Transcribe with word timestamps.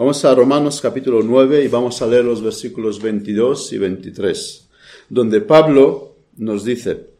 Vamos 0.00 0.24
a 0.24 0.34
Romanos 0.34 0.80
capítulo 0.80 1.20
9 1.22 1.62
y 1.62 1.68
vamos 1.68 2.00
a 2.00 2.06
leer 2.06 2.24
los 2.24 2.42
versículos 2.42 3.02
22 3.02 3.74
y 3.74 3.76
23, 3.76 4.70
donde 5.10 5.42
Pablo 5.42 6.16
nos 6.38 6.64
dice, 6.64 7.10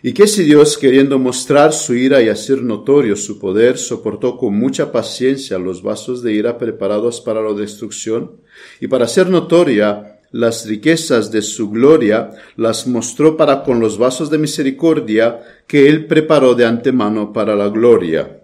¿y 0.00 0.12
qué 0.12 0.28
si 0.28 0.44
Dios, 0.44 0.78
queriendo 0.78 1.18
mostrar 1.18 1.72
su 1.72 1.92
ira 1.92 2.22
y 2.22 2.28
hacer 2.28 2.62
notorio 2.62 3.16
su 3.16 3.40
poder, 3.40 3.78
soportó 3.78 4.38
con 4.38 4.56
mucha 4.56 4.92
paciencia 4.92 5.58
los 5.58 5.82
vasos 5.82 6.22
de 6.22 6.34
ira 6.34 6.56
preparados 6.56 7.20
para 7.20 7.42
la 7.42 7.52
destrucción, 7.52 8.36
y 8.80 8.86
para 8.86 9.06
hacer 9.06 9.28
notoria 9.28 10.20
las 10.30 10.66
riquezas 10.66 11.32
de 11.32 11.42
su 11.42 11.68
gloria, 11.68 12.30
las 12.54 12.86
mostró 12.86 13.36
para 13.36 13.64
con 13.64 13.80
los 13.80 13.98
vasos 13.98 14.30
de 14.30 14.38
misericordia 14.38 15.40
que 15.66 15.88
él 15.88 16.06
preparó 16.06 16.54
de 16.54 16.64
antemano 16.64 17.32
para 17.32 17.56
la 17.56 17.70
gloria? 17.70 18.40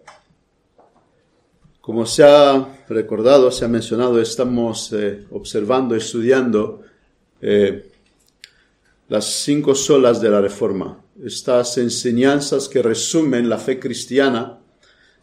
Como 1.80 2.04
se 2.04 2.24
recordado, 2.90 3.50
se 3.50 3.64
ha 3.64 3.68
mencionado, 3.68 4.20
estamos 4.20 4.92
eh, 4.92 5.24
observando, 5.30 5.94
estudiando 5.94 6.82
eh, 7.40 7.88
las 9.08 9.24
cinco 9.44 9.74
solas 9.74 10.20
de 10.20 10.28
la 10.28 10.40
Reforma. 10.40 11.00
Estas 11.24 11.78
enseñanzas 11.78 12.68
que 12.68 12.82
resumen 12.82 13.48
la 13.48 13.58
fe 13.58 13.78
cristiana 13.78 14.58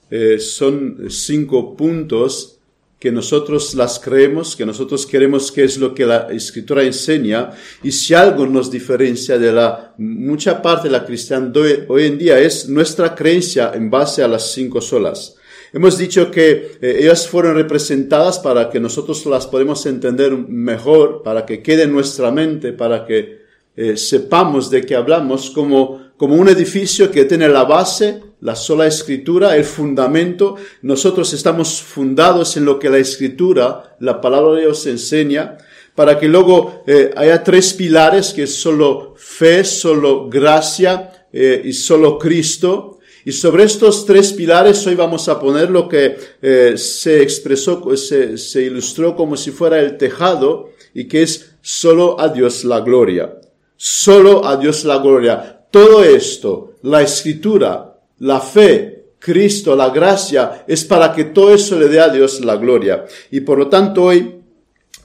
eh, 0.10 0.40
son 0.40 1.10
cinco 1.10 1.76
puntos 1.76 2.60
que 3.00 3.12
nosotros 3.12 3.76
las 3.76 4.00
creemos, 4.00 4.56
que 4.56 4.66
nosotros 4.66 5.06
queremos 5.06 5.52
que 5.52 5.64
es 5.64 5.78
lo 5.78 5.94
que 5.94 6.06
la 6.06 6.30
escritura 6.32 6.84
enseña, 6.84 7.52
y 7.84 7.92
si 7.92 8.14
algo 8.16 8.48
nos 8.48 8.72
diferencia 8.72 9.38
de 9.38 9.52
la 9.52 9.94
mucha 9.98 10.62
parte 10.62 10.88
de 10.88 10.94
la 10.94 11.06
cristiandad 11.06 11.62
hoy 11.90 12.06
en 12.06 12.18
día 12.18 12.40
es 12.40 12.68
nuestra 12.68 13.14
creencia 13.14 13.72
en 13.76 13.92
base 13.92 14.24
a 14.24 14.28
las 14.28 14.52
cinco 14.52 14.82
solas. 14.82 15.36
Hemos 15.74 15.98
dicho 15.98 16.32
que 16.32 16.78
eh, 16.82 16.98
ellas 17.02 17.28
fueron 17.28 17.56
representadas 17.56 18.40
para 18.40 18.70
que 18.70 18.80
nosotros 18.80 19.26
las 19.26 19.48
podemos 19.48 19.86
entender 19.86 20.32
mejor, 20.32 21.24
para 21.24 21.46
que 21.46 21.62
quede 21.62 21.84
en 21.84 21.92
nuestra 21.92 22.32
mente, 22.32 22.72
para 22.72 23.06
que 23.06 23.42
eh, 23.76 23.98
sepamos 23.98 24.70
de 24.70 24.86
qué 24.86 24.96
hablamos, 24.96 25.50
como, 25.50 26.12
como 26.16 26.36
un 26.36 26.48
edificio 26.48 27.12
que 27.12 27.26
tiene 27.26 27.50
la 27.50 27.66
base, 27.66 28.24
la 28.40 28.56
sola 28.56 28.88
escritura, 28.88 29.58
el 29.58 29.66
fundamento. 29.66 30.56
Nosotros 30.84 31.34
estamos 31.34 31.82
fundados 31.82 32.56
en 32.56 32.64
lo 32.64 32.80
que 32.80 32.90
la 32.90 33.00
escritura, 33.00 33.98
la 34.00 34.22
palabra 34.22 34.54
de 34.54 34.62
Dios 34.62 34.86
enseña, 34.88 35.58
para 35.96 36.18
que 36.18 36.28
luego 36.28 36.84
eh, 36.88 37.12
haya 37.18 37.44
tres 37.44 37.74
pilares 37.74 38.34
que 38.34 38.44
es 38.44 38.56
solo 38.56 39.16
fe, 39.18 39.64
solo 39.64 40.30
gracia 40.30 41.12
y 41.34 41.74
solo 41.74 42.18
Cristo 42.18 42.97
y 43.28 43.34
sobre 43.34 43.66
estos 43.66 44.06
tres 44.06 44.32
pilares 44.32 44.88
hoy 44.88 44.96
vamos 44.96 45.28
a 45.28 45.38
poner 45.38 45.70
lo 45.70 45.90
que 45.90 46.18
eh, 46.42 46.78
se 46.78 47.22
expresó, 47.22 47.84
se, 47.98 48.62
ilustró 48.62 49.18
como 49.18 49.36
si 49.36 49.52
fuera 49.52 49.82
el 49.82 49.98
tejado 49.98 50.70
y 50.94 51.10
que 51.10 51.24
es 51.24 51.56
solo 51.62 52.22
a 52.22 52.30
Dios 52.30 52.64
la 52.64 52.80
gloria. 52.80 53.38
Solo 53.76 54.46
a 54.46 54.56
Dios 54.56 54.86
la 54.86 55.00
gloria. 55.00 55.66
Todo 55.70 56.06
esto, 56.06 56.76
la 56.84 57.02
escritura, 57.02 58.00
la 58.20 58.40
fe, 58.40 59.08
Cristo, 59.20 59.76
la 59.76 59.90
gracia, 59.90 60.64
es 60.66 60.86
para 60.86 61.12
que 61.12 61.26
todo 61.26 61.54
eso 61.54 61.78
le 61.78 61.90
dé 61.90 62.00
a 62.00 62.08
Dios 62.08 62.40
la 62.46 62.56
gloria. 62.56 63.04
Y 63.30 63.42
por 63.42 63.58
lo 63.58 63.68
tanto 63.68 64.04
hoy, 64.04 64.36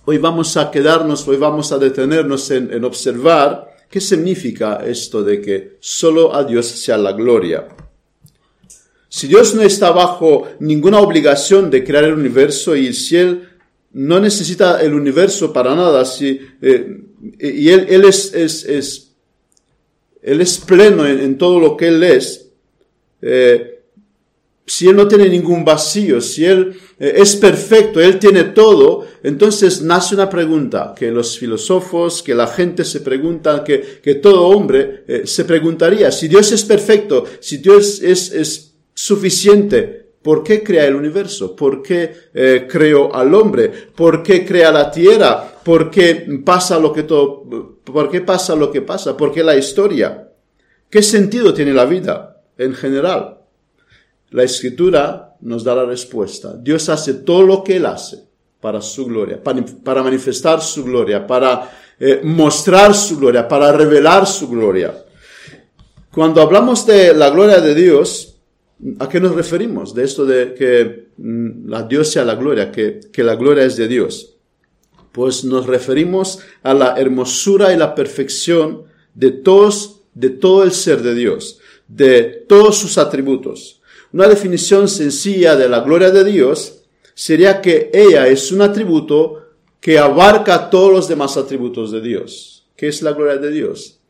hoy 0.05 0.19
vamos 0.19 0.56
a 0.56 0.70
quedarnos, 0.70 1.27
hoy 1.27 1.39
vamos 1.39 1.73
a 1.73 1.78
detenernos 1.78 2.53
en, 2.53 2.73
en 2.73 2.84
observar 2.84 3.69
qué 3.91 4.00
significa 4.00 4.81
esto 4.87 5.25
de 5.25 5.41
que 5.41 5.77
solo 5.81 6.33
a 6.33 6.45
Dios 6.45 6.67
sea 6.67 6.97
la 6.97 7.15
gloria. 7.15 7.67
Si 9.14 9.27
Dios 9.27 9.55
no 9.55 9.60
está 9.60 9.91
bajo 9.91 10.48
ninguna 10.58 10.98
obligación 10.98 11.68
de 11.70 11.84
crear 11.84 12.05
el 12.05 12.14
universo 12.14 12.74
y 12.74 12.94
si 12.94 13.19
Él 13.19 13.46
no 13.92 14.19
necesita 14.19 14.80
el 14.80 14.94
universo 14.94 15.52
para 15.52 15.74
nada, 15.74 16.06
si, 16.06 16.41
eh, 16.62 16.98
y 17.38 17.69
Él, 17.69 18.04
es, 18.06 19.10
pleno 20.66 21.06
en, 21.06 21.37
todo 21.37 21.60
lo 21.60 21.76
que 21.76 21.88
Él 21.88 22.03
es, 22.03 22.48
eh, 23.20 23.82
si 24.64 24.88
Él 24.88 24.97
no 24.97 25.06
tiene 25.06 25.28
ningún 25.28 25.62
vacío, 25.62 26.19
si 26.22 26.47
Él 26.47 26.75
eh, 26.98 27.12
es 27.16 27.37
perfecto, 27.37 28.00
Él 28.00 28.19
tiene 28.19 28.44
todo, 28.44 29.06
entonces 29.22 29.82
nace 29.82 30.14
una 30.14 30.31
pregunta 30.31 30.94
que 30.97 31.10
los 31.10 31.38
filósofos, 31.38 32.22
que 32.22 32.34
la 32.34 32.47
gente 32.47 32.82
se 32.82 33.00
pregunta, 33.00 33.62
que, 33.62 34.00
que 34.03 34.14
todo 34.14 34.47
hombre 34.47 35.04
se 35.26 35.44
preguntaría, 35.44 36.10
si 36.10 36.28
Dios 36.28 36.50
es 36.50 36.64
perfecto, 36.64 37.26
si 37.41 37.58
Dios 37.58 38.00
es, 38.00 38.32
es 38.32 38.72
suficiente. 38.94 40.03
¿Por 40.22 40.44
qué 40.44 40.62
crea 40.62 40.86
el 40.86 40.94
universo? 40.94 41.56
¿Por 41.56 41.82
qué 41.82 42.14
eh, 42.32 42.69
creó 42.70 43.14
al 43.14 43.34
hombre? 43.34 43.69
¿Por 43.94 44.22
qué 44.22 44.47
crea 44.47 44.70
la 44.70 44.91
tierra? 44.91 45.53
¿Por 45.64 45.91
qué 45.91 46.26
pasa 46.44 46.78
lo 46.78 46.92
que 46.92 47.02
todo, 47.02 47.78
por 47.82 48.08
qué 48.08 48.20
pasa 48.20 48.54
lo 48.54 48.70
que 48.70 48.82
pasa? 48.82 49.16
¿Por 49.16 49.32
qué 49.32 49.42
la 49.42 49.56
historia? 49.56 50.28
¿Qué 50.88 51.02
sentido 51.02 51.52
tiene 51.52 51.72
la 51.72 51.86
vida 51.86 52.42
en 52.56 52.75
general? 52.75 53.38
La 54.31 54.44
escritura 54.44 55.36
nos 55.41 55.64
da 55.64 55.75
la 55.75 55.84
respuesta. 55.84 56.54
Dios 56.56 56.88
hace 56.88 57.14
todo 57.14 57.42
lo 57.42 57.64
que 57.64 57.76
Él 57.76 57.86
hace 57.86 58.25
para 58.60 58.81
su 58.81 59.06
gloria, 59.06 59.42
para, 59.42 60.02
manifestar 60.02 60.62
su 60.62 60.84
gloria, 60.84 61.26
para 61.26 61.69
eh, 61.98 62.20
mostrar 62.22 62.94
su 62.94 63.19
gloria, 63.19 63.48
para 63.48 63.72
revelar 63.72 64.26
su 64.26 64.48
gloria. 64.48 64.94
Cuando 66.12 66.41
hablamos 66.41 66.86
de 66.86 67.12
la 67.12 67.31
gloria 67.31 67.60
de 67.60 67.75
Dios, 67.75 68.31
¿A 68.98 69.09
qué 69.09 69.20
nos 69.20 69.34
referimos? 69.34 69.94
De 69.94 70.04
esto 70.04 70.26
de 70.26 70.54
que 70.54 71.09
mm, 71.16 71.69
la 71.69 71.84
Dios 71.84 72.09
sea 72.09 72.25
la 72.25 72.34
gloria, 72.34 72.72
que, 72.72 73.00
que 73.12 73.22
la 73.22 73.37
gloria 73.37 73.65
es 73.65 73.76
de 73.76 73.87
Dios. 73.87 74.37
Pues 75.12 75.44
nos 75.44 75.66
referimos 75.66 76.41
a 76.62 76.75
la 76.75 76.94
hermosura 76.97 77.72
y 77.72 77.76
la 77.76 77.94
perfección 77.94 78.84
de 79.15 79.31
todos, 79.31 80.03
de 80.15 80.31
todo 80.31 80.65
el 80.65 80.72
ser 80.72 81.03
de 81.03 81.15
Dios, 81.15 81.60
de 81.87 82.22
todos 82.48 82.78
sus 82.78 82.98
atributos. 82.98 83.82
Una 84.12 84.26
definición 84.26 84.88
sencilla 84.88 85.54
de 85.54 85.69
la 85.69 85.81
gloria 85.81 86.10
de 86.10 86.25
Dios 86.25 86.82
sería 87.14 87.60
que 87.60 87.91
ella 87.93 88.26
es 88.26 88.50
un 88.50 88.62
atributo 88.62 89.43
que 89.81 89.99
abarca 89.99 90.70
todos 90.70 90.93
los 90.93 91.09
demás 91.09 91.37
atributos 91.37 91.93
de 91.93 92.00
Dios. 92.00 92.66
¿Qué 92.76 92.88
es 92.88 93.03
la 93.03 93.12
gloria 93.12 93.37
de 93.37 93.50
Dios? 93.50 94.00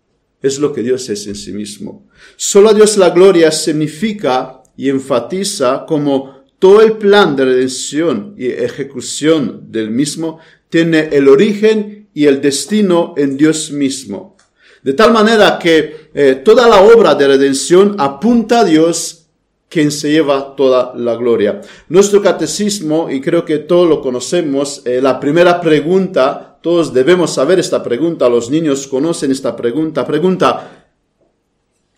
Es 0.40 0.58
lo 0.58 0.72
que 0.72 0.82
Dios 0.82 1.08
es 1.08 1.26
en 1.26 1.34
sí 1.34 1.52
mismo. 1.52 2.08
Solo 2.36 2.70
a 2.70 2.74
Dios 2.74 2.96
la 2.96 3.10
gloria 3.10 3.50
significa 3.50 4.61
y 4.76 4.88
enfatiza 4.88 5.84
como 5.86 6.42
todo 6.58 6.80
el 6.80 6.92
plan 6.92 7.34
de 7.34 7.44
redención 7.44 8.34
y 8.38 8.46
ejecución 8.46 9.72
del 9.72 9.90
mismo 9.90 10.38
tiene 10.68 11.08
el 11.12 11.28
origen 11.28 12.08
y 12.14 12.26
el 12.26 12.40
destino 12.40 13.14
en 13.16 13.36
Dios 13.36 13.72
mismo. 13.72 14.36
De 14.82 14.92
tal 14.92 15.12
manera 15.12 15.58
que 15.58 16.10
eh, 16.14 16.40
toda 16.44 16.68
la 16.68 16.80
obra 16.80 17.14
de 17.14 17.28
redención 17.28 17.96
apunta 17.98 18.60
a 18.60 18.64
Dios 18.64 19.26
quien 19.68 19.90
se 19.90 20.12
lleva 20.12 20.54
toda 20.54 20.92
la 20.94 21.16
gloria. 21.16 21.60
Nuestro 21.88 22.20
catecismo, 22.20 23.10
y 23.10 23.20
creo 23.20 23.44
que 23.44 23.58
todos 23.58 23.88
lo 23.88 24.02
conocemos, 24.02 24.82
eh, 24.84 25.00
la 25.00 25.18
primera 25.18 25.60
pregunta, 25.60 26.58
todos 26.60 26.92
debemos 26.92 27.32
saber 27.32 27.58
esta 27.58 27.82
pregunta, 27.82 28.28
los 28.28 28.50
niños 28.50 28.86
conocen 28.86 29.30
esta 29.30 29.56
pregunta, 29.56 30.06
pregunta, 30.06 30.86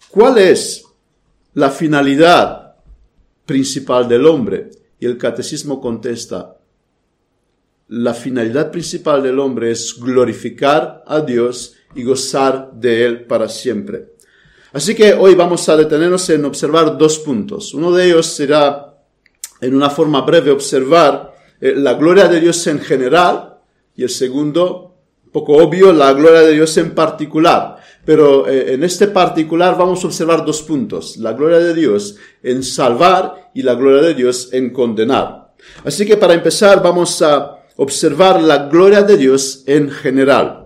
¿cuál 0.09 0.39
es 0.39 0.85
la 1.55 1.71
finalidad 1.71 2.64
principal 3.47 4.09
del 4.09 4.27
hombre. 4.27 4.71
Y 4.99 5.07
el 5.07 5.19
catecismo 5.19 5.81
contesta, 5.81 6.57
la 7.89 8.15
finalidad 8.15 8.71
principal 8.71 9.23
del 9.23 9.39
hombre 9.39 9.71
es 9.71 9.95
glorificar 9.99 11.05
a 11.07 11.21
Dios 11.21 11.75
y 11.95 12.03
gozar 12.03 12.73
de 12.73 13.05
Él 13.05 13.25
para 13.27 13.49
siempre. 13.49 14.15
Así 14.73 14.95
que 14.95 15.13
hoy 15.13 15.35
vamos 15.35 15.69
a 15.69 15.77
detenernos 15.77 16.29
en 16.31 16.45
observar 16.45 16.99
dos 16.99 17.19
puntos. 17.21 17.75
Uno 17.75 17.93
de 17.93 18.07
ellos 18.07 18.27
será, 18.27 18.99
en 19.61 19.75
una 19.75 19.91
forma 19.91 20.23
breve, 20.23 20.51
observar 20.51 21.35
eh, 21.61 21.75
la 21.77 21.95
gloria 21.95 22.27
de 22.27 22.41
Dios 22.41 22.67
en 22.67 22.81
general 22.81 23.59
y 23.95 24.03
el 24.03 24.11
segundo, 24.11 24.97
poco 25.31 25.53
obvio, 25.53 25.93
la 25.93 26.13
gloria 26.13 26.41
de 26.41 26.55
Dios 26.55 26.77
en 26.77 26.93
particular. 26.93 27.74
Pero 28.05 28.49
eh, 28.49 28.75
en 28.75 28.85
este 28.85 29.09
particular 29.09 29.77
vamos 29.79 30.05
a 30.05 30.07
observar 30.07 30.45
dos 30.45 30.63
puntos. 30.63 31.17
La 31.17 31.33
gloria 31.33 31.59
de 31.59 31.75
Dios 31.75 32.17
en 32.43 32.63
salvar 32.63 33.51
y 33.55 33.63
la 33.63 33.75
gloria 33.75 34.03
de 34.03 34.15
Dios 34.15 34.51
en 34.53 34.71
condenar. 34.71 35.55
Así 35.85 36.05
que 36.05 36.17
para 36.17 36.35
empezar 36.35 36.83
vamos 36.83 37.23
a 37.23 37.65
observar 37.77 38.43
la 38.43 38.69
gloria 38.69 39.03
de 39.03 39.17
Dios 39.17 39.65
en 39.67 39.91
general. 39.91 40.65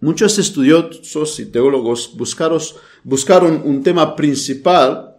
Muchos 0.00 0.38
estudiosos 0.38 1.38
y 1.38 1.46
teólogos 1.46 2.12
buscaron 3.04 3.62
un 3.64 3.82
tema 3.84 4.16
principal 4.16 5.16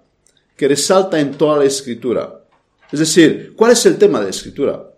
que 0.57 0.67
resalta 0.67 1.19
en 1.19 1.31
toda 1.35 1.59
la 1.59 1.65
escritura. 1.65 2.41
Es 2.91 2.99
decir, 2.99 3.53
¿cuál 3.55 3.71
es 3.71 3.85
el 3.85 3.97
tema 3.97 4.19
de 4.19 4.25
la 4.25 4.31
escritura? 4.31 4.89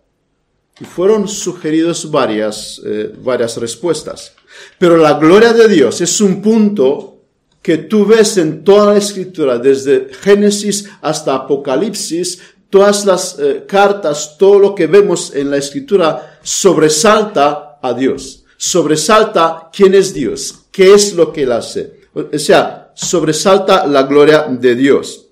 Y 0.79 0.85
fueron 0.85 1.27
sugeridos 1.27 2.09
varias, 2.09 2.81
eh, 2.83 3.13
varias 3.23 3.55
respuestas. 3.57 4.33
Pero 4.77 4.97
la 4.97 5.13
gloria 5.13 5.53
de 5.53 5.67
Dios 5.67 6.01
es 6.01 6.21
un 6.21 6.41
punto 6.41 7.15
que 7.61 7.77
tú 7.79 8.05
ves 8.05 8.37
en 8.37 8.63
toda 8.63 8.93
la 8.93 8.99
escritura, 8.99 9.57
desde 9.57 10.09
Génesis 10.21 10.87
hasta 11.01 11.33
Apocalipsis, 11.33 12.39
todas 12.69 13.05
las 13.05 13.39
eh, 13.39 13.63
cartas, 13.67 14.35
todo 14.37 14.59
lo 14.59 14.75
que 14.75 14.85
vemos 14.85 15.33
en 15.33 15.49
la 15.49 15.57
escritura 15.57 16.39
sobresalta 16.43 17.79
a 17.81 17.93
Dios, 17.93 18.43
sobresalta 18.57 19.69
quién 19.73 19.95
es 19.95 20.13
Dios, 20.13 20.65
qué 20.71 20.93
es 20.93 21.15
lo 21.15 21.33
que 21.33 21.43
él 21.43 21.51
hace. 21.53 22.01
O 22.13 22.37
sea, 22.37 22.91
sobresalta 22.93 23.87
la 23.87 24.03
gloria 24.03 24.43
de 24.43 24.75
Dios. 24.75 25.25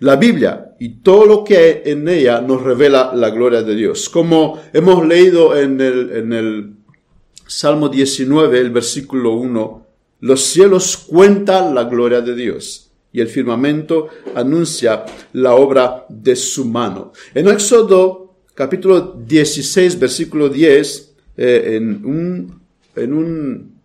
La 0.00 0.16
Biblia 0.16 0.74
y 0.78 1.00
todo 1.00 1.24
lo 1.24 1.44
que 1.44 1.56
hay 1.56 1.82
en 1.92 2.08
ella 2.08 2.40
nos 2.40 2.62
revela 2.62 3.12
la 3.14 3.30
gloria 3.30 3.62
de 3.62 3.74
Dios. 3.74 4.08
Como 4.10 4.60
hemos 4.72 5.06
leído 5.06 5.56
en 5.56 5.80
el, 5.80 6.10
en 6.12 6.32
el 6.32 6.75
Salmo 7.46 7.88
19, 7.88 8.58
el 8.58 8.70
versículo 8.70 9.34
1, 9.34 9.86
los 10.20 10.44
cielos 10.44 10.96
cuentan 10.96 11.74
la 11.74 11.84
gloria 11.84 12.20
de 12.20 12.34
Dios 12.34 12.90
y 13.12 13.20
el 13.20 13.28
firmamento 13.28 14.08
anuncia 14.34 15.04
la 15.32 15.54
obra 15.54 16.06
de 16.08 16.34
su 16.36 16.64
mano. 16.64 17.12
En 17.34 17.48
Éxodo 17.48 18.34
capítulo 18.54 19.16
16, 19.26 19.98
versículo 19.98 20.48
10, 20.48 21.14
eh, 21.36 21.76
en, 21.76 22.04
un, 22.04 22.60
en, 22.96 23.12
un, 23.12 23.80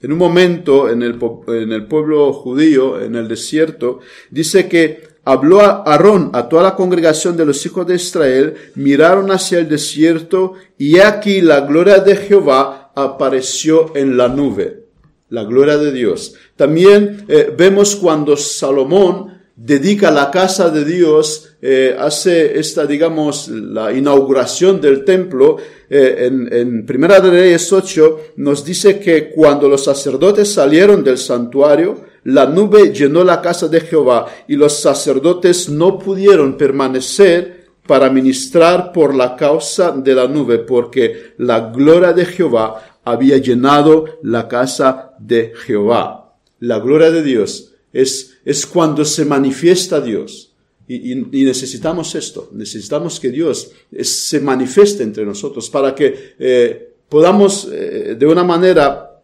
en 0.00 0.12
un 0.12 0.18
momento 0.18 0.88
en 0.88 1.02
el, 1.02 1.18
en 1.48 1.72
el 1.72 1.86
pueblo 1.86 2.32
judío, 2.32 3.00
en 3.00 3.16
el 3.16 3.26
desierto, 3.26 4.00
dice 4.30 4.68
que 4.68 5.14
habló 5.24 5.60
a 5.60 5.82
Aarón, 5.86 6.30
a 6.34 6.48
toda 6.48 6.62
la 6.62 6.74
congregación 6.74 7.36
de 7.36 7.46
los 7.46 7.64
hijos 7.64 7.86
de 7.86 7.96
Israel, 7.96 8.54
miraron 8.74 9.30
hacia 9.30 9.58
el 9.58 9.68
desierto 9.68 10.54
y 10.78 10.98
aquí 10.98 11.40
la 11.40 11.62
gloria 11.62 11.98
de 11.98 12.16
Jehová 12.16 12.83
apareció 12.94 13.96
en 13.96 14.16
la 14.16 14.28
nube 14.28 14.84
la 15.30 15.44
gloria 15.44 15.76
de 15.76 15.92
Dios. 15.92 16.34
También 16.56 17.24
eh, 17.28 17.52
vemos 17.56 17.96
cuando 17.96 18.36
Salomón 18.36 19.34
dedica 19.56 20.10
la 20.10 20.30
casa 20.30 20.70
de 20.70 20.84
Dios, 20.84 21.56
eh, 21.62 21.94
hace 21.98 22.58
esta, 22.58 22.86
digamos, 22.86 23.48
la 23.48 23.92
inauguración 23.92 24.80
del 24.80 25.04
templo, 25.04 25.56
eh, 25.88 26.26
en, 26.26 26.52
en, 26.52 26.86
Primera 26.86 27.20
de 27.20 27.30
Reyes 27.30 27.72
8 27.72 28.20
nos 28.36 28.64
dice 28.64 28.98
que 28.98 29.30
cuando 29.30 29.68
los 29.68 29.84
sacerdotes 29.84 30.52
salieron 30.52 31.04
del 31.04 31.18
santuario, 31.18 32.04
la 32.24 32.46
nube 32.46 32.92
llenó 32.92 33.22
la 33.22 33.40
casa 33.40 33.68
de 33.68 33.80
Jehová 33.80 34.26
y 34.48 34.56
los 34.56 34.80
sacerdotes 34.80 35.68
no 35.68 35.98
pudieron 35.98 36.56
permanecer 36.56 37.63
para 37.86 38.10
ministrar 38.10 38.92
por 38.92 39.14
la 39.14 39.36
causa 39.36 39.92
de 39.92 40.14
la 40.14 40.26
nube, 40.26 40.58
porque 40.58 41.34
la 41.38 41.70
gloria 41.70 42.12
de 42.12 42.24
Jehová 42.24 43.00
había 43.04 43.36
llenado 43.38 44.18
la 44.22 44.48
casa 44.48 45.14
de 45.18 45.52
Jehová. 45.66 46.34
La 46.60 46.78
gloria 46.78 47.10
de 47.10 47.22
Dios 47.22 47.74
es, 47.92 48.38
es 48.44 48.66
cuando 48.66 49.04
se 49.04 49.24
manifiesta 49.24 50.00
Dios. 50.00 50.54
Y, 50.86 51.14
necesitamos 51.14 52.14
esto, 52.14 52.50
necesitamos 52.52 53.18
que 53.18 53.30
Dios 53.30 53.72
se 54.02 54.40
manifieste 54.40 55.02
entre 55.02 55.24
nosotros 55.24 55.70
para 55.70 55.94
que 55.94 56.34
eh, 56.38 56.94
podamos 57.08 57.66
eh, 57.72 58.16
de 58.18 58.26
una 58.26 58.44
manera 58.44 59.22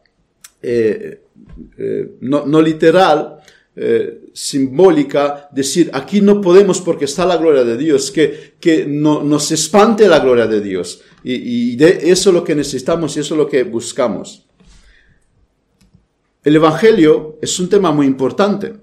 eh, 0.63 1.21
no, 2.21 2.63
literal 2.63 3.41
eh, 3.83 4.29
simbólica, 4.35 5.49
decir, 5.53 5.89
aquí 5.95 6.21
no 6.21 6.43
podemos 6.43 6.83
porque 6.83 7.07
está 7.07 7.25
la 7.25 7.39
gloria 7.39 7.65
de 7.65 7.79
Dios, 7.79 8.11
que, 8.11 8.57
que 8.61 8.85
no, 8.85 9.23
nos 9.23 9.51
espante 9.53 10.07
la 10.07 10.19
gloria 10.19 10.47
de 10.47 10.61
Dios. 10.61 11.01
Y, 11.25 11.77
de 11.77 12.11
eso 12.11 12.29
es 12.29 12.35
lo 12.35 12.45
que 12.45 12.55
necesitamos 12.55 13.17
y 13.17 13.21
eso 13.21 13.35
es 13.35 13.39
lo 13.39 13.49
que 13.49 13.63
buscamos. 13.63 14.45
El 16.45 16.57
Evangelio 16.57 17.39
es 17.41 17.59
un 17.59 17.71
tema 17.71 17.91
muy 17.91 18.07
importante. 18.07 18.75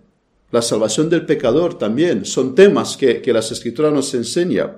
La 0.49 0.63
salvación 0.63 1.11
del 1.11 1.27
pecador 1.27 1.77
también 1.77 2.25
son 2.25 2.55
temas 2.55 2.97
que, 2.97 3.21
que 3.21 3.33
las 3.33 3.51
escrituras 3.51 3.93
nos 3.93 4.11
enseñan. 4.15 4.77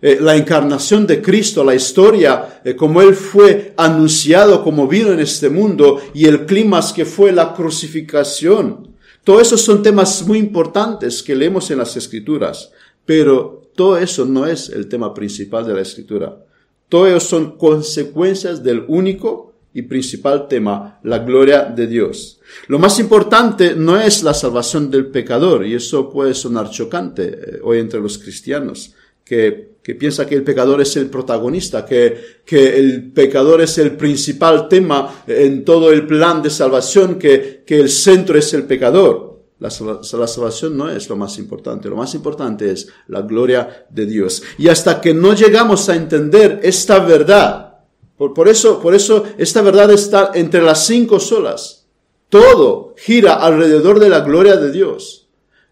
Eh, 0.00 0.16
la 0.18 0.34
encarnación 0.34 1.06
de 1.06 1.20
Cristo, 1.20 1.62
la 1.62 1.74
historia, 1.74 2.62
eh, 2.64 2.74
como 2.74 3.02
Él 3.02 3.14
fue 3.14 3.74
anunciado, 3.76 4.64
como 4.64 4.88
vino 4.88 5.12
en 5.12 5.20
este 5.20 5.50
mundo, 5.50 6.00
y 6.14 6.24
el 6.26 6.46
clima 6.46 6.80
que 6.94 7.04
fue 7.04 7.32
la 7.32 7.52
crucificación. 7.52 8.87
Todo 9.28 9.42
eso 9.42 9.58
son 9.58 9.82
temas 9.82 10.26
muy 10.26 10.38
importantes 10.38 11.22
que 11.22 11.36
leemos 11.36 11.70
en 11.70 11.76
las 11.76 11.94
escrituras, 11.98 12.72
pero 13.04 13.70
todo 13.74 13.98
eso 13.98 14.24
no 14.24 14.46
es 14.46 14.70
el 14.70 14.88
tema 14.88 15.12
principal 15.12 15.66
de 15.66 15.74
la 15.74 15.82
escritura. 15.82 16.46
Todo 16.88 17.06
eso 17.08 17.20
son 17.20 17.58
consecuencias 17.58 18.62
del 18.62 18.86
único 18.88 19.52
y 19.74 19.82
principal 19.82 20.48
tema, 20.48 20.98
la 21.02 21.18
gloria 21.18 21.64
de 21.64 21.86
Dios. 21.86 22.40
Lo 22.68 22.78
más 22.78 22.98
importante 23.00 23.74
no 23.76 24.00
es 24.00 24.22
la 24.22 24.32
salvación 24.32 24.90
del 24.90 25.08
pecador, 25.08 25.66
y 25.66 25.74
eso 25.74 26.08
puede 26.08 26.32
sonar 26.32 26.70
chocante 26.70 27.26
eh, 27.26 27.60
hoy 27.62 27.80
entre 27.80 28.00
los 28.00 28.16
cristianos 28.16 28.94
que, 29.26 29.76
que, 29.88 29.94
piensa 29.94 30.26
que 30.26 30.34
el 30.34 30.44
pecador 30.44 30.82
es 30.82 30.98
el 30.98 31.08
protagonista, 31.08 31.86
que, 31.86 32.42
que, 32.44 32.78
el 32.78 33.10
pecador 33.10 33.62
es 33.62 33.78
el 33.78 33.96
principal 33.96 34.68
tema 34.68 35.22
en 35.26 35.64
todo 35.64 35.90
el 35.90 36.06
plan 36.06 36.42
de 36.42 36.50
salvación, 36.50 37.18
que, 37.18 37.62
que 37.64 37.80
el 37.80 37.88
centro 37.88 38.36
es 38.36 38.52
el 38.52 38.64
pecador. 38.64 39.40
La, 39.58 39.70
la, 39.70 40.26
salvación 40.26 40.76
no 40.76 40.90
es 40.90 41.08
lo 41.08 41.16
más 41.16 41.38
importante, 41.38 41.88
lo 41.88 41.96
más 41.96 42.14
importante 42.14 42.70
es 42.70 42.90
la 43.06 43.22
gloria 43.22 43.86
de 43.88 44.04
Dios. 44.04 44.42
Y 44.58 44.68
hasta 44.68 45.00
que 45.00 45.14
no 45.14 45.32
llegamos 45.32 45.88
a 45.88 45.96
entender 45.96 46.60
esta 46.62 46.98
verdad, 46.98 47.78
por, 48.18 48.34
por 48.34 48.46
eso, 48.46 48.80
por 48.82 48.94
eso 48.94 49.24
esta 49.38 49.62
verdad 49.62 49.90
está 49.90 50.32
entre 50.34 50.60
las 50.60 50.84
cinco 50.84 51.18
solas. 51.18 51.86
Todo 52.28 52.94
gira 52.98 53.36
alrededor 53.36 54.00
de 54.00 54.10
la 54.10 54.20
gloria 54.20 54.58
de 54.58 54.70
Dios. 54.70 55.27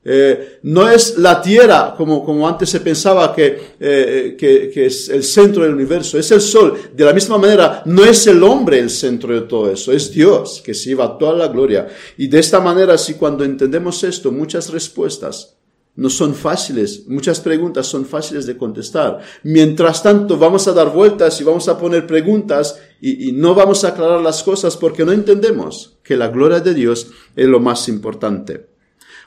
Eh, 0.09 0.61
no 0.63 0.89
es 0.89 1.19
la 1.19 1.43
Tierra, 1.43 1.93
como, 1.97 2.25
como 2.25 2.47
antes 2.47 2.71
se 2.71 2.79
pensaba 2.79 3.35
que, 3.35 3.75
eh, 3.81 4.37
que, 4.39 4.71
que, 4.71 4.87
es 4.87 5.09
el 5.09 5.25
centro 5.25 5.65
del 5.65 5.75
universo, 5.75 6.17
es 6.17 6.31
el 6.31 6.41
Sol. 6.41 6.75
De 6.95 7.05
la 7.05 7.13
misma 7.13 7.39
manera, 7.39 7.83
no 7.87 8.05
es 8.05 8.25
el 8.29 8.41
hombre 8.45 8.79
el 8.79 8.89
centro 8.89 9.35
de 9.35 9.49
todo 9.49 9.69
eso, 9.69 9.93
es 9.93 10.13
Dios 10.13 10.63
que 10.65 10.75
se 10.75 10.91
lleva 10.91 11.19
toda 11.19 11.35
la 11.35 11.49
gloria. 11.49 11.89
Y 12.17 12.29
de 12.29 12.39
esta 12.39 12.61
manera, 12.61 12.97
si 12.99 13.15
cuando 13.15 13.43
entendemos 13.43 14.05
esto, 14.05 14.31
muchas 14.31 14.71
respuestas 14.71 15.57
no 15.97 16.09
son 16.09 16.37
fáciles, 16.37 17.09
muchas 17.09 17.41
preguntas 17.41 17.89
son 17.89 18.07
fáciles 18.07 18.47
de 18.47 18.57
contestar. 18.57 19.19
Mientras 19.43 20.05
tanto, 20.05 20.39
vamos 20.39 20.69
a 20.69 20.73
dar 20.73 20.93
vueltas 20.93 21.41
y 21.41 21.45
vamos 21.45 21.67
a 21.69 21.79
poner 21.79 22.07
preguntas 22.07 22.79
y, 23.01 23.29
y 23.29 23.33
no 23.33 23.57
vamos 23.57 23.83
a 23.83 23.89
aclarar 23.89 24.21
las 24.21 24.45
cosas 24.45 24.77
porque 24.77 25.05
no 25.05 25.11
entendemos 25.11 25.99
que 26.05 26.17
la 26.17 26.29
gloria 26.29 26.61
de 26.61 26.75
Dios 26.75 27.09
es 27.35 27.47
lo 27.47 27.59
más 27.59 27.89
importante. 27.89 28.76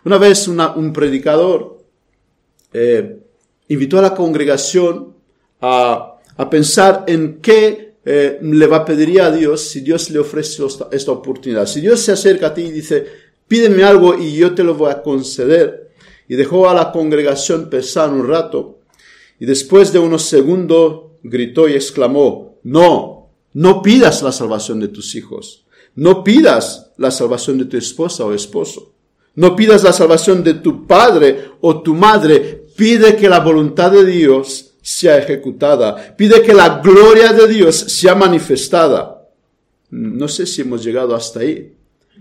Una 0.05 0.17
vez 0.17 0.47
un 0.47 0.93
predicador 0.93 1.77
eh, 2.71 3.19
invitó 3.67 3.99
a 3.99 4.01
la 4.01 4.15
congregación 4.15 5.15
a, 5.61 6.15
pensar 6.49 7.03
en 7.07 7.41
qué 7.41 7.95
eh, 8.05 8.39
le 8.41 8.67
va 8.67 8.77
a 8.77 8.85
pedir 8.85 9.21
a 9.21 9.29
Dios 9.29 9.61
si 9.61 9.81
Dios 9.81 10.09
le 10.09 10.19
ofrece 10.19 10.63
esta, 10.91 11.11
oportunidad. 11.11 11.65
Si 11.65 11.81
Dios 11.81 11.99
se 11.99 12.13
acerca 12.13 12.47
a 12.47 12.53
ti 12.53 12.61
y 12.61 12.71
dice, 12.71 13.05
pídeme 13.47 13.83
algo 13.83 14.17
y 14.17 14.35
yo 14.35 14.55
te 14.55 14.63
lo 14.63 14.75
voy 14.75 14.91
a 14.91 15.01
conceder. 15.01 15.91
Y 16.29 16.35
dejó 16.35 16.69
a 16.69 16.73
la 16.73 16.91
congregación 16.91 17.69
pensar 17.69 18.11
un 18.11 18.27
rato 18.27 18.79
y 19.39 19.45
después 19.45 19.91
de 19.91 19.99
unos 19.99 20.23
segundos 20.23 21.11
gritó 21.23 21.67
y 21.67 21.73
exclamó, 21.73 22.59
no, 22.63 23.29
no 23.53 23.81
pidas 23.81 24.21
la 24.21 24.31
salvación 24.31 24.79
de 24.79 24.89
tus 24.89 25.15
hijos, 25.15 25.65
no 25.95 26.23
pidas 26.23 26.91
la 26.97 27.09
salvación 27.09 27.57
de 27.57 27.65
tu 27.65 27.77
esposa 27.77 28.25
o 28.25 28.33
esposo. 28.33 28.93
No 29.35 29.55
pidas 29.55 29.83
la 29.83 29.93
salvación 29.93 30.43
de 30.43 30.55
tu 30.55 30.85
padre 30.85 31.51
o 31.61 31.81
tu 31.81 31.95
madre. 31.95 32.65
Pide 32.75 33.15
que 33.15 33.29
la 33.29 33.39
voluntad 33.39 33.91
de 33.91 34.05
Dios 34.05 34.73
sea 34.81 35.17
ejecutada. 35.17 36.15
Pide 36.15 36.41
que 36.41 36.53
la 36.53 36.79
gloria 36.79 37.33
de 37.33 37.47
Dios 37.47 37.75
sea 37.75 38.15
manifestada. 38.15 39.27
No 39.89 40.27
sé 40.27 40.45
si 40.45 40.61
hemos 40.61 40.83
llegado 40.83 41.15
hasta 41.15 41.39
ahí 41.39 41.78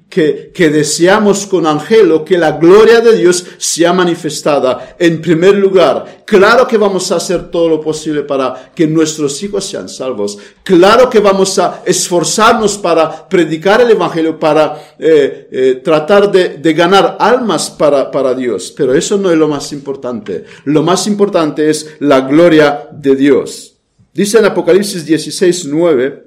que, 0.09 0.51
que 0.55 0.71
deseamos 0.71 1.47
con 1.47 1.67
Angelo 1.67 2.25
que 2.25 2.39
la 2.39 2.53
gloria 2.53 3.01
de 3.01 3.17
Dios 3.17 3.45
sea 3.59 3.93
manifestada 3.93 4.97
en 4.99 5.21
primer 5.21 5.55
lugar. 5.57 6.23
Claro 6.25 6.67
que 6.67 6.79
vamos 6.79 7.13
a 7.13 7.17
hacer 7.17 7.51
todo 7.51 7.69
lo 7.69 7.81
posible 7.81 8.23
para 8.23 8.73
que 8.75 8.87
nuestros 8.87 9.43
hijos 9.43 9.67
sean 9.67 9.89
salvos. 9.89 10.39
Claro 10.63 11.11
que 11.11 11.21
vamos 11.21 11.59
a 11.59 11.83
esforzarnos 11.85 12.79
para 12.79 13.29
predicar 13.29 13.83
el 13.83 13.91
Evangelio, 13.91 14.39
para 14.39 14.95
eh, 14.99 15.49
eh, 15.51 15.81
tratar 15.85 16.33
de, 16.33 16.57
de, 16.57 16.73
ganar 16.73 17.17
almas 17.21 17.71
para, 17.71 18.11
para 18.11 18.35
Dios. 18.35 18.73
Pero 18.75 18.95
eso 18.95 19.19
no 19.19 19.31
es 19.31 19.37
lo 19.37 19.49
más 19.49 19.73
importante. 19.73 20.45
Lo 20.65 20.83
más 20.83 21.07
importante 21.07 21.69
es 21.69 21.97
la 21.99 22.23
gloria 22.23 22.89
de 22.93 23.15
Dios. 23.15 23.75
Dice 24.15 24.39
en 24.39 24.47
Apocalipsis 24.47 25.05
16, 25.05 25.67
9, 25.67 26.25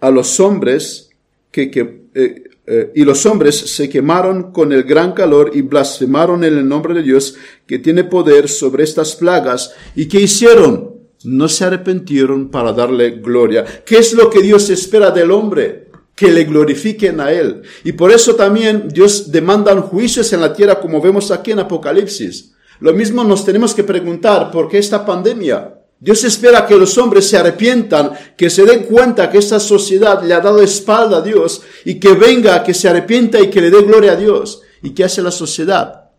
a 0.00 0.10
los 0.10 0.40
hombres 0.40 1.10
que, 1.50 1.70
que 1.70 1.99
eh, 2.14 2.44
eh, 2.66 2.92
y 2.94 3.04
los 3.04 3.26
hombres 3.26 3.56
se 3.56 3.88
quemaron 3.88 4.52
con 4.52 4.72
el 4.72 4.84
gran 4.84 5.12
calor 5.12 5.50
y 5.54 5.62
blasfemaron 5.62 6.44
en 6.44 6.56
el 6.56 6.68
nombre 6.68 6.94
de 6.94 7.02
Dios 7.02 7.34
que 7.66 7.78
tiene 7.78 8.04
poder 8.04 8.48
sobre 8.48 8.84
estas 8.84 9.16
plagas. 9.16 9.74
¿Y 9.96 10.06
qué 10.06 10.20
hicieron? 10.20 10.94
No 11.24 11.48
se 11.48 11.64
arrepintieron 11.64 12.48
para 12.48 12.72
darle 12.72 13.10
gloria. 13.10 13.64
¿Qué 13.84 13.98
es 13.98 14.12
lo 14.12 14.30
que 14.30 14.40
Dios 14.40 14.70
espera 14.70 15.10
del 15.10 15.30
hombre? 15.30 15.88
Que 16.14 16.30
le 16.30 16.44
glorifiquen 16.44 17.20
a 17.20 17.32
Él. 17.32 17.62
Y 17.84 17.92
por 17.92 18.12
eso 18.12 18.36
también 18.36 18.88
Dios 18.88 19.30
demanda 19.32 19.74
juicios 19.80 20.32
en 20.32 20.40
la 20.40 20.52
tierra 20.52 20.80
como 20.80 21.00
vemos 21.00 21.30
aquí 21.30 21.50
en 21.50 21.60
Apocalipsis 21.60 22.52
Lo 22.78 22.92
mismo 22.92 23.24
nos 23.24 23.44
tenemos 23.44 23.74
que 23.74 23.84
preguntar, 23.84 24.50
¿por 24.50 24.68
qué 24.68 24.78
esta 24.78 25.04
pandemia? 25.04 25.79
Dios 26.00 26.24
espera 26.24 26.66
que 26.66 26.76
los 26.76 26.96
hombres 26.96 27.28
se 27.28 27.36
arrepientan, 27.36 28.12
que 28.34 28.48
se 28.48 28.64
den 28.64 28.84
cuenta 28.84 29.30
que 29.30 29.36
esta 29.36 29.60
sociedad 29.60 30.22
le 30.22 30.32
ha 30.32 30.40
dado 30.40 30.62
espalda 30.62 31.18
a 31.18 31.20
Dios 31.20 31.60
y 31.84 32.00
que 32.00 32.14
venga, 32.14 32.62
que 32.62 32.72
se 32.72 32.88
arrepienta 32.88 33.38
y 33.38 33.50
que 33.50 33.60
le 33.60 33.70
dé 33.70 33.82
gloria 33.82 34.12
a 34.12 34.16
Dios. 34.16 34.62
¿Y 34.82 34.90
qué 34.90 35.04
hace 35.04 35.20
la 35.20 35.30
sociedad? 35.30 36.10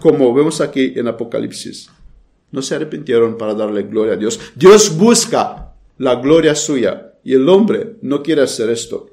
Como 0.00 0.34
vemos 0.34 0.60
aquí 0.60 0.94
en 0.96 1.06
Apocalipsis. 1.06 1.88
No 2.50 2.60
se 2.60 2.74
arrepintieron 2.74 3.38
para 3.38 3.54
darle 3.54 3.84
gloria 3.84 4.14
a 4.14 4.16
Dios. 4.16 4.40
Dios 4.56 4.96
busca 4.96 5.74
la 5.98 6.16
gloria 6.16 6.56
suya 6.56 7.12
y 7.22 7.34
el 7.34 7.48
hombre 7.48 7.98
no 8.02 8.24
quiere 8.24 8.42
hacer 8.42 8.68
esto. 8.70 9.10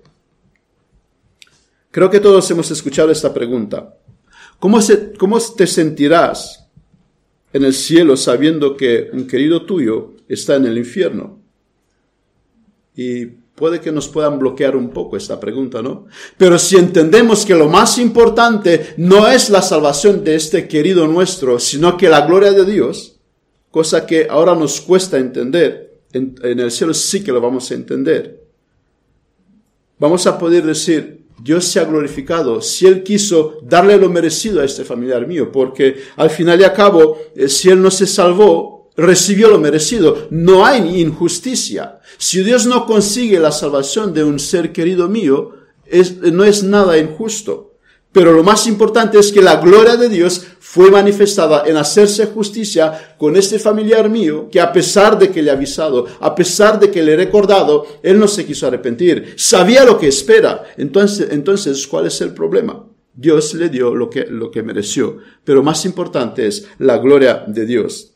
Creo 1.92 2.10
que 2.10 2.20
todos 2.20 2.50
hemos 2.50 2.72
escuchado 2.72 3.12
esta 3.12 3.32
pregunta. 3.32 3.96
¿Cómo, 4.58 4.80
cómo 5.20 5.40
te 5.40 5.68
sentirás 5.68 6.67
en 7.54 7.64
el 7.64 7.74
cielo 7.74 8.18
sabiendo 8.18 8.76
que 8.76 9.10
un 9.14 9.28
querido 9.28 9.66
tuyo 9.66 10.14
está 10.28 10.56
en 10.56 10.66
el 10.66 10.78
infierno? 10.78 11.40
Y 12.96 13.26
puede 13.26 13.82
que 13.82 13.92
nos 13.92 14.08
puedan 14.08 14.38
bloquear 14.38 14.76
un 14.76 14.90
poco 14.90 15.18
esta 15.18 15.40
pregunta, 15.40 15.82
¿no? 15.82 16.06
Pero 16.38 16.60
si 16.60 16.76
entendemos 16.76 17.46
que 17.46 17.56
lo 17.56 17.68
más 17.68 17.98
importante 17.98 18.94
no 18.98 19.28
es 19.28 19.50
la 19.50 19.62
salvación 19.62 20.24
de 20.24 20.36
este 20.36 20.68
querido 20.68 21.08
nuestro, 21.08 21.60
sino 21.60 21.98
que 21.98 22.10
la 22.10 22.26
gloria 22.28 22.52
de 22.52 22.66
Dios, 22.66 23.20
cosa 23.72 24.06
que 24.06 24.28
ahora 24.30 24.56
nos 24.56 24.80
cuesta 24.82 25.18
entender, 25.18 26.02
en, 26.14 26.36
en 26.44 26.60
el 26.60 26.72
cielo 26.72 26.94
sí 26.94 27.24
que 27.24 27.32
lo 27.32 27.42
vamos 27.42 27.70
a 27.72 27.74
entender. 27.74 28.44
Vamos 30.00 30.28
a 30.28 30.38
poder 30.38 30.64
decir, 30.64 31.17
Dios 31.40 31.66
se 31.66 31.80
ha 31.80 31.86
glorificado 31.86 32.62
si 32.62 32.88
Él 32.88 33.04
quiso 33.04 33.60
darle 33.62 33.98
lo 33.98 34.10
merecido 34.10 34.62
a 34.62 34.66
este 34.66 34.84
familiar 34.84 35.28
mío, 35.28 35.52
porque 35.52 35.98
al 36.16 36.30
final 36.30 36.60
y 36.60 36.64
al 36.64 36.74
cabo, 36.74 37.18
eh, 37.36 37.48
si 37.48 37.70
Él 37.70 37.82
no 37.82 37.92
se 37.92 38.08
salvó, 38.08 38.90
recibió 38.96 39.50
lo 39.50 39.60
merecido. 39.60 40.28
No 40.32 40.66
hay 40.66 41.00
injusticia. 41.00 42.00
Si 42.18 42.44
Dios 42.44 42.66
no 42.66 42.86
consigue 42.86 43.40
la 43.40 43.52
salvación 43.52 44.14
de 44.14 44.24
un 44.24 44.40
ser 44.40 44.74
querido 44.74 45.08
mío, 45.08 45.54
no 46.34 46.44
es 46.44 46.64
nada 46.64 46.98
injusto. 46.98 47.67
Pero 48.12 48.32
lo 48.32 48.44
más 48.44 48.68
importante 48.68 49.20
es 49.20 49.32
que 49.32 49.42
la 49.42 49.58
gloria 49.58 49.96
de 49.96 50.10
Dios 50.10 50.46
fue 50.60 50.90
manifestada 50.90 51.64
en 51.68 51.78
hacerse 51.78 52.26
justicia 52.28 53.16
con 53.18 53.36
este 53.36 53.60
familiar 53.60 54.10
mío, 54.10 54.50
que 54.52 54.60
a 54.60 54.72
pesar 54.72 55.20
de 55.20 55.30
que 55.30 55.42
le 55.42 55.50
he 55.50 55.54
avisado, 55.54 56.08
a 56.20 56.34
pesar 56.34 56.80
de 56.80 56.90
que 56.90 57.04
le 57.04 57.14
he 57.14 57.18
recordado, 57.18 57.86
él 58.02 58.20
no 58.20 58.28
se 58.28 58.46
quiso 58.46 58.68
arrepentir. 58.68 59.34
Sabía 59.38 59.86
lo 59.86 59.98
que 59.98 60.08
espera. 60.08 60.64
Entonces, 60.78 61.28
entonces 61.32 61.86
¿cuál 61.88 62.08
es 62.08 62.20
el 62.22 62.34
problema? 62.34 62.86
Dios 63.14 63.54
le 63.56 63.70
dio 63.70 63.96
lo 63.96 64.10
que, 64.10 64.26
lo 64.26 64.52
que 64.52 64.64
mereció. 64.64 65.18
Pero 65.44 65.64
más 65.64 65.86
importante 65.86 66.48
es 66.48 66.68
la 66.80 66.98
gloria 66.98 67.44
de 67.48 67.66
Dios 67.66 68.14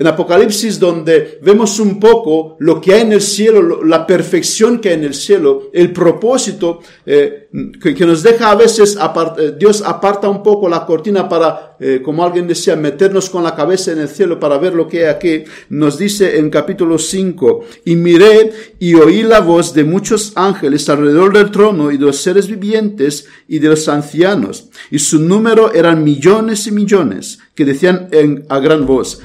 en 0.00 0.06
Apocalipsis 0.06 0.80
donde 0.80 1.38
vemos 1.42 1.78
un 1.78 2.00
poco 2.00 2.56
lo 2.60 2.80
que 2.80 2.94
hay 2.94 3.02
en 3.02 3.12
el 3.12 3.20
cielo, 3.20 3.84
la 3.84 4.06
perfección 4.06 4.78
que 4.78 4.88
hay 4.88 4.94
en 4.94 5.04
el 5.04 5.12
cielo, 5.12 5.64
el 5.74 5.92
propósito 5.92 6.80
eh, 7.04 7.50
que, 7.82 8.06
nos 8.06 8.22
deja 8.22 8.50
a 8.50 8.54
veces, 8.54 8.96
eh, 8.96 9.54
Dios 9.58 9.82
aparta 9.84 10.26
un 10.30 10.42
poco 10.42 10.70
la 10.70 10.86
cortina 10.86 11.28
para, 11.28 11.76
eh, 11.78 12.00
como 12.02 12.24
alguien 12.24 12.48
decía, 12.48 12.76
meternos 12.76 13.28
con 13.28 13.44
la 13.44 13.54
cabeza 13.54 13.92
en 13.92 13.98
el 13.98 14.08
cielo 14.08 14.40
para 14.40 14.56
ver 14.56 14.72
lo 14.72 14.88
que 14.88 15.00
hay 15.00 15.10
aquí, 15.10 15.44
nos 15.68 15.98
dice 15.98 16.38
en 16.38 16.48
capítulo 16.48 16.96
5, 16.96 17.60
y 17.84 17.94
miré 17.96 18.52
y 18.78 18.94
oí 18.94 19.22
la 19.22 19.40
voz 19.40 19.74
de 19.74 19.84
muchos 19.84 20.32
ángeles 20.34 20.88
alrededor 20.88 21.34
del 21.34 21.50
trono 21.50 21.92
y 21.92 21.98
de 21.98 22.06
los 22.06 22.16
seres 22.16 22.48
vivientes 22.48 23.26
y 23.46 23.58
de 23.58 23.68
los 23.68 23.86
ancianos, 23.86 24.70
y 24.90 24.98
su 24.98 25.20
número 25.20 25.74
eran 25.74 26.02
millones 26.02 26.66
y 26.66 26.72
millones, 26.72 27.38
que 27.54 27.66
decían 27.66 28.08
a 28.48 28.60
gran 28.60 28.86
voz, 28.86 29.20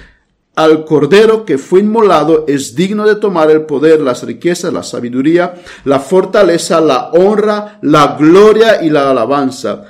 al 0.55 0.85
Cordero 0.85 1.45
que 1.45 1.57
fue 1.57 1.81
inmolado 1.81 2.45
es 2.47 2.75
digno 2.75 3.05
de 3.05 3.15
tomar 3.15 3.51
el 3.51 3.61
poder, 3.61 4.01
las 4.01 4.23
riquezas, 4.23 4.71
la 4.71 4.83
sabiduría, 4.83 5.55
la 5.83 5.99
fortaleza, 5.99 6.79
la 6.79 7.09
honra, 7.11 7.79
la 7.81 8.15
gloria 8.17 8.81
y 8.81 8.89
la 8.89 9.11
alabanza. 9.11 9.83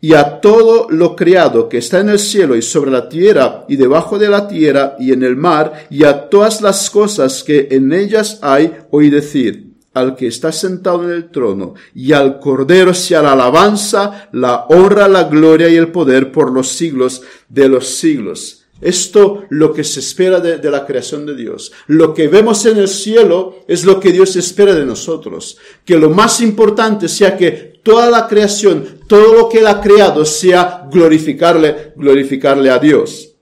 Y 0.00 0.14
a 0.14 0.40
todo 0.40 0.86
lo 0.90 1.16
criado 1.16 1.68
que 1.68 1.78
está 1.78 2.00
en 2.00 2.08
el 2.08 2.18
cielo 2.18 2.54
y 2.54 2.62
sobre 2.62 2.90
la 2.90 3.08
tierra 3.08 3.64
y 3.68 3.76
debajo 3.76 4.18
de 4.18 4.28
la 4.28 4.46
tierra 4.46 4.96
y 4.98 5.12
en 5.12 5.22
el 5.22 5.36
mar 5.36 5.86
y 5.90 6.04
a 6.04 6.28
todas 6.28 6.60
las 6.60 6.88
cosas 6.90 7.42
que 7.42 7.68
en 7.70 7.92
ellas 7.92 8.38
hay, 8.42 8.72
oí 8.90 9.10
decir, 9.10 9.68
al 9.94 10.14
que 10.14 10.28
está 10.28 10.52
sentado 10.52 11.04
en 11.04 11.10
el 11.10 11.30
trono 11.30 11.74
y 11.94 12.12
al 12.12 12.38
Cordero 12.38 12.94
sea 12.94 13.22
la 13.22 13.32
alabanza, 13.32 14.28
la 14.32 14.66
honra, 14.68 15.08
la 15.08 15.24
gloria 15.24 15.68
y 15.68 15.76
el 15.76 15.90
poder 15.90 16.30
por 16.30 16.52
los 16.52 16.68
siglos 16.68 17.22
de 17.48 17.68
los 17.68 17.88
siglos. 17.88 18.66
Esto 18.80 19.44
lo 19.50 19.72
que 19.72 19.82
se 19.82 20.00
espera 20.00 20.38
de, 20.40 20.70
la 20.70 20.86
creación 20.86 21.26
de 21.26 21.34
Dios. 21.34 21.72
Lo 21.88 22.14
que 22.14 22.28
vemos 22.28 22.64
en 22.66 22.78
el 22.78 22.88
cielo 22.88 23.64
es 23.66 23.84
lo 23.84 23.98
que 23.98 24.12
Dios 24.12 24.36
espera 24.36 24.74
de 24.74 24.84
nosotros. 24.84 25.58
Que 25.84 25.96
lo 25.96 26.10
más 26.10 26.40
importante 26.40 27.08
sea 27.08 27.36
que 27.36 27.80
toda 27.82 28.08
la 28.08 28.28
creación, 28.28 29.00
todo 29.08 29.34
lo 29.34 29.48
que 29.48 29.58
Él 29.58 29.66
ha 29.66 29.80
creado 29.80 30.24
sea 30.24 30.86
glorificarle, 30.90 31.92
glorificarle 31.96 32.70
a 32.70 32.78
Dios. 32.78 33.34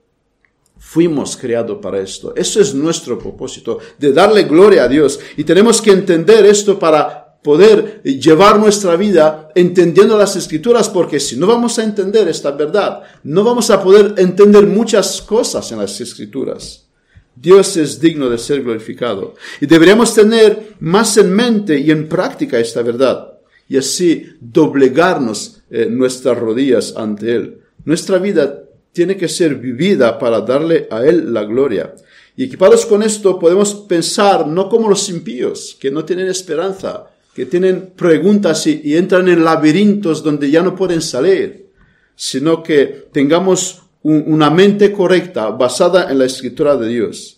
Fuimos 0.79 1.37
creados 1.37 1.77
para 1.81 1.99
esto. 1.99 2.33
Eso 2.35 2.59
es 2.59 2.73
nuestro 2.73 3.19
propósito, 3.19 3.77
de 3.99 4.13
darle 4.13 4.43
gloria 4.43 4.85
a 4.85 4.87
Dios. 4.87 5.19
Y 5.35 5.43
tenemos 5.43 5.81
que 5.81 5.91
entender 5.91 6.45
esto 6.45 6.79
para 6.79 7.26
poder 7.47 8.01
llevar 8.03 8.59
nuestra 8.59 8.97
vida 8.97 9.47
entendiendo 9.55 10.17
las 10.17 10.35
escrituras, 10.35 10.89
porque 10.89 11.17
si 11.17 11.37
no 11.37 11.47
vamos 11.47 11.79
a 11.79 11.83
entender 11.85 12.27
esta 12.27 12.51
verdad, 12.51 13.03
no 13.23 13.41
vamos 13.45 13.69
a 13.69 13.81
poder 13.81 14.15
entender 14.17 14.67
muchas 14.67 15.21
cosas 15.21 15.71
en 15.71 15.77
las 15.77 16.01
escrituras. 16.01 16.89
Dios 17.33 17.77
es 17.77 18.01
digno 18.01 18.29
de 18.29 18.37
ser 18.37 18.63
glorificado. 18.63 19.35
Y 19.61 19.65
deberíamos 19.65 20.13
tener 20.13 20.73
más 20.81 21.15
en 21.15 21.33
mente 21.33 21.79
y 21.79 21.89
en 21.89 22.09
práctica 22.09 22.59
esta 22.59 22.81
verdad. 22.81 23.39
Y 23.69 23.77
así 23.77 24.25
doblegarnos 24.41 25.61
eh, 25.69 25.87
nuestras 25.89 26.37
rodillas 26.37 26.95
ante 26.97 27.33
Él. 27.33 27.61
Nuestra 27.85 28.17
vida 28.17 28.61
tiene 28.91 29.15
que 29.15 29.29
ser 29.29 29.55
vivida 29.55 30.19
para 30.19 30.41
darle 30.41 30.89
a 30.91 31.05
Él 31.05 31.33
la 31.33 31.45
gloria. 31.45 31.95
Y 32.35 32.43
equipados 32.43 32.85
con 32.85 33.03
esto 33.03 33.39
podemos 33.39 33.73
pensar 33.87 34.45
no 34.45 34.67
como 34.67 34.89
los 34.89 35.07
impíos, 35.07 35.77
que 35.79 35.89
no 35.89 36.03
tienen 36.03 36.27
esperanza, 36.27 37.07
que 37.37 37.45
tienen 37.45 37.93
preguntas 37.95 38.65
y, 38.65 38.97
entran 38.97 39.29
en 39.29 39.45
laberintos 39.45 40.23
donde 40.23 40.49
ya 40.49 40.63
no 40.63 40.75
pueden 40.75 41.03
salir, 41.03 41.67
sino 42.15 42.63
que 42.63 43.09
tengamos 43.11 43.83
una 44.01 44.49
mente 44.49 44.91
correcta 44.91 45.51
basada 45.51 46.09
en 46.09 46.17
la 46.17 46.25
escritura 46.25 46.75
de 46.75 46.87
Dios. 46.87 47.37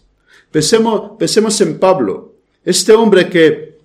Pensemos, 0.49 1.17
pensemos 1.19 1.59
en 1.59 1.79
Pablo, 1.79 2.35
este 2.63 2.93
hombre 2.93 3.27
que, 3.27 3.77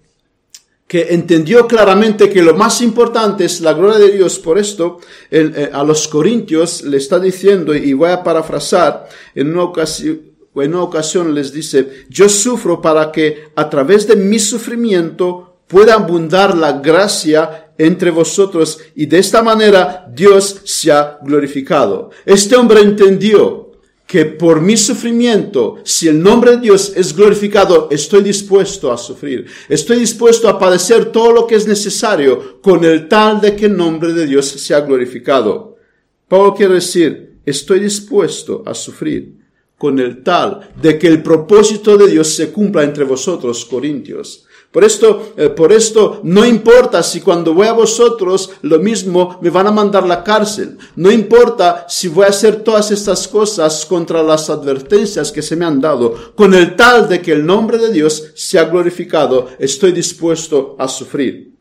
que 0.86 1.12
entendió 1.12 1.66
claramente 1.66 2.30
que 2.30 2.42
lo 2.42 2.54
más 2.54 2.80
importante 2.80 3.46
es 3.46 3.60
la 3.60 3.72
gloria 3.72 3.98
de 3.98 4.12
Dios. 4.12 4.38
Por 4.38 4.56
esto, 4.56 5.00
eh, 5.32 5.68
a 5.72 5.82
los 5.82 6.06
corintios 6.06 6.84
le 6.84 6.98
está 6.98 7.18
diciendo, 7.18 7.74
y 7.74 7.92
voy 7.92 8.10
a 8.10 8.22
parafrasar, 8.22 9.08
en 9.34 9.50
una 9.50 9.64
ocasión, 9.64 10.20
en 10.54 10.74
una 10.74 10.84
ocasión 10.84 11.34
les 11.34 11.52
dice, 11.52 12.04
yo 12.08 12.28
sufro 12.28 12.80
para 12.80 13.10
que 13.10 13.48
a 13.56 13.68
través 13.68 14.06
de 14.06 14.14
mi 14.14 14.38
sufrimiento 14.38 15.53
pueda 15.66 15.94
abundar 15.94 16.56
la 16.56 16.72
gracia 16.72 17.72
entre 17.78 18.10
vosotros 18.10 18.78
y 18.94 19.06
de 19.06 19.18
esta 19.18 19.42
manera 19.42 20.06
Dios 20.12 20.60
se 20.64 20.92
ha 20.92 21.18
glorificado. 21.22 22.10
Este 22.24 22.56
hombre 22.56 22.80
entendió 22.80 23.64
que 24.06 24.26
por 24.26 24.60
mi 24.60 24.76
sufrimiento, 24.76 25.78
si 25.82 26.08
el 26.08 26.22
nombre 26.22 26.52
de 26.52 26.58
Dios 26.58 26.92
es 26.94 27.16
glorificado, 27.16 27.88
estoy 27.90 28.22
dispuesto 28.22 28.92
a 28.92 28.98
sufrir. 28.98 29.46
Estoy 29.68 29.98
dispuesto 29.98 30.48
a 30.48 30.58
padecer 30.58 31.06
todo 31.06 31.32
lo 31.32 31.46
que 31.46 31.56
es 31.56 31.66
necesario 31.66 32.60
con 32.60 32.84
el 32.84 33.08
tal 33.08 33.40
de 33.40 33.56
que 33.56 33.66
el 33.66 33.76
nombre 33.76 34.12
de 34.12 34.26
Dios 34.26 34.46
sea 34.46 34.80
glorificado. 34.80 35.78
Pablo 36.28 36.54
quiere 36.54 36.74
decir, 36.74 37.38
estoy 37.44 37.80
dispuesto 37.80 38.62
a 38.66 38.74
sufrir 38.74 39.36
con 39.78 39.98
el 39.98 40.22
tal 40.22 40.70
de 40.80 40.98
que 40.98 41.08
el 41.08 41.22
propósito 41.22 41.96
de 41.96 42.10
Dios 42.10 42.28
se 42.28 42.50
cumpla 42.50 42.84
entre 42.84 43.04
vosotros, 43.04 43.64
corintios. 43.64 44.43
Por 44.74 44.82
esto, 44.82 45.34
eh, 45.36 45.50
por 45.50 45.72
esto 45.72 46.18
no 46.24 46.44
importa 46.44 47.00
si 47.04 47.20
cuando 47.20 47.54
voy 47.54 47.68
a 47.68 47.72
vosotros 47.72 48.50
lo 48.62 48.80
mismo 48.80 49.38
me 49.40 49.48
van 49.48 49.68
a 49.68 49.70
mandar 49.70 50.04
la 50.04 50.24
cárcel. 50.24 50.76
No 50.96 51.12
importa 51.12 51.86
si 51.88 52.08
voy 52.08 52.24
a 52.24 52.30
hacer 52.30 52.64
todas 52.64 52.90
estas 52.90 53.28
cosas 53.28 53.86
contra 53.86 54.20
las 54.20 54.50
advertencias 54.50 55.30
que 55.30 55.42
se 55.42 55.54
me 55.54 55.64
han 55.64 55.80
dado. 55.80 56.34
Con 56.34 56.54
el 56.54 56.74
tal 56.74 57.08
de 57.08 57.22
que 57.22 57.30
el 57.30 57.46
nombre 57.46 57.78
de 57.78 57.92
Dios 57.92 58.32
sea 58.34 58.64
glorificado, 58.64 59.46
estoy 59.60 59.92
dispuesto 59.92 60.74
a 60.76 60.88
sufrir. 60.88 61.53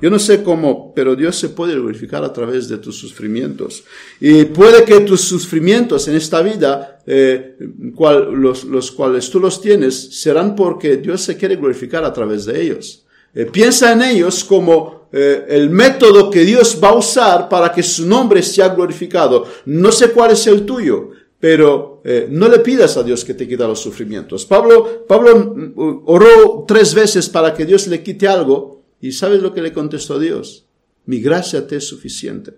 Yo 0.00 0.10
no 0.10 0.18
sé 0.18 0.42
cómo, 0.42 0.92
pero 0.94 1.14
Dios 1.14 1.36
se 1.36 1.50
puede 1.50 1.74
glorificar 1.74 2.24
a 2.24 2.32
través 2.32 2.68
de 2.68 2.78
tus 2.78 2.98
sufrimientos. 2.98 3.84
Y 4.20 4.44
puede 4.44 4.84
que 4.84 5.00
tus 5.00 5.20
sufrimientos 5.20 6.08
en 6.08 6.16
esta 6.16 6.42
vida, 6.42 7.00
eh, 7.06 7.56
los, 7.58 8.90
cuales 8.90 9.30
tú 9.30 9.40
los 9.40 9.60
tienes, 9.60 10.20
serán 10.20 10.56
porque 10.56 10.96
Dios 10.96 11.20
se 11.20 11.36
quiere 11.36 11.56
glorificar 11.56 12.04
a 12.04 12.12
través 12.12 12.44
de 12.44 12.60
ellos. 12.60 13.04
Eh, 13.34 13.46
piensa 13.46 13.92
en 13.92 14.02
ellos 14.02 14.44
como 14.44 15.08
eh, 15.12 15.46
el 15.48 15.70
método 15.70 16.28
que 16.28 16.44
Dios 16.44 16.78
va 16.82 16.88
a 16.88 16.94
usar 16.94 17.48
para 17.48 17.70
que 17.70 17.82
su 17.82 18.06
nombre 18.06 18.42
sea 18.42 18.70
glorificado. 18.70 19.46
No 19.66 19.92
sé 19.92 20.10
cuál 20.10 20.32
es 20.32 20.46
el 20.48 20.66
tuyo, 20.66 21.10
pero 21.38 22.00
eh, 22.04 22.26
no 22.30 22.48
le 22.48 22.58
pidas 22.58 22.96
a 22.96 23.02
Dios 23.02 23.24
que 23.24 23.34
te 23.34 23.46
quita 23.46 23.66
los 23.66 23.78
sufrimientos. 23.78 24.44
Pablo, 24.44 25.04
Pablo 25.06 25.36
mm, 25.36 26.02
oró 26.06 26.64
tres 26.66 26.94
veces 26.94 27.28
para 27.28 27.54
que 27.54 27.64
Dios 27.64 27.86
le 27.86 28.02
quite 28.02 28.26
algo 28.26 28.83
y 29.04 29.12
¿sabes 29.12 29.42
lo 29.42 29.52
que 29.52 29.60
le 29.60 29.74
contestó 29.74 30.18
Dios? 30.18 30.64
Mi 31.04 31.20
gracia 31.20 31.66
te 31.66 31.76
es 31.76 31.86
suficiente. 31.86 32.54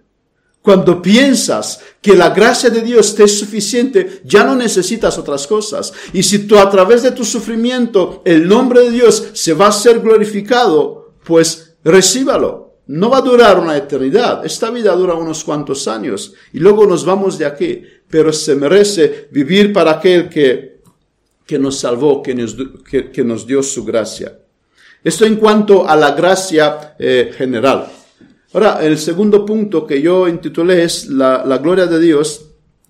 Cuando 0.63 1.03
piensas 1.03 1.81
que 2.01 2.15
la 2.15 2.31
gracia 2.31 2.71
de 2.71 2.83
Dios 2.83 3.17
te 3.17 3.25
es 3.25 3.37
suficiente, 3.37 4.21
ya 4.25 4.45
no 4.45 4.55
necesitas 4.55 5.19
otras 5.19 5.45
cosas. 5.49 5.93
Y 6.13 6.23
si 6.23 6.47
tú 6.47 6.57
a 6.57 6.71
través 6.71 7.03
de 7.03 7.11
tu 7.11 7.25
sufrimiento 7.25 8.23
el 8.25 8.47
nombre 8.47 8.83
de 8.83 8.93
Dios 8.93 9.31
se 9.33 9.55
va 9.55 9.67
a 9.67 9.73
ser 9.73 9.99
glorificado, 9.99 11.15
pues 11.25 11.75
recíbalo. 11.83 12.77
No 12.87 13.11
va 13.11 13.19
a 13.19 13.23
durar 13.23 13.59
una 13.59 13.77
eternidad. 13.77 14.47
Esta 14.47 14.71
vida 14.71 14.95
dura 14.95 15.15
unos 15.15 15.43
cuantos 15.43 15.89
años 15.89 16.33
y 16.53 16.61
luego 16.61 16.87
nos 16.87 17.05
vamos 17.05 17.39
de 17.39 17.47
aquí. 17.47 17.83
Pero 18.09 18.33
se 18.33 18.55
merece 18.55 19.27
vivir 19.33 19.73
para 19.73 19.95
aquel 19.95 20.29
que, 20.29 20.81
que 21.45 21.59
nos 21.59 21.81
salvó, 21.81 22.23
que 22.23 22.37
nos, 22.37 22.57
que, 22.89 23.25
nos 23.25 23.49
dio 23.49 23.65
su 23.65 23.85
gracia. 23.85 24.46
Esto 25.07 25.25
en 25.25 25.37
cuanto 25.37 25.89
a 25.89 25.95
la 25.95 26.17
gracia 26.17 26.97
eh, 26.99 27.31
general. 27.33 27.87
Ahora, 28.53 28.85
el 28.85 28.99
segundo 28.99 29.47
punto 29.47 29.87
que 29.87 30.03
yo 30.03 30.27
intitulé 30.27 30.83
es 30.83 31.07
la, 31.07 31.59
gloria 31.63 31.87
de 31.87 32.01
Dios, 32.01 32.47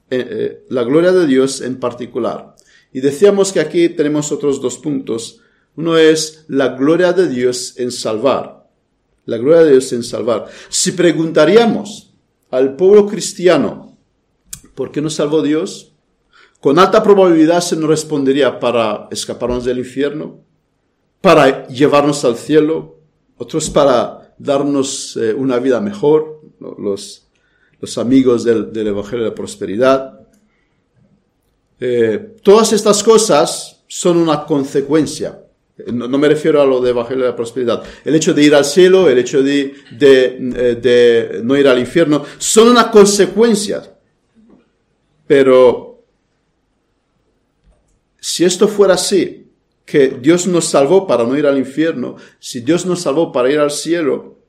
eh, 0.08 0.26
eh, 0.30 0.64
la 0.70 0.82
gloria 0.84 1.12
de 1.12 1.26
Dios 1.26 1.60
en 1.60 1.78
particular. 1.78 2.56
Y 2.90 3.00
decíamos 3.00 3.52
que 3.52 3.60
aquí 3.60 3.90
tenemos 3.90 4.32
otros 4.32 4.62
dos 4.62 4.78
puntos. 4.78 5.42
Uno 5.76 5.98
es 5.98 6.46
la 6.48 6.68
gloria 6.68 7.12
de 7.12 7.28
Dios 7.28 7.74
en 7.76 7.92
salvar. 7.92 8.66
La 9.26 9.36
gloria 9.36 9.64
de 9.64 9.72
Dios 9.72 9.92
en 9.92 10.02
salvar. 10.02 10.46
Si 10.70 10.92
preguntaríamos 10.92 12.14
al 12.50 12.76
pueblo 12.76 13.06
cristiano, 13.06 13.94
¿por 14.74 14.90
qué 14.90 15.02
nos 15.02 15.12
salvó 15.12 15.42
Dios? 15.42 15.92
Con 16.60 16.78
alta 16.78 17.02
probabilidad 17.02 17.60
se 17.60 17.76
nos 17.76 17.90
respondería 17.90 18.58
para 18.58 19.06
escaparnos 19.10 19.66
del 19.66 19.80
infierno, 19.80 20.46
para 21.26 21.66
llevarnos 21.66 22.24
al 22.24 22.36
cielo, 22.36 23.00
otros 23.36 23.68
para 23.68 24.32
darnos 24.38 25.16
eh, 25.16 25.34
una 25.34 25.58
vida 25.58 25.80
mejor, 25.80 26.40
los, 26.60 27.26
los 27.80 27.98
amigos 27.98 28.44
del, 28.44 28.72
del, 28.72 28.86
Evangelio 28.86 29.24
de 29.24 29.30
la 29.30 29.34
Prosperidad. 29.34 30.20
Eh, 31.80 32.36
todas 32.44 32.72
estas 32.72 33.02
cosas 33.02 33.82
son 33.88 34.18
una 34.18 34.44
consecuencia. 34.44 35.42
No, 35.92 36.06
me 36.16 36.28
refiero 36.28 36.62
a 36.62 36.64
lo 36.64 36.80
de 36.80 36.90
Evangelio 36.90 37.24
de 37.24 37.30
la 37.30 37.36
Prosperidad. 37.36 37.82
El 38.04 38.14
hecho 38.14 38.32
de 38.32 38.44
ir 38.44 38.54
al 38.54 38.64
cielo, 38.64 39.10
el 39.10 39.18
hecho 39.18 39.42
de, 39.42 39.74
de, 39.98 40.26
eh, 40.26 40.74
de 40.76 41.40
no 41.42 41.56
ir 41.56 41.66
al 41.66 41.80
infierno, 41.80 42.22
son 42.38 42.68
una 42.68 42.88
consecuencia. 42.88 43.82
Pero 45.26 46.04
si 48.20 48.44
esto 48.44 48.68
fuera 48.68 48.94
así, 48.94 49.45
que 49.86 50.08
Dios 50.08 50.48
nos 50.48 50.66
salvó 50.66 51.06
para 51.06 51.24
no 51.24 51.38
ir 51.38 51.46
al 51.46 51.56
infierno, 51.56 52.16
si 52.40 52.60
Dios 52.60 52.84
nos 52.84 53.02
salvó 53.02 53.32
para 53.32 53.50
ir 53.50 53.60
al 53.60 53.70
cielo, 53.70 54.40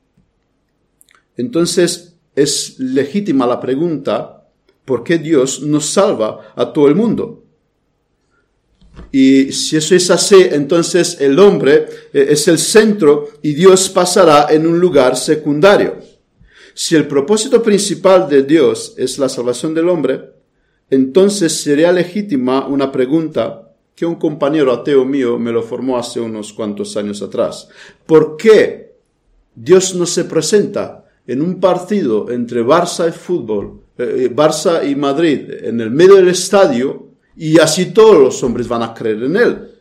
entonces 1.38 2.16
es 2.36 2.80
legítima 2.80 3.46
la 3.46 3.60
pregunta, 3.60 4.50
¿por 4.84 5.04
qué 5.04 5.20
Dios 5.20 5.62
nos 5.62 5.86
salva 5.86 6.54
a 6.56 6.74
todo 6.74 6.88
el 6.88 6.96
mundo? 6.96 7.44
Y 9.12 9.52
si 9.52 9.78
eso 9.78 9.94
es 9.94 10.10
así, 10.10 10.48
entonces 10.52 11.22
el 11.22 11.38
hombre 11.38 11.86
eh, 12.14 12.28
es 12.30 12.48
el 12.48 12.58
centro 12.58 13.30
y 13.44 13.54
Dios 13.54 13.90
pasará 13.90 14.48
en 14.50 14.66
un 14.66 14.80
lugar 14.80 15.16
secundario. 15.16 16.00
Si 16.74 16.96
el 16.96 17.08
propósito 17.08 17.62
principal 17.62 18.28
de 18.28 18.42
Dios 18.42 18.96
es 18.98 19.20
la 19.20 19.30
salvación 19.30 19.76
del 19.76 19.90
hombre, 19.90 20.32
entonces 20.90 21.54
sería 21.62 21.92
legítima 21.92 22.68
una 22.68 22.92
pregunta 22.92 23.67
que 23.98 24.06
un 24.06 24.16
compañero 24.16 24.72
ateo 24.72 25.04
mío 25.06 25.40
me 25.40 25.52
lo 25.52 25.64
formó 25.64 25.98
hace 25.98 26.20
unos 26.20 26.54
cuantos 26.54 26.96
años 26.98 27.20
atrás. 27.24 27.68
¿Por 28.06 28.38
qué 28.38 28.94
Dios 29.56 29.96
no 29.96 30.06
se 30.06 30.26
presenta 30.26 31.04
en 31.26 31.42
un 31.42 31.60
partido 31.60 32.30
entre 32.30 32.64
Barça 32.64 33.10
y 33.10 33.12
fútbol, 33.12 33.82
eh, 33.98 34.26
eh, 34.26 34.36
Barça 34.36 34.88
y 34.88 34.96
Madrid, 34.96 35.50
en 35.64 35.82
el 35.82 35.90
medio 35.90 36.18
del 36.18 36.28
estadio, 36.28 37.08
y 37.36 37.60
así 37.60 37.88
todos 37.88 38.20
los 38.20 38.44
hombres 38.44 38.68
van 38.68 38.84
a 38.84 38.94
creer 38.94 39.24
en 39.24 39.36
él? 39.36 39.72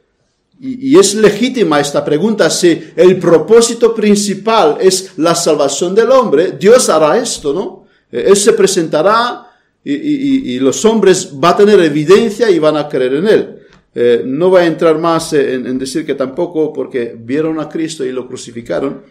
Y, 0.63 0.99
es 0.99 1.15
legítima 1.15 1.79
esta 1.79 2.03
pregunta, 2.03 2.49
si 2.49 2.85
el 2.97 3.19
propósito 3.19 3.95
principal 3.95 4.79
es 4.81 5.13
la 5.19 5.35
salvación 5.35 5.95
del 5.95 6.11
hombre, 6.11 6.53
Dios 6.59 6.89
hará 6.89 7.19
esto, 7.19 7.53
¿no? 7.53 7.85
Eh, 8.11 8.25
él 8.29 8.37
se 8.37 8.55
presentará 8.55 9.43
y, 9.85 10.59
los 10.59 10.83
hombres 10.87 11.29
van 11.35 11.53
a 11.53 11.57
tener 11.59 11.81
evidencia 11.81 12.51
y 12.51 12.59
van 12.59 12.79
a 12.79 12.89
creer 12.89 13.17
en 13.17 13.29
él. 13.29 13.56
Eh, 13.99 14.25
no 14.27 14.51
voy 14.51 14.61
a 14.61 14.67
entrar 14.67 14.99
más 14.99 15.33
en, 15.33 15.79
decir 15.79 16.05
que 16.05 16.15
tampoco 16.15 16.71
porque 16.71 17.17
vieron 17.19 17.59
a 17.59 17.67
Cristo 17.67 18.05
y 18.05 18.13
lo 18.13 18.29
crucificaron, 18.29 19.05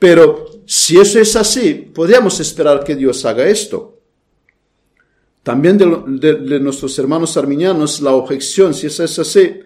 pero 0.00 0.46
si 0.66 0.98
eso 0.98 1.20
es 1.20 1.36
así, 1.36 1.74
podríamos 1.94 2.40
esperar 2.40 2.82
que 2.82 2.96
Dios 2.96 3.24
haga 3.24 3.46
esto. 3.46 4.00
También 5.44 5.78
de, 5.78 6.58
nuestros 6.58 6.98
hermanos 6.98 7.36
arminianos, 7.36 8.00
la 8.00 8.14
objeción, 8.14 8.74
si 8.74 8.88
eso 8.88 9.04
es 9.04 9.16
así, 9.16 9.60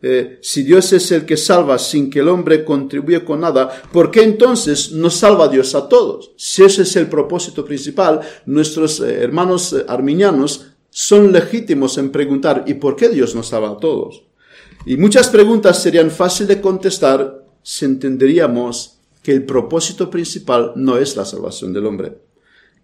eh, 0.00 0.38
si 0.40 0.62
Dios 0.62 0.92
es 0.92 1.10
el 1.10 1.26
que 1.26 1.36
salva 1.36 1.76
sin 1.80 2.08
que 2.08 2.20
el 2.20 2.28
hombre 2.28 2.64
contribuya 2.64 3.24
con 3.24 3.40
nada, 3.40 3.82
¿por 3.92 4.12
qué 4.12 4.22
entonces 4.22 4.92
no 4.92 5.10
salva 5.10 5.48
Dios 5.48 5.74
a 5.74 5.88
todos? 5.88 6.30
Si 6.36 6.62
ese 6.62 6.82
es 6.82 6.94
el 6.94 7.08
propósito 7.08 7.64
principal, 7.64 8.20
nuestros 8.46 9.00
eh, 9.00 9.24
hermanos 9.24 9.74
arminianos 9.88 10.70
son 10.90 11.32
legítimos 11.32 11.96
en 11.98 12.10
preguntar 12.10 12.64
¿y 12.66 12.74
por 12.74 12.96
qué 12.96 13.08
Dios 13.08 13.34
nos 13.34 13.48
salva 13.48 13.70
a 13.70 13.76
todos? 13.78 14.24
Y 14.84 14.96
muchas 14.96 15.28
preguntas 15.28 15.82
serían 15.82 16.10
fáciles 16.10 16.48
de 16.48 16.60
contestar 16.60 17.44
si 17.62 17.84
entenderíamos 17.84 18.98
que 19.22 19.32
el 19.32 19.44
propósito 19.44 20.10
principal 20.10 20.72
no 20.76 20.96
es 20.96 21.16
la 21.16 21.24
salvación 21.24 21.72
del 21.72 21.86
hombre, 21.86 22.18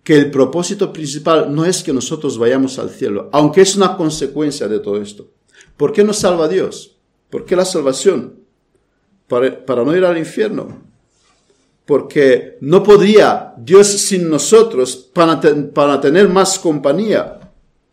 que 0.05 0.16
el 0.16 0.31
propósito 0.31 0.92
principal 0.92 1.53
no 1.55 1.64
es 1.64 1.83
que 1.83 1.92
nosotros 1.92 2.38
vayamos 2.38 2.79
al 2.79 2.90
cielo, 2.90 3.29
aunque 3.33 3.62
es 3.62 3.75
una 3.77 3.97
consecuencia 3.97 4.69
de 4.69 4.79
todo 4.79 5.01
esto. 5.01 5.29
¿Por 5.77 5.92
qué 5.92 6.05
nos 6.05 6.19
salva 6.19 6.49
Dios? 6.49 6.97
¿Por 7.31 7.45
qué 7.45 7.57
la 7.57 7.64
salvación? 7.64 8.40
Para, 9.27 9.85
no 9.85 9.97
ir 9.97 10.05
al 10.05 10.19
infierno. 10.19 10.83
Porque 11.85 12.59
no 12.61 12.83
podría 12.83 13.55
Dios 13.57 13.87
sin 13.87 14.29
nosotros 14.29 14.97
para, 14.97 15.40
para 15.73 16.01
tener 16.01 16.29
más 16.29 16.59
compañía 16.59 17.45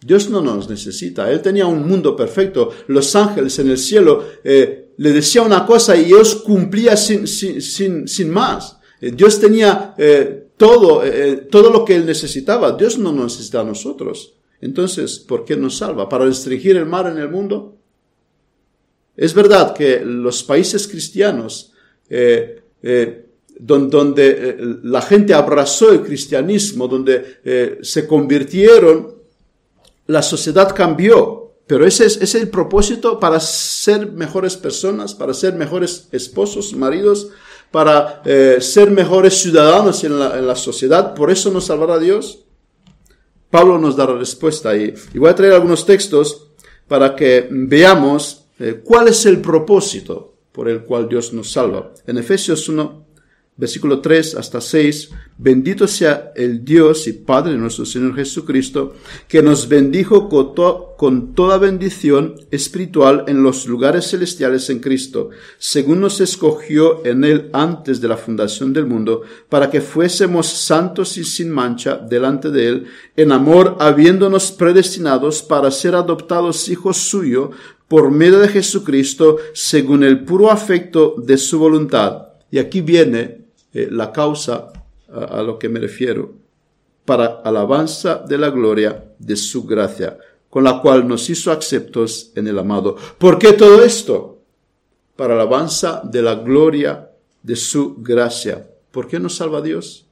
Dios 0.06 0.30
no 0.30 0.42
nos 0.42 0.70
necesita. 0.70 1.32
Él 1.32 1.42
tenía 1.42 1.66
un 1.66 1.88
mundo 1.88 2.16
perfecto. 2.16 2.72
Los 2.88 3.16
ángeles 3.16 3.58
en 3.60 3.70
el 3.70 3.78
cielo 3.78 4.24
eh, 4.44 4.90
le 4.98 5.12
decía 5.12 5.42
una 5.42 5.66
cosa 5.66 5.96
y 5.96 6.06
Dios 6.06 6.36
cumplía 6.36 6.98
sin, 6.98 7.28
sin, 7.28 8.08
sin, 8.08 8.30
más. 8.30 8.78
Eh, 9.00 9.12
Dios 9.12 9.40
tenía 9.40 9.96
eh, 9.98 10.48
todo, 10.58 11.04
todo 11.50 11.70
lo 11.72 11.86
que 11.86 11.96
Él 11.96 12.06
necesitaba. 12.06 12.74
Dios 12.74 12.98
no 12.98 13.12
nos 13.12 13.34
necesita 13.34 13.62
a 13.62 13.64
nosotros. 13.66 14.34
Entonces, 14.62 15.20
¿por 15.20 15.46
qué 15.46 15.56
nos 15.56 15.78
salva? 15.78 16.08
¿Para 16.10 16.26
restringir 16.26 16.76
el 16.78 16.86
mar 16.86 17.08
en 17.08 17.18
el 17.18 17.30
mundo? 17.30 17.78
Es 19.16 19.34
verdad 19.34 19.74
que 19.74 20.02
los 20.04 20.44
países 20.44 20.88
cristianos, 20.88 21.74
donde, 23.60 24.58
la 24.84 25.02
gente 25.02 25.34
abrazó 25.34 25.92
el 25.92 26.02
cristianismo, 26.02 26.88
donde 26.88 27.80
se 27.82 28.08
convirtieron, 28.08 29.23
la 30.08 30.22
sociedad 30.22 30.74
cambió, 30.76 31.54
pero 31.68 31.86
ese 31.86 32.06
es, 32.06 32.36
el 32.36 32.50
propósito 32.50 33.20
para 33.20 33.40
ser 33.40 34.12
mejores 34.12 34.58
personas, 34.58 35.14
para 35.14 35.34
ser 35.34 35.54
mejores 35.54 36.10
esposos, 36.12 36.74
maridos, 36.74 37.30
para 37.72 38.22
eh, 38.26 38.58
ser 38.60 38.92
mejores 38.92 39.36
ciudadanos 39.36 40.04
en 40.04 40.20
la, 40.20 40.56
sociedad. 40.56 41.14
Por 41.16 41.32
eso 41.32 41.52
nos 41.52 41.66
salvará 41.66 41.98
Dios. 42.00 42.46
Pablo 43.50 43.80
nos 43.80 43.96
da 43.96 44.06
la 44.06 44.16
respuesta 44.16 44.76
y, 44.76 44.94
y 45.14 45.20
voy 45.20 45.30
a 45.30 45.36
traer 45.36 45.54
algunos 45.54 45.86
textos 45.86 46.50
para 46.88 47.16
que 47.16 47.48
veamos 47.50 48.46
eh, 48.60 48.82
cuál 48.84 49.08
es 49.08 49.26
el 49.26 49.42
propósito 49.42 50.36
por 50.52 50.70
el 50.70 50.84
cual 50.84 51.10
Dios 51.10 51.34
nos 51.34 51.52
salva. 51.52 51.92
En 52.06 52.18
Efesios 52.18 52.70
1, 52.70 53.06
versículo 53.56 54.02
3 54.02 54.36
hasta 54.36 54.60
6, 54.60 55.12
bendito 55.38 55.88
sea 55.88 56.32
el 56.36 56.66
Dios 56.66 57.08
y 57.08 57.14
Padre 57.14 57.52
de 57.52 57.60
nuestro 57.60 57.86
Señor 57.86 58.16
Jesucristo, 58.16 58.96
que 59.28 59.44
nos 59.44 59.68
bendijo 59.68 60.28
con, 60.28 61.36
toda 61.36 61.58
bendición 61.60 62.36
espiritual 62.50 63.26
en 63.28 63.44
los 63.44 63.68
lugares 63.68 64.10
celestiales 64.10 64.70
en 64.72 64.80
Cristo, 64.80 65.30
según 65.60 66.02
nos 66.02 66.20
escogió 66.20 67.06
en 67.06 67.24
Él 67.24 67.50
antes 67.54 68.02
de 68.02 68.08
la 68.08 68.18
fundación 68.18 68.74
del 68.74 68.88
mundo, 68.88 69.22
para 69.50 69.70
que 69.70 69.82
fuésemos 69.82 70.48
santos 70.48 71.18
y 71.18 71.24
sin 71.24 71.52
mancha 71.52 71.98
delante 71.98 72.50
de 72.50 72.68
Él, 72.68 72.88
en 73.16 73.32
amor 73.32 73.78
habiéndonos 73.80 74.52
predestinados 74.52 75.44
para 75.44 75.70
ser 75.70 75.94
adoptados 75.94 76.70
hijos 76.70 76.98
suyos 76.98 77.50
por 77.88 78.10
medio 78.10 78.40
de 78.40 78.48
Jesucristo, 78.48 79.38
según 79.54 80.04
el 80.04 80.24
puro 80.24 80.50
afecto 80.50 81.14
de 81.24 81.38
su 81.38 81.60
voluntad. 81.60 82.30
Y 82.50 82.58
aquí 82.58 82.82
viene 82.82 83.43
eh, 83.74 83.88
la 83.92 84.12
causa 84.12 84.72
a, 85.14 85.42
lo 85.44 85.60
que 85.60 85.70
me 85.70 85.80
refiero, 85.80 86.34
para 87.06 87.42
alabanza 87.44 88.24
de 88.28 88.38
la 88.38 88.50
gloria 88.50 89.04
de 89.20 89.36
su 89.36 89.66
gracia, 89.66 90.18
con 90.50 90.64
la 90.64 90.82
cual 90.82 91.08
nos 91.08 91.30
hizo 91.30 91.52
aceptos 91.52 92.32
en 92.36 92.48
el 92.48 92.58
amado. 92.60 92.96
¿Por 93.18 93.38
qué 93.38 93.54
todo 93.54 93.84
esto? 93.84 94.42
Para 95.16 95.34
alabanza 95.34 96.02
de 96.04 96.22
la 96.22 96.36
gloria 96.36 97.10
de 97.42 97.56
su 97.56 97.96
gracia. 97.98 98.68
¿Por 98.92 99.08
qué 99.08 99.20
nos 99.20 99.36
salva 99.36 99.62
Dios? 99.62 100.08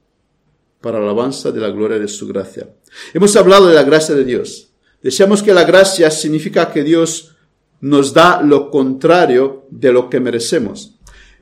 Para 0.80 0.98
alabanza 0.98 1.50
de 1.50 1.60
la 1.60 1.70
gloria 1.70 1.98
de 1.98 2.08
su 2.08 2.26
gracia. 2.26 2.68
Hemos 3.14 3.34
hablado 3.36 3.68
de 3.68 3.74
la 3.74 3.84
gracia 3.84 4.14
de 4.14 4.24
Dios. 4.24 4.68
Decíamos 5.02 5.42
que 5.42 5.54
la 5.54 5.64
gracia 5.64 6.10
significa 6.10 6.72
que 6.72 6.84
Dios 6.84 7.36
nos 7.80 8.12
da 8.12 8.42
lo 8.42 8.70
contrario 8.70 9.66
de 9.70 9.92
lo 9.92 10.08
que 10.08 10.20
merecemos. 10.20 10.91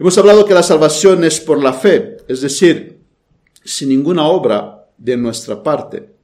Hemos 0.00 0.16
hablado 0.16 0.46
que 0.46 0.54
la 0.54 0.62
salvación 0.62 1.24
es 1.24 1.40
por 1.40 1.62
la 1.62 1.74
fe, 1.74 2.16
es 2.26 2.40
decir, 2.40 3.00
sin 3.62 3.90
ninguna 3.90 4.26
obra 4.26 4.86
de 4.96 5.14
nuestra 5.18 5.62
parte. 5.62 6.14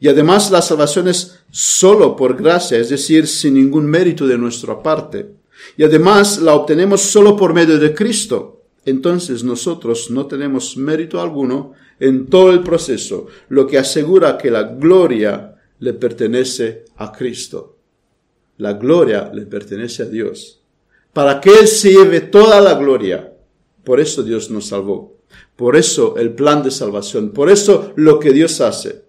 Y 0.00 0.08
además 0.08 0.50
la 0.50 0.60
salvación 0.60 1.06
es 1.06 1.38
solo 1.48 2.16
por 2.16 2.36
gracia, 2.36 2.78
es 2.78 2.88
decir, 2.88 3.28
sin 3.28 3.54
ningún 3.54 3.86
mérito 3.86 4.26
de 4.26 4.36
nuestra 4.36 4.82
parte. 4.82 5.30
Y 5.76 5.84
además 5.84 6.40
la 6.40 6.54
obtenemos 6.54 7.02
solo 7.02 7.36
por 7.36 7.54
medio 7.54 7.78
de 7.78 7.94
Cristo. 7.94 8.64
Entonces 8.84 9.44
nosotros 9.44 10.10
no 10.10 10.26
tenemos 10.26 10.76
mérito 10.76 11.20
alguno 11.20 11.74
en 12.00 12.26
todo 12.26 12.50
el 12.50 12.64
proceso, 12.64 13.28
lo 13.48 13.64
que 13.64 13.78
asegura 13.78 14.38
que 14.38 14.50
la 14.50 14.64
gloria 14.64 15.54
le 15.78 15.92
pertenece 15.92 16.84
a 16.96 17.12
Cristo. 17.12 17.76
La 18.56 18.72
gloria 18.72 19.30
le 19.32 19.46
pertenece 19.46 20.02
a 20.02 20.06
Dios. 20.06 20.59
Para 21.12 21.40
que 21.40 21.50
Él 21.50 21.66
se 21.66 21.92
lleve 21.92 22.20
toda 22.20 22.60
la 22.60 22.74
gloria. 22.74 23.32
Por 23.84 24.00
eso 24.00 24.22
Dios 24.22 24.50
nos 24.50 24.68
salvó. 24.68 25.16
Por 25.56 25.76
eso 25.76 26.16
el 26.16 26.32
plan 26.34 26.62
de 26.62 26.70
salvación. 26.70 27.30
Por 27.30 27.50
eso 27.50 27.92
lo 27.96 28.18
que 28.18 28.32
Dios 28.32 28.60
hace. 28.60 29.04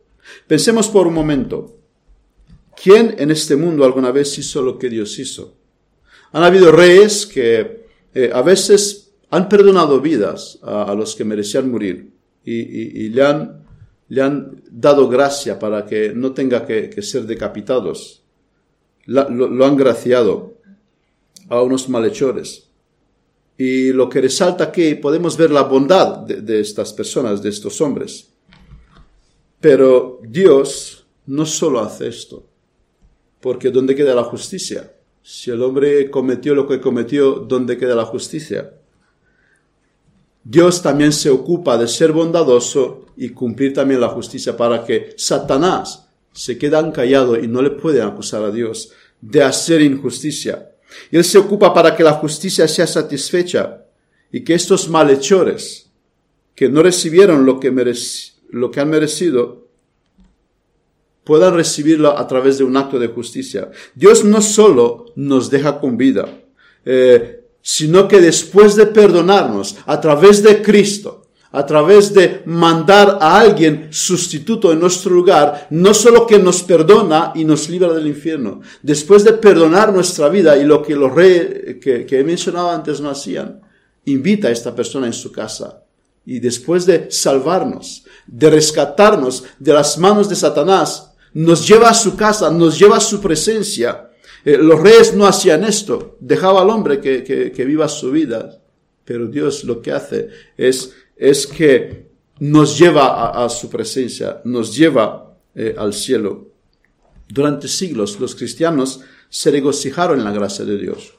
Pensemos 0.47 0.87
por 0.87 1.07
un 1.07 1.13
momento, 1.13 1.77
¿quién 2.81 3.15
en 3.17 3.31
este 3.31 3.55
mundo 3.55 3.85
alguna 3.85 4.11
vez 4.11 4.37
hizo 4.37 4.61
lo 4.61 4.77
que 4.77 4.89
Dios 4.89 5.17
hizo? 5.19 5.55
Han 6.31 6.43
habido 6.43 6.71
reyes 6.71 7.25
que 7.25 7.85
eh, 8.13 8.31
a 8.33 8.41
veces 8.41 9.11
han 9.29 9.47
perdonado 9.47 10.01
vidas 10.01 10.59
a, 10.61 10.93
los 10.93 11.15
que 11.15 11.23
merecían 11.23 11.71
morir 11.71 12.11
y, 12.43 13.09
le, 13.09 13.23
han, 13.23 13.63
le, 14.09 14.21
han, 14.21 14.61
dado 14.69 15.07
gracia 15.07 15.57
para 15.57 15.85
que 15.85 16.13
no 16.13 16.33
tenga 16.33 16.65
que, 16.65 17.01
ser 17.01 17.23
decapitados. 17.23 18.23
lo, 19.05 19.65
han 19.65 19.77
graciado 19.77 20.50
a 21.51 21.61
unos 21.61 21.89
malhechores. 21.89 22.69
Y 23.57 23.91
lo 23.91 24.09
que 24.09 24.21
resalta 24.21 24.63
aquí, 24.63 24.95
podemos 24.95 25.37
ver 25.37 25.51
la 25.51 25.63
bondad 25.63 26.19
de 26.19 26.59
estas 26.59 26.93
personas, 26.93 27.43
de 27.43 27.49
estos 27.49 27.79
hombres. 27.81 28.29
Pero 29.59 30.19
Dios 30.23 31.05
no 31.27 31.45
solo 31.45 31.81
hace 31.81 32.07
esto, 32.07 32.47
porque 33.39 33.69
¿dónde 33.69 33.93
queda 33.93 34.15
la 34.15 34.23
justicia? 34.23 34.93
Si 35.21 35.51
el 35.51 35.61
hombre 35.61 36.09
cometió 36.09 36.55
lo 36.55 36.67
que 36.67 36.81
cometió, 36.81 37.33
¿dónde 37.33 37.77
queda 37.77 37.95
la 37.95 38.05
justicia? 38.05 38.73
Dios 40.43 40.81
también 40.81 41.11
se 41.11 41.29
ocupa 41.29 41.77
de 41.77 41.87
ser 41.87 42.13
bondadoso 42.13 43.05
y 43.15 43.29
cumplir 43.29 43.73
también 43.73 44.01
la 44.01 44.09
justicia 44.09 44.57
para 44.57 44.83
que 44.83 45.13
Satanás 45.17 46.07
se 46.31 46.57
quede 46.57 46.91
callado 46.93 47.37
y 47.37 47.47
no 47.47 47.61
le 47.61 47.71
puede 47.71 48.01
acusar 48.01 48.41
a 48.43 48.51
Dios 48.51 48.93
de 49.19 49.43
hacer 49.43 49.81
injusticia. 49.81 50.70
Él 51.11 51.23
se 51.23 51.37
ocupa 51.37 51.73
para 51.73 51.95
que 51.95 52.03
la 52.03 52.13
justicia 52.13 52.67
sea 52.67 52.87
satisfecha 52.87 53.85
y 54.31 54.43
que 54.43 54.53
estos 54.53 54.89
malhechores 54.89 55.91
que 56.55 56.69
no 56.69 56.83
recibieron 56.83 57.45
lo 57.45 57.59
que 57.59 57.71
lo 58.49 58.71
que 58.71 58.79
han 58.79 58.89
merecido, 58.89 59.67
puedan 61.23 61.53
recibirlo 61.55 62.17
a 62.17 62.27
través 62.27 62.57
de 62.57 62.63
un 62.63 62.75
acto 62.77 62.99
de 62.99 63.07
justicia. 63.07 63.71
Dios 63.95 64.23
no 64.23 64.41
solo 64.41 65.05
nos 65.15 65.49
deja 65.49 65.79
con 65.79 65.97
vida, 65.97 66.27
eh, 66.85 67.45
sino 67.61 68.07
que 68.07 68.19
después 68.19 68.75
de 68.75 68.87
perdonarnos 68.87 69.77
a 69.85 70.01
través 70.01 70.41
de 70.43 70.61
Cristo, 70.61 71.20
a 71.51 71.65
través 71.65 72.13
de 72.13 72.41
mandar 72.45 73.17
a 73.19 73.39
alguien 73.39 73.89
sustituto 73.91 74.71
en 74.71 74.79
nuestro 74.79 75.13
lugar, 75.13 75.67
no 75.69 75.93
solo 75.93 76.25
que 76.25 76.39
nos 76.39 76.63
perdona 76.63 77.33
y 77.35 77.43
nos 77.43 77.69
libra 77.69 77.93
del 77.93 78.07
infierno, 78.07 78.61
después 78.81 79.23
de 79.23 79.33
perdonar 79.33 79.91
nuestra 79.93 80.29
vida 80.29 80.57
y 80.57 80.63
lo 80.63 80.81
que 80.81 80.95
los 80.95 81.13
reyes 81.13 81.77
que, 81.81 82.05
que 82.05 82.19
he 82.19 82.23
mencionado 82.23 82.69
antes 82.69 83.01
no 83.01 83.09
hacían, 83.09 83.61
invita 84.05 84.47
a 84.47 84.51
esta 84.51 84.73
persona 84.73 85.07
en 85.07 85.13
su 85.13 85.31
casa. 85.31 85.83
Y 86.25 86.39
después 86.39 86.85
de 86.85 87.09
salvarnos, 87.09 88.05
de 88.27 88.49
rescatarnos 88.49 89.43
de 89.59 89.73
las 89.73 89.97
manos 89.97 90.29
de 90.29 90.35
Satanás, 90.35 91.11
nos 91.33 91.67
lleva 91.67 91.89
a 91.89 91.93
su 91.93 92.15
casa, 92.15 92.51
nos 92.51 92.77
lleva 92.77 92.97
a 92.97 93.01
su 93.01 93.21
presencia. 93.21 94.09
Eh, 94.43 94.57
los 94.57 94.79
reyes 94.79 95.13
no 95.13 95.25
hacían 95.25 95.63
esto, 95.63 96.17
dejaba 96.19 96.61
al 96.61 96.69
hombre 96.69 96.99
que, 96.99 97.23
que, 97.23 97.65
viva 97.65 97.87
su 97.87 98.11
vida, 98.11 98.59
pero 99.05 99.27
Dios 99.27 99.63
lo 99.63 99.81
que 99.81 99.91
hace 99.91 100.29
es, 100.57 100.93
es 101.21 101.45
que 101.45 102.09
nos 102.39 102.79
lleva 102.79 103.29
a, 103.29 103.47
su 103.47 103.69
presencia, 103.69 104.41
nos 104.43 104.75
lleva 104.75 105.37
eh, 105.53 105.75
al 105.77 105.93
cielo. 105.93 106.47
Durante 107.29 107.67
siglos 107.67 108.19
los 108.19 108.33
cristianos 108.33 109.01
se 109.29 109.51
regocijaron 109.51 110.17
en 110.17 110.25
la 110.25 110.31
gracia 110.31 110.65
de 110.65 110.79
Dios 110.79 111.13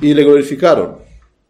y 0.00 0.14
le 0.14 0.24
glorificaron. 0.24 0.96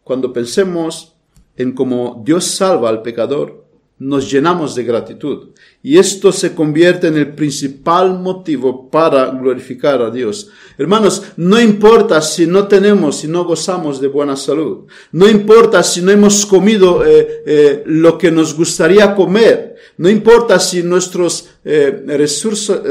Cuando 0.03 0.33
pensemos 0.33 1.15
en 1.55 1.71
cómo 1.71 2.21
Dios 2.25 2.43
salva 2.43 2.89
al 2.89 3.01
pecador, 3.01 3.64
nos 3.97 4.29
llenamos 4.29 4.75
de 4.75 4.83
gratitud. 4.83 5.49
Y 5.81 5.97
esto 5.97 6.31
se 6.31 6.53
convierte 6.53 7.07
en 7.07 7.17
el 7.17 7.33
principal 7.33 8.19
motivo 8.19 8.89
para 8.89 9.27
glorificar 9.27 10.01
a 10.01 10.09
Dios. 10.09 10.49
Hermanos, 10.77 11.23
no 11.37 11.61
importa 11.61 12.21
si 12.21 12.45
no 12.45 12.67
tenemos, 12.67 13.19
si 13.19 13.27
no 13.27 13.45
gozamos 13.45 14.01
de 14.01 14.07
buena 14.07 14.35
salud. 14.35 14.85
No 15.13 15.27
importa 15.29 15.81
si 15.83 16.01
no 16.01 16.11
hemos 16.11 16.45
comido 16.45 17.05
eh, 17.05 17.43
eh, 17.45 17.83
lo 17.85 18.17
que 18.17 18.31
nos 18.31 18.53
gustaría 18.53 19.15
comer. 19.15 19.75
No 19.97 20.09
importa 20.09 20.59
si 20.59 20.83
nuestros 20.83 21.49
eh, 21.63 22.03
recursos, 22.05 22.81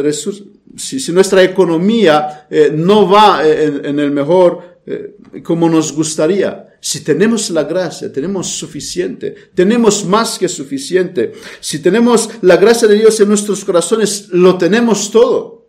si, 0.77 1.13
nuestra 1.13 1.43
economía 1.43 2.49
no 2.73 3.09
va 3.09 3.47
en, 3.47 3.85
en 3.85 3.99
el 3.99 4.11
mejor 4.11 4.75
como 5.43 5.69
nos 5.69 5.93
gustaría. 5.93 6.74
Si 6.85 7.01
tenemos 7.01 7.49
la 7.49 7.65
gracia, 7.65 8.13
tenemos 8.13 8.47
suficiente, 8.47 9.35
tenemos 9.55 10.05
más 10.05 10.39
que 10.39 10.51
suficiente. 10.51 11.33
Si 11.59 11.79
tenemos 11.79 12.29
la 12.43 12.59
gracia 12.59 12.87
de 12.87 12.97
Dios 12.97 13.19
en 13.21 13.29
nuestros 13.29 13.65
corazones, 13.65 14.29
lo 14.33 14.59
tenemos 14.59 15.11
todo. 15.11 15.67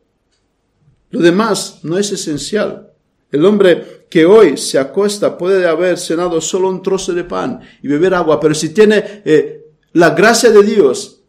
Lo 1.11 1.21
demás 1.21 1.79
no 1.83 1.97
es 1.97 2.11
esencial. 2.11 2.91
El 3.31 3.45
hombre 3.45 4.07
que 4.09 4.25
hoy 4.25 4.57
se 4.57 4.77
acuesta 4.77 5.37
puede 5.37 5.65
haber 5.65 5.97
cenado 5.97 6.41
solo 6.41 6.67
un 6.67 6.83
trozo 6.83 7.13
de 7.13 7.23
pan 7.23 7.61
y 7.81 7.87
beber 7.87 8.13
agua, 8.13 8.37
pero 8.37 8.53
si 8.53 8.73
tiene 8.73 9.21
eh, 9.23 9.67
la 9.93 10.09
gracia 10.09 10.49
de 10.49 10.63
Dios, 10.63 11.21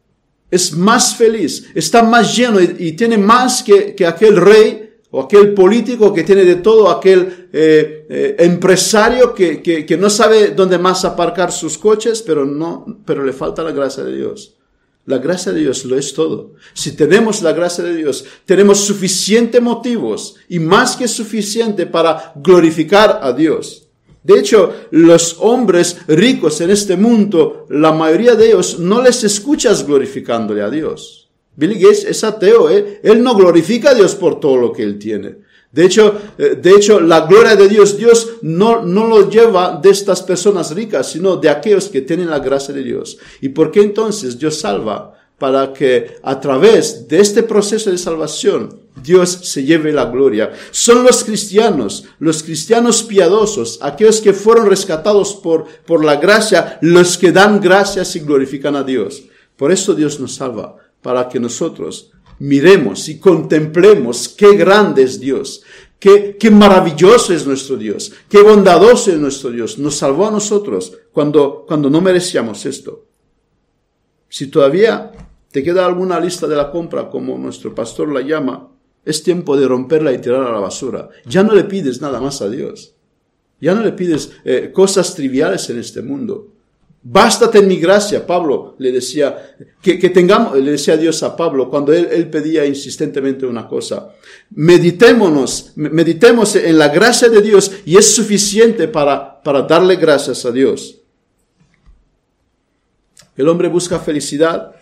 es 0.51 0.73
más 0.73 1.15
feliz, 1.15 1.69
está 1.77 2.03
más 2.03 2.37
lleno 2.37 2.61
y, 2.61 2.97
tiene 2.97 3.19
más 3.19 3.63
que, 3.63 3.95
que 3.95 4.05
aquel 4.05 4.37
rey 4.37 4.86
o 5.17 5.23
aquel 5.23 5.55
político 5.55 6.13
que 6.13 6.25
tiene 6.25 6.45
de 6.45 6.57
todo, 6.57 6.91
aquel 6.91 7.49
eh, 7.51 8.05
eh, 8.07 8.37
empresario 8.41 9.35
que, 9.35 9.63
que, 9.63 9.87
que, 9.87 9.97
no 9.97 10.11
sabe 10.11 10.51
dónde 10.51 10.77
más 10.77 11.07
aparcar 11.07 11.51
sus 11.51 11.79
coches, 11.79 12.21
pero 12.21 12.45
no, 12.45 13.01
pero 13.07 13.25
le 13.25 13.33
falta 13.33 13.63
la 13.63 13.73
gracia 13.73 14.05
de 14.05 14.15
Dios. 14.15 14.57
La 15.07 15.17
gracia 15.17 15.53
de 15.53 15.61
Dios 15.61 15.87
lo 15.87 15.97
es 15.97 16.13
todo. 16.13 16.53
Si 16.75 16.95
tenemos 16.95 17.41
la 17.41 17.53
gracia 17.53 17.83
de 17.83 17.97
Dios, 17.97 18.27
tenemos 18.45 18.81
suficientes 18.81 19.63
motivos 19.63 20.37
y 20.51 20.59
más 20.59 20.97
que 20.97 21.09
suficiente 21.09 21.87
para 21.87 22.35
glorificar 22.37 23.21
a 23.23 23.33
Dios. 23.33 23.89
De 24.23 24.39
hecho, 24.39 24.75
los 24.91 25.39
hombres 25.41 25.97
ricos 26.09 26.61
en 26.61 26.69
este 26.69 26.99
mundo, 26.99 27.65
la 27.71 27.93
mayoría 27.93 28.35
de 28.35 28.49
ellos 28.49 28.79
no 28.81 29.01
les 29.01 29.25
escuchas 29.25 29.87
glorificándole 29.87 30.61
a 30.61 30.69
Dios. 30.69 31.26
Billy 31.57 31.81
Gates 31.81 32.05
es 32.05 32.23
ateo, 32.23 32.71
¿eh? 32.71 33.01
él 33.03 33.23
no 33.23 33.35
glorifica 33.35 33.91
a 33.91 33.95
Dios 33.95 34.15
por 34.15 34.39
todo 34.39 34.57
lo 34.57 34.73
que 34.73 34.83
él 34.83 34.99
tiene. 34.99 35.39
De 35.73 35.85
hecho, 35.85 36.15
eh, 36.39 36.59
de 36.61 36.71
hecho, 36.71 37.01
la 37.01 37.27
gloria 37.27 37.57
de 37.57 37.69
Dios, 37.69 37.97
Dios 37.97 38.37
no, 38.43 38.83
no 38.83 39.07
lo 39.07 39.29
lleva 39.29 39.79
de 39.83 39.91
estas 39.91 40.23
personas 40.23 40.75
ricas, 40.75 41.11
sino 41.11 41.37
de 41.37 41.49
aquellos 41.49 41.89
que 41.89 42.03
tienen 42.03 42.31
la 42.31 42.39
gracia 42.39 42.73
de 42.73 42.83
Dios. 42.83 43.19
¿Y 43.41 43.51
por 43.51 43.71
qué 43.71 43.81
entonces 43.83 44.39
Dios 44.39 44.59
salva? 44.59 45.15
Para 45.39 45.75
que 45.75 46.17
a 46.23 46.41
través 46.41 47.09
de 47.09 47.21
este 47.21 47.43
proceso 47.43 47.91
de 47.91 47.99
salvación, 47.99 48.81
Dios 49.03 49.29
se 49.43 49.65
lleve 49.65 49.93
la 49.93 50.07
gloria. 50.07 50.51
Son 50.71 51.05
los 51.05 51.25
cristianos, 51.25 52.05
los 52.21 52.43
cristianos 52.43 53.03
piadosos, 53.03 53.79
aquellos 53.83 54.23
que 54.23 54.33
fueron 54.33 54.67
rescatados 54.67 55.35
por, 55.35 55.67
por 55.85 56.03
la 56.03 56.17
gracia, 56.17 56.79
los 56.81 57.19
que 57.19 57.33
dan 57.33 57.61
gracias 57.61 58.17
y 58.17 58.21
glorifican 58.21 58.77
a 58.77 58.83
Dios. 58.83 59.25
Por 59.59 59.73
eso 59.73 59.95
Dios 59.95 60.21
nos 60.21 60.37
salva 60.37 60.86
para 61.07 61.29
que 61.29 61.39
nosotros 61.39 62.11
miremos 62.41 63.09
y 63.09 63.21
contemplemos 63.21 64.29
qué 64.29 64.57
grande 64.57 65.05
es 65.05 65.21
Dios, 65.21 65.63
qué, 66.01 66.37
qué 66.37 66.51
maravilloso 66.51 67.33
es 67.33 67.47
nuestro 67.47 67.77
Dios, 67.77 68.13
qué 68.29 68.43
bondadoso 68.43 69.13
es 69.13 69.19
nuestro 69.19 69.53
Dios. 69.53 69.79
Nos 69.79 69.95
salvó 69.95 70.27
a 70.27 70.33
nosotros 70.33 70.99
cuando, 71.13 71.65
cuando 71.65 71.89
no 71.89 72.01
merecíamos 72.01 72.67
esto. 72.67 73.07
Si 74.29 74.49
todavía 74.49 75.13
te 75.53 75.63
queda 75.63 75.87
alguna 75.87 76.19
lista 76.19 76.49
de 76.49 76.57
la 76.57 76.73
compra, 76.73 77.09
como 77.09 77.39
nuestro 77.39 77.73
pastor 77.73 78.13
la 78.13 78.23
llama, 78.23 78.73
Es 79.05 79.23
tiempo 79.23 79.57
de 79.57 79.69
romperla 79.69 80.13
y 80.13 80.19
tirarla 80.19 80.49
a 80.49 80.55
la 80.55 80.59
basura. 80.59 81.09
Ya 81.25 81.45
no 81.45 81.55
le 81.55 81.63
pides 81.63 82.01
nada 82.01 82.21
más 82.21 82.43
a 82.43 82.51
Dios. 82.51 82.97
Ya 83.61 83.77
no 83.77 83.83
le 83.83 83.93
pides 83.93 84.33
eh, 84.45 84.73
cosas 84.75 85.15
triviales 85.15 85.71
en 85.71 85.79
este 85.79 86.03
mundo. 86.03 86.56
Bástate 87.09 87.59
en 87.59 87.69
mi 87.69 87.77
gracia, 87.77 88.27
Pablo 88.27 88.75
le 88.79 88.91
decía, 88.91 89.55
que, 89.81 90.11
tengamos, 90.11 90.59
le 90.59 90.73
decía 90.73 90.97
Dios 90.97 91.23
a 91.23 91.37
Pablo 91.37 91.71
cuando 91.71 91.93
él, 91.93 92.09
él, 92.11 92.29
pedía 92.29 92.67
insistentemente 92.67 93.47
una 93.47 93.69
cosa. 93.69 94.11
Meditémonos, 94.51 95.71
meditemos 95.77 96.57
en 96.57 96.77
la 96.77 96.89
gracia 96.89 97.29
de 97.29 97.41
Dios 97.43 97.71
y 97.85 97.97
es 97.97 98.13
suficiente 98.13 98.89
para, 98.89 99.41
para 99.41 99.63
darle 99.63 99.95
gracias 99.95 100.45
a 100.45 100.51
Dios. 100.51 101.01
El 103.37 103.47
hombre 103.47 103.69
busca 103.69 104.01
felicidad, 104.01 104.75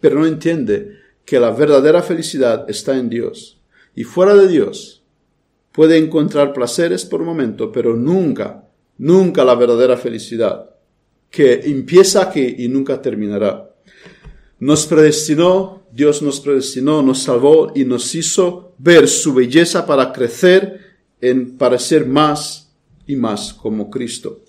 pero 0.00 0.20
no 0.20 0.26
entiende 0.26 0.98
que 1.24 1.40
la 1.40 1.50
verdadera 1.50 2.02
felicidad 2.02 2.68
está 2.68 2.98
en 2.98 3.08
Dios. 3.08 3.58
Y 3.94 4.04
fuera 4.04 4.34
de 4.34 4.48
Dios 4.48 5.02
puede 5.72 5.96
encontrar 5.96 6.52
placeres 6.52 7.06
por 7.06 7.22
momento, 7.22 7.72
pero 7.72 7.96
nunca, 7.96 8.68
nunca 8.98 9.46
la 9.46 9.54
verdadera 9.54 9.96
felicidad 9.96 10.74
que 11.30 11.60
empieza 11.64 12.22
aquí 12.22 12.56
y 12.58 12.68
nunca 12.68 13.00
terminará. 13.00 13.70
Nos 14.60 14.86
predestinó, 14.86 15.82
Dios 15.92 16.22
nos 16.22 16.40
predestinó, 16.40 17.02
nos 17.02 17.22
salvó 17.22 17.72
y 17.74 17.84
nos 17.84 18.14
hizo 18.14 18.72
ver 18.78 19.08
su 19.08 19.34
belleza 19.34 19.86
para 19.86 20.12
crecer 20.12 20.80
en 21.20 21.56
parecer 21.56 22.06
más 22.06 22.72
y 23.06 23.16
más 23.16 23.52
como 23.54 23.90
Cristo. 23.90 24.42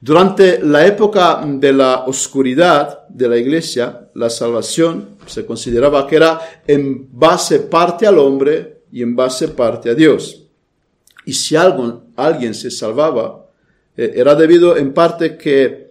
Durante 0.00 0.60
la 0.62 0.86
época 0.86 1.42
de 1.46 1.72
la 1.72 2.04
oscuridad 2.04 3.08
de 3.08 3.28
la 3.28 3.38
iglesia, 3.38 4.10
la 4.14 4.28
salvación 4.28 5.16
se 5.26 5.46
consideraba 5.46 6.06
que 6.06 6.16
era 6.16 6.38
en 6.66 7.08
base 7.12 7.60
parte 7.60 8.06
al 8.06 8.18
hombre 8.18 8.82
y 8.92 9.02
en 9.02 9.16
base 9.16 9.48
parte 9.48 9.90
a 9.90 9.94
Dios. 9.94 10.44
Y 11.24 11.32
si 11.32 11.56
alguien 11.56 12.54
se 12.54 12.70
salvaba, 12.70 13.46
eh, 13.96 14.12
era 14.16 14.34
debido 14.34 14.76
en 14.76 14.92
parte 14.92 15.36
que 15.36 15.85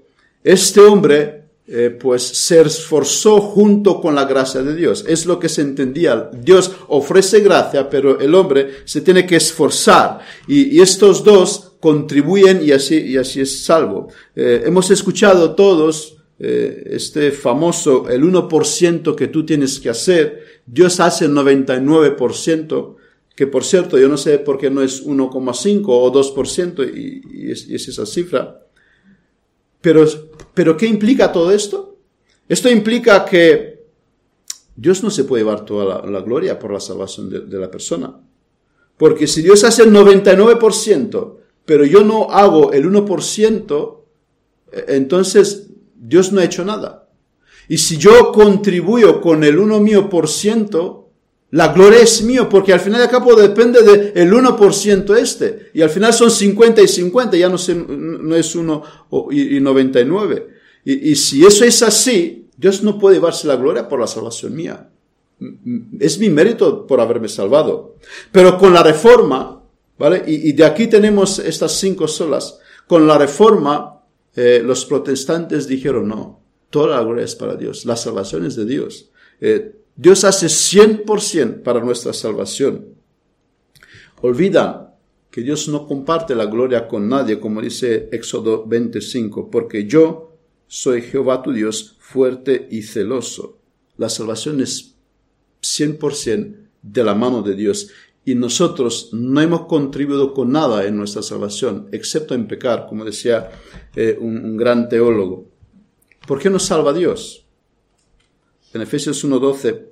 este 0.46 0.80
hombre, 0.80 1.46
eh, 1.68 1.90
pues, 1.90 2.22
se 2.22 2.62
esforzó 2.62 3.42
junto 3.42 4.00
con 4.00 4.14
la 4.14 4.26
gracia 4.26 4.62
de 4.62 4.76
Dios. 4.76 5.04
Es 5.08 5.26
lo 5.26 5.40
que 5.40 5.50
se 5.50 5.62
entendía. 5.62 6.30
Dios 6.32 6.72
ofrece 6.88 7.40
gracia, 7.40 7.90
pero 7.90 8.20
el 8.20 8.36
hombre 8.36 8.70
se 8.86 9.02
tiene 9.02 9.26
que 9.26 9.38
esforzar. 9.38 10.20
Y, 10.48 10.80
estos 10.80 11.24
dos 11.24 11.72
contribuyen 11.80 12.64
y 12.64 12.72
así, 12.72 12.96
y 12.96 13.18
así 13.18 13.42
es 13.42 13.64
salvo. 13.64 14.10
Eh, 14.36 14.62
hemos 14.68 14.92
escuchado 14.92 15.56
todos 15.56 16.18
eh, 16.38 16.84
este 16.92 17.32
famoso, 17.32 18.08
el 18.08 18.22
1% 18.24 19.16
que 19.16 19.28
tú 19.30 19.48
tienes 19.48 19.80
que 19.80 19.90
hacer. 19.90 20.62
Dios 20.68 21.00
hace 21.00 21.26
el 21.26 21.32
99% 21.32 22.98
que 23.36 23.48
por 23.48 23.66
cierto, 23.66 23.98
yo 24.00 24.08
no 24.08 24.16
sé 24.16 24.40
por 24.40 24.58
qué 24.58 24.70
no 24.70 24.82
es 24.82 25.06
1,5 25.06 25.84
o 25.88 26.14
2% 26.14 26.90
y, 26.96 27.48
y, 27.48 27.52
es, 27.52 27.68
y 27.68 27.76
es 27.76 27.88
esa 27.90 28.06
cifra. 28.06 28.65
Pero 29.86 30.04
pero 30.56 30.76
¿qué 30.76 30.88
implica 30.88 31.32
todo 31.32 31.52
esto? 31.52 31.98
Esto 32.50 32.70
implica 32.70 33.24
que 33.24 33.86
Dios 34.76 35.04
no 35.04 35.12
se 35.12 35.26
puede 35.26 35.44
llevar 35.44 35.64
toda 35.64 36.02
la, 36.04 36.22
gloria 36.22 36.58
por 36.58 36.74
la 36.74 36.80
salvación 36.80 37.30
de, 37.30 37.60
la 37.60 37.70
persona. 37.70 38.20
Porque 38.98 39.28
si 39.28 39.44
Dios 39.44 39.64
hace 39.64 39.84
el 39.84 39.92
99%, 39.92 41.36
pero 41.66 41.86
yo 41.86 42.04
no 42.04 42.32
hago 42.32 42.72
el 42.74 42.90
1%, 42.90 43.98
eh, 44.72 44.86
entonces 44.88 45.68
Dios 45.96 46.32
no 46.32 46.40
ha 46.40 46.46
hecho 46.46 46.66
nada. 46.66 47.08
Y 47.68 47.78
si 47.78 47.98
yo 47.98 48.32
contribuyo 48.32 49.22
con 49.22 49.44
el 49.44 49.60
1 49.60 49.80
mío 49.82 50.10
por 50.10 50.30
ciento, 50.30 51.05
la 51.56 51.70
gloria 51.70 52.02
es 52.02 52.22
mío, 52.22 52.50
porque 52.50 52.74
al 52.74 52.82
final 52.82 53.00
de 53.00 53.08
cabo 53.08 53.34
depende 53.34 53.82
del 53.82 54.30
1% 54.30 55.16
este. 55.16 55.72
Y 55.74 55.82
al 55.82 55.90
final 55.90 56.12
son 56.12 56.30
50 56.30 56.82
y 56.82 56.88
50, 56.90 57.38
ya 57.38 57.48
no, 57.48 57.56
no 57.88 58.36
es 58.36 58.56
1 58.56 58.84
y 59.32 59.62
99. 59.62 60.48
Y, 60.84 61.12
y 61.12 61.16
si 61.16 61.46
eso 61.46 61.64
es 61.64 61.82
así, 61.82 62.50
Dios 62.58 62.84
no 62.84 63.00
puede 63.00 63.16
llevarse 63.16 63.48
la 63.48 63.56
gloria 63.56 63.88
por 63.88 64.02
la 64.02 64.08
salvación 64.08 64.54
mía. 64.54 64.90
Es 65.98 66.20
mi 66.20 66.30
mérito 66.30 66.86
por 66.86 67.00
haberme 67.00 67.30
salvado. 67.30 67.96
Pero 68.34 68.58
con 68.58 68.74
la 68.74 68.84
reforma, 68.84 69.64
¿vale? 69.98 70.24
Y, 70.28 70.52
de 70.52 70.66
aquí 70.66 70.88
tenemos 70.88 71.40
estas 71.40 71.72
cinco 71.80 72.10
solas. 72.10 72.60
Con 72.86 73.08
la 73.08 73.18
reforma, 73.18 74.02
eh, 74.36 74.62
los 74.62 74.84
protestantes 74.84 75.70
dijeron, 75.70 76.10
no, 76.10 76.42
toda 76.70 76.98
la 76.98 77.02
gloria 77.02 77.24
es 77.24 77.36
para 77.36 77.56
Dios, 77.56 77.86
la 77.86 77.96
salvación 77.96 78.46
es 78.46 78.58
de 78.58 78.66
Dios. 78.66 79.10
Eh, 79.40 79.85
Dios 79.96 80.26
hace 80.26 80.48
100% 80.48 81.64
para 81.64 81.80
nuestra 81.80 82.12
salvación. 82.12 82.96
Olvidan 84.22 84.90
que 85.32 85.42
Dios 85.42 85.68
no 85.70 85.88
comparte 85.88 86.36
la 86.36 86.46
gloria 86.46 86.88
con 86.88 87.08
nadie, 87.08 87.40
como 87.40 87.62
dice 87.62 88.10
Éxodo 88.12 88.66
25, 88.66 89.50
porque 89.50 89.86
yo 89.86 90.38
soy 90.68 91.02
Jehová 91.02 91.42
tu 91.42 91.54
Dios, 91.54 91.96
fuerte 92.00 92.68
y 92.72 92.82
celoso. 92.82 93.60
La 93.98 94.10
salvación 94.10 94.60
es 94.62 94.96
100% 95.62 96.56
de 96.82 97.04
la 97.04 97.16
mano 97.16 97.42
de 97.42 97.56
Dios 97.56 97.90
y 98.26 98.36
nosotros 98.36 99.10
no 99.14 99.40
hemos 99.40 99.66
contribuido 99.66 100.34
con 100.34 100.52
nada 100.52 100.86
en 100.86 100.98
nuestra 100.98 101.22
salvación, 101.22 101.88
excepto 101.92 102.34
en 102.34 102.48
pecar, 102.48 102.88
como 102.88 103.06
decía 103.06 103.50
eh, 103.96 104.18
un, 104.20 104.44
un 104.44 104.58
gran 104.58 104.90
teólogo. 104.90 105.50
¿Por 106.28 106.40
qué 106.40 106.50
nos 106.50 106.64
salva 106.64 106.92
Dios? 106.92 107.45
En 108.76 108.82
Efesios 108.82 109.24
1.12, 109.26 109.86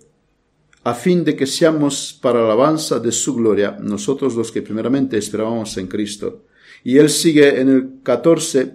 a 0.84 0.94
fin 0.94 1.24
de 1.24 1.36
que 1.36 1.48
seamos 1.48 2.18
para 2.22 2.44
alabanza 2.44 3.00
de 3.00 3.12
su 3.12 3.34
gloria, 3.34 3.78
nosotros 3.80 4.36
los 4.36 4.52
que 4.52 4.62
primeramente 4.62 5.18
esperábamos 5.18 5.78
en 5.78 5.88
Cristo. 5.88 6.44
Y 6.84 6.98
él 6.98 7.10
sigue 7.10 7.62
en 7.62 7.70
el 7.70 7.90
14, 8.04 8.74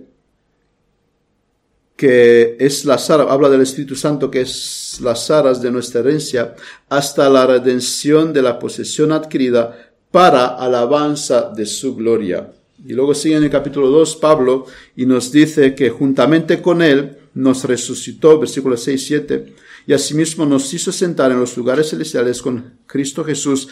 que 1.94 2.57
es 2.59 2.87
la 2.87 2.97
sara, 2.97 3.25
habla 3.25 3.51
del 3.51 3.61
Espíritu 3.61 3.94
Santo, 3.94 4.31
que 4.31 4.40
es 4.40 4.99
las 5.03 5.31
aras 5.31 5.61
de 5.61 5.71
nuestra 5.71 6.01
herencia, 6.01 6.55
hasta 6.88 7.29
la 7.29 7.47
redención 7.47 8.33
de 8.33 8.40
la 8.40 8.59
posesión 8.59 9.12
adquirida 9.12 9.92
para 10.11 10.47
alabanza 10.47 11.53
de 11.55 11.66
su 11.66 11.94
gloria. 11.94 12.51
Y 12.87 12.94
luego 12.94 13.14
sigue 13.14 13.37
en 13.37 13.44
el 13.44 13.51
capítulo 13.51 13.88
2 13.88 14.16
Pablo 14.16 14.64
y 14.97 15.05
nos 15.05 15.31
dice 15.33 15.75
que 15.75 15.90
juntamente 15.90 16.62
con 16.62 16.81
él 16.81 17.18
nos 17.35 17.64
resucitó, 17.64 18.38
versículo 18.38 18.77
6, 18.77 19.07
7, 19.07 19.55
y 19.88 19.94
asimismo 19.94 20.44
nos 20.44 20.74
hizo 20.74 20.92
sentar 20.92 21.33
en 21.33 21.40
los 21.40 21.57
lugares 21.57 21.88
celestiales 21.88 22.42
con 22.42 22.74
Cristo 22.87 23.24
Jesús 23.24 23.70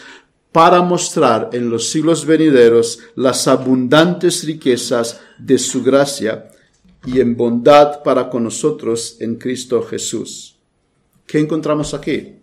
para 0.51 0.81
mostrar 0.81 1.51
en 1.53 1.69
los 1.69 1.91
siglos 1.91 2.25
venideros 2.25 2.97
las 3.13 3.47
abundantes 3.47 4.43
riquezas 4.43 5.21
de 5.37 5.59
su 5.59 5.83
gracia 5.83 6.49
y 7.05 7.19
en 7.19 7.37
bondad 7.37 8.01
para 8.01 8.31
con 8.31 8.45
nosotros 8.45 9.17
en 9.19 9.35
Cristo 9.35 9.83
Jesús. 9.83 10.57
¿Qué 11.27 11.37
encontramos 11.37 11.93
aquí? 11.93 12.37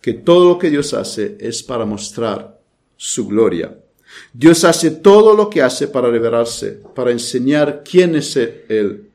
Que 0.00 0.14
todo 0.14 0.48
lo 0.48 0.58
que 0.58 0.70
Dios 0.70 0.94
hace 0.94 1.36
es 1.38 1.62
para 1.62 1.84
mostrar 1.84 2.58
su 2.96 3.28
gloria. 3.28 3.76
Dios 4.32 4.64
hace 4.64 4.92
todo 4.92 5.36
lo 5.36 5.50
que 5.50 5.60
hace 5.60 5.88
para 5.88 6.08
revelarse, 6.08 6.80
para 6.94 7.10
enseñar 7.10 7.82
quién 7.84 8.16
es 8.16 8.34
Él 8.34 9.09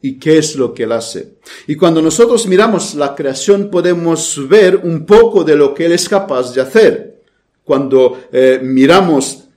y 0.00 0.18
qué 0.18 0.38
es 0.38 0.56
lo 0.56 0.72
que 0.72 0.84
Él 0.84 0.92
hace. 0.92 1.38
Y 1.66 1.76
cuando 1.76 2.00
nosotros 2.00 2.46
miramos 2.46 2.94
la 2.94 3.14
creación 3.14 3.70
podemos 3.70 4.48
ver 4.48 4.76
un 4.76 5.04
poco 5.04 5.44
de 5.44 5.56
lo 5.56 5.74
que 5.74 5.86
Él 5.86 5.92
es 5.92 6.08
capaz 6.08 6.54
de 6.54 6.60
hacer. 6.60 7.22
Cuando 7.64 8.18
eh, 8.32 8.60
miramos 8.62 9.48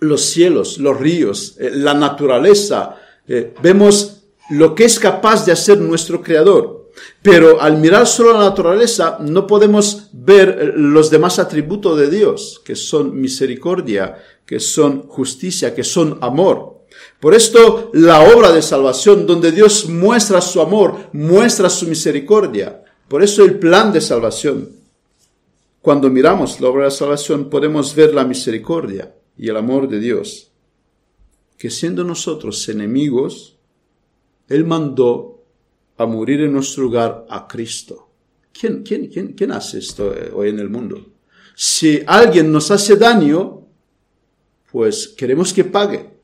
los 0.00 0.22
cielos, 0.22 0.78
los 0.78 0.98
ríos, 0.98 1.56
eh, 1.58 1.70
la 1.72 1.94
naturaleza, 1.94 2.96
eh, 3.26 3.54
vemos 3.62 4.22
lo 4.50 4.74
que 4.74 4.84
es 4.84 4.98
capaz 4.98 5.44
de 5.44 5.52
hacer 5.52 5.78
nuestro 5.78 6.22
Creador. 6.22 6.90
Pero 7.20 7.60
al 7.60 7.76
mirar 7.76 8.06
solo 8.06 8.32
la 8.32 8.48
naturaleza 8.48 9.18
no 9.20 9.46
podemos 9.46 10.08
ver 10.12 10.74
los 10.76 11.10
demás 11.10 11.38
atributos 11.38 11.98
de 11.98 12.08
Dios, 12.08 12.62
que 12.64 12.74
son 12.74 13.20
misericordia, 13.20 14.16
que 14.46 14.60
son 14.60 15.02
justicia, 15.08 15.74
que 15.74 15.84
son 15.84 16.18
amor. 16.22 16.75
Por 17.20 17.34
esto 17.34 17.90
la 17.94 18.20
obra 18.34 18.52
de 18.52 18.62
salvación, 18.62 19.26
donde 19.26 19.50
Dios 19.50 19.88
muestra 19.88 20.40
su 20.40 20.60
amor, 20.60 21.08
muestra 21.12 21.70
su 21.70 21.86
misericordia. 21.86 22.84
Por 23.08 23.22
eso 23.22 23.44
el 23.44 23.58
plan 23.58 23.92
de 23.92 24.00
salvación. 24.00 24.70
Cuando 25.80 26.10
miramos 26.10 26.60
la 26.60 26.68
obra 26.68 26.84
de 26.86 26.90
salvación 26.90 27.48
podemos 27.48 27.94
ver 27.94 28.12
la 28.12 28.24
misericordia 28.24 29.14
y 29.38 29.48
el 29.48 29.56
amor 29.56 29.88
de 29.88 30.00
Dios. 30.00 30.50
Que 31.56 31.70
siendo 31.70 32.04
nosotros 32.04 32.68
enemigos, 32.68 33.56
Él 34.48 34.64
mandó 34.64 35.42
a 35.96 36.04
morir 36.04 36.42
en 36.42 36.52
nuestro 36.52 36.82
lugar 36.82 37.24
a 37.30 37.46
Cristo. 37.48 38.10
¿Quién, 38.52 38.82
quién, 38.82 39.06
quién, 39.06 39.32
quién 39.32 39.52
hace 39.52 39.78
esto 39.78 40.14
eh, 40.14 40.30
hoy 40.34 40.50
en 40.50 40.58
el 40.58 40.68
mundo? 40.68 41.00
Si 41.54 42.02
alguien 42.06 42.52
nos 42.52 42.70
hace 42.70 42.96
daño, 42.96 43.62
pues 44.70 45.08
queremos 45.08 45.54
que 45.54 45.64
pague 45.64 46.15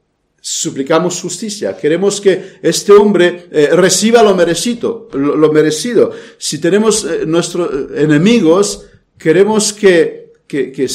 suplicamos 0.44 1.20
justicia, 1.20 1.76
queremos 1.76 2.20
que 2.20 2.58
este 2.62 2.90
hombre 2.92 3.46
eh, 3.52 3.68
reciba 3.74 4.24
lo 4.24 4.34
merecido, 4.34 5.08
lo, 5.12 5.52
merecido. 5.52 6.10
Si 6.36 6.58
tenemos 6.58 7.04
eh, 7.04 7.24
nuestros 7.26 7.72
eh, 7.72 8.02
enemigos, 8.02 8.86
queremos 9.16 9.72
que, 9.72 10.32
que, 10.48 10.72
que, 10.72 10.88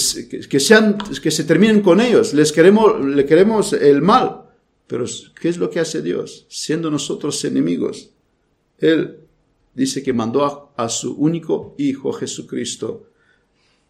sean, 0.60 0.98
que 0.98 1.32
se 1.32 1.46
terminen 1.46 1.80
con 1.80 2.02
ellos, 2.02 2.34
les 2.34 2.52
queremos, 2.52 3.04
le 3.04 3.26
queremos 3.26 3.72
el 3.72 4.02
mal. 4.02 4.44
Pero, 4.86 5.06
¿qué 5.40 5.48
es 5.48 5.58
lo 5.58 5.70
que 5.70 5.80
hace 5.80 6.02
Dios? 6.02 6.46
Siendo 6.50 6.92
nosotros 6.92 7.44
enemigos. 7.46 8.10
Él 8.80 9.20
dice 9.74 10.04
que 10.04 10.12
mandó 10.12 10.74
a, 10.78 10.84
a 10.84 10.90
su 10.90 11.14
único 11.14 11.74
Hijo 11.78 12.12
Jesucristo 12.12 13.08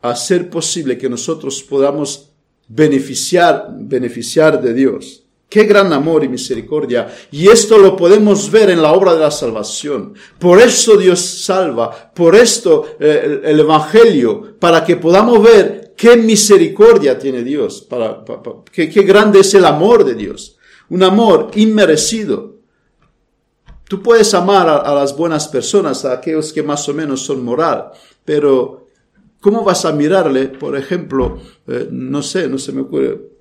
a 0.01 0.11
hacer 0.11 0.51
posible 0.51 0.99
que 0.99 1.09
nosotros 1.09 1.63
podamos 1.63 2.29
beneficiar, 2.67 3.69
beneficiar 3.75 4.61
de 4.61 4.75
Dios. 4.75 5.23
Qué 5.49 5.63
gran 5.63 5.93
amor 5.93 6.25
y 6.25 6.27
misericordia. 6.27 7.07
Y 7.31 7.47
esto 7.47 7.77
lo 7.77 7.95
podemos 7.95 8.51
ver 8.51 8.69
en 8.69 8.81
la 8.81 8.91
obra 8.91 9.13
de 9.13 9.21
la 9.21 9.31
salvación. 9.31 10.13
Por 10.37 10.59
eso 10.59 10.97
Dios 10.97 11.21
salva. 11.21 12.11
Por 12.13 12.35
esto 12.35 12.97
eh, 12.99 13.41
el, 13.45 13.59
Evangelio, 13.59 14.55
para 14.59 14.83
que 14.83 14.97
podamos 14.97 15.41
ver 15.41 15.93
qué 15.95 16.17
misericordia 16.17 17.17
tiene 17.17 17.43
Dios. 17.43 17.81
Para, 17.81 18.25
qué, 18.71 18.87
grande 18.87 19.39
es 19.39 19.53
el 19.53 19.63
amor 19.63 20.03
de 20.03 20.15
Dios. 20.15 20.57
Un 20.89 21.03
amor 21.03 21.51
inmerecido. 21.55 22.57
Tú 23.87 24.03
puedes 24.03 24.33
amar 24.33 24.67
a, 24.67 24.93
las 24.93 25.15
buenas 25.15 25.47
personas, 25.47 26.03
a 26.03 26.11
aquellos 26.11 26.51
que 26.51 26.61
más 26.61 26.89
o 26.89 26.93
menos 26.93 27.21
son 27.21 27.41
moral, 27.41 27.91
pero 28.25 28.87
¿cómo 29.39 29.63
vas 29.63 29.85
a 29.85 29.93
mirarle, 29.93 30.47
por 30.47 30.75
ejemplo, 30.75 31.37
eh, 31.67 31.87
no 31.89 32.21
sé, 32.21 32.49
no 32.49 32.57
se 32.57 32.73
me 32.73 32.81
ocurre, 32.81 33.36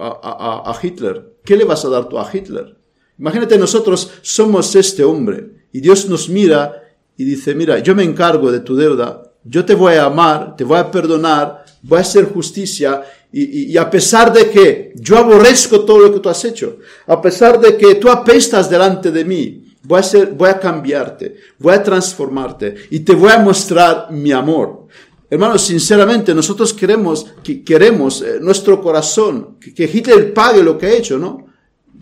a, 0.00 0.70
a 0.70 0.76
Hitler? 0.80 1.36
¿Qué 1.44 1.56
le 1.56 1.64
vas 1.64 1.84
a 1.84 1.88
dar 1.88 2.08
tú 2.08 2.18
a 2.18 2.28
Hitler? 2.32 2.76
Imagínate, 3.18 3.58
nosotros 3.58 4.10
somos 4.22 4.74
este 4.74 5.04
hombre 5.04 5.66
y 5.72 5.80
Dios 5.80 6.08
nos 6.08 6.28
mira 6.28 6.82
y 7.16 7.24
dice, 7.24 7.54
mira, 7.54 7.78
yo 7.78 7.94
me 7.94 8.02
encargo 8.02 8.50
de 8.50 8.60
tu 8.60 8.74
deuda, 8.74 9.22
yo 9.44 9.64
te 9.64 9.74
voy 9.74 9.94
a 9.94 10.06
amar, 10.06 10.56
te 10.56 10.64
voy 10.64 10.78
a 10.78 10.90
perdonar, 10.90 11.64
voy 11.82 11.98
a 11.98 12.02
hacer 12.02 12.26
justicia 12.26 13.02
y, 13.32 13.76
a 13.78 13.88
pesar 13.88 14.32
de 14.32 14.50
que 14.50 14.92
yo 14.96 15.16
aborrezco 15.16 15.84
todo 15.84 16.00
lo 16.00 16.12
que 16.12 16.20
tú 16.20 16.28
has 16.28 16.44
hecho, 16.44 16.78
a 17.06 17.20
pesar 17.20 17.58
de 17.58 17.76
que 17.76 17.94
tú 17.94 18.10
apestas 18.10 18.68
delante 18.68 19.10
de 19.10 19.24
mí, 19.24 19.74
voy 19.82 20.00
a, 20.00 20.02
ser, 20.02 20.32
voy 20.32 20.50
a 20.50 20.60
cambiarte, 20.60 21.36
voy 21.58 21.74
a 21.74 21.82
transformarte 21.82 22.74
y 22.90 23.00
te 23.00 23.14
voy 23.14 23.30
a 23.30 23.38
mostrar 23.38 24.08
mi 24.10 24.32
amor. 24.32 24.86
Hermanos, 25.32 25.62
sinceramente, 25.62 26.34
nosotros 26.34 26.74
queremos, 26.74 27.24
que 27.42 27.64
queremos 27.64 28.20
eh, 28.20 28.36
nuestro 28.38 28.82
corazón, 28.82 29.56
que, 29.58 29.84
Hitler 29.90 30.34
pague 30.34 30.62
lo 30.62 30.76
que 30.76 30.84
ha 30.84 30.92
hecho, 30.92 31.18
¿no? 31.18 31.46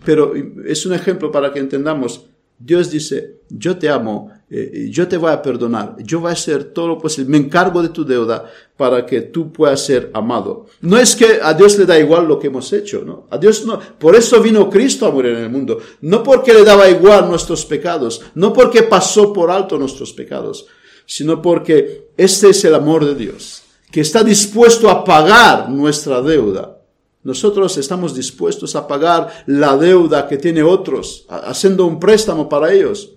Pero 0.03 0.33
es 0.65 0.85
un 0.85 0.91
ejemplo 0.91 1.31
para 1.31 1.53
que 1.53 1.59
entendamos. 1.59 2.25
Dios 2.59 2.91
dice, 2.91 3.43
yo 3.47 3.77
te 3.77 3.87
amo, 3.87 4.33
eh, 4.49 4.89
yo 4.91 5.07
te 5.07 5.15
voy 5.15 5.31
a 5.31 5.41
perdonar, 5.41 5.95
yo 6.03 6.19
voy 6.19 6.31
a 6.31 6.33
hacer 6.33 6.73
todo 6.73 6.89
lo 6.89 6.97
posible, 6.97 7.31
me 7.31 7.37
encargo 7.37 7.81
de 7.81 7.87
tu 7.87 8.03
deuda 8.03 8.51
para 8.75 9.05
que 9.05 9.21
tú 9.21 9.49
puedas 9.49 9.79
ser 9.85 10.11
amado. 10.13 10.65
No 10.81 10.97
es 10.97 11.15
que 11.15 11.39
a 11.41 11.53
Dios 11.53 11.79
le 11.79 11.85
da 11.85 11.97
igual 11.97 12.27
lo 12.27 12.37
que 12.37 12.47
hemos 12.47 12.73
hecho, 12.73 13.03
¿no? 13.05 13.27
A 13.29 13.37
Dios 13.37 13.65
no. 13.65 13.79
Por 13.97 14.13
eso 14.13 14.41
vino 14.41 14.69
Cristo 14.69 15.05
a 15.05 15.11
morir 15.11 15.37
en 15.37 15.43
el 15.43 15.49
mundo. 15.49 15.79
No 16.01 16.21
porque 16.21 16.53
le 16.53 16.65
daba 16.65 16.89
igual 16.89 17.29
nuestros 17.29 17.65
pecados, 17.65 18.23
no 18.35 18.51
porque 18.51 18.83
pasó 18.83 19.31
por 19.31 19.49
alto 19.51 19.79
nuestros 19.79 20.11
pecados, 20.11 20.67
sino 21.05 21.41
porque 21.41 22.09
este 22.17 22.49
es 22.49 22.63
el 22.65 22.75
amor 22.75 23.05
de 23.05 23.15
Dios, 23.15 23.63
que 23.91 24.01
está 24.01 24.23
dispuesto 24.23 24.89
a 24.89 25.03
pagar 25.03 25.69
nuestra 25.69 26.21
deuda. 26.21 26.77
Nosotros 27.23 27.77
estamos 27.77 28.15
dispuestos 28.15 28.75
a 28.75 28.87
pagar 28.87 29.43
la 29.45 29.77
deuda 29.77 30.27
que 30.27 30.37
tiene 30.37 30.63
otros, 30.63 31.25
haciendo 31.29 31.85
un 31.85 31.99
préstamo 31.99 32.49
para 32.49 32.73
ellos. 32.73 33.11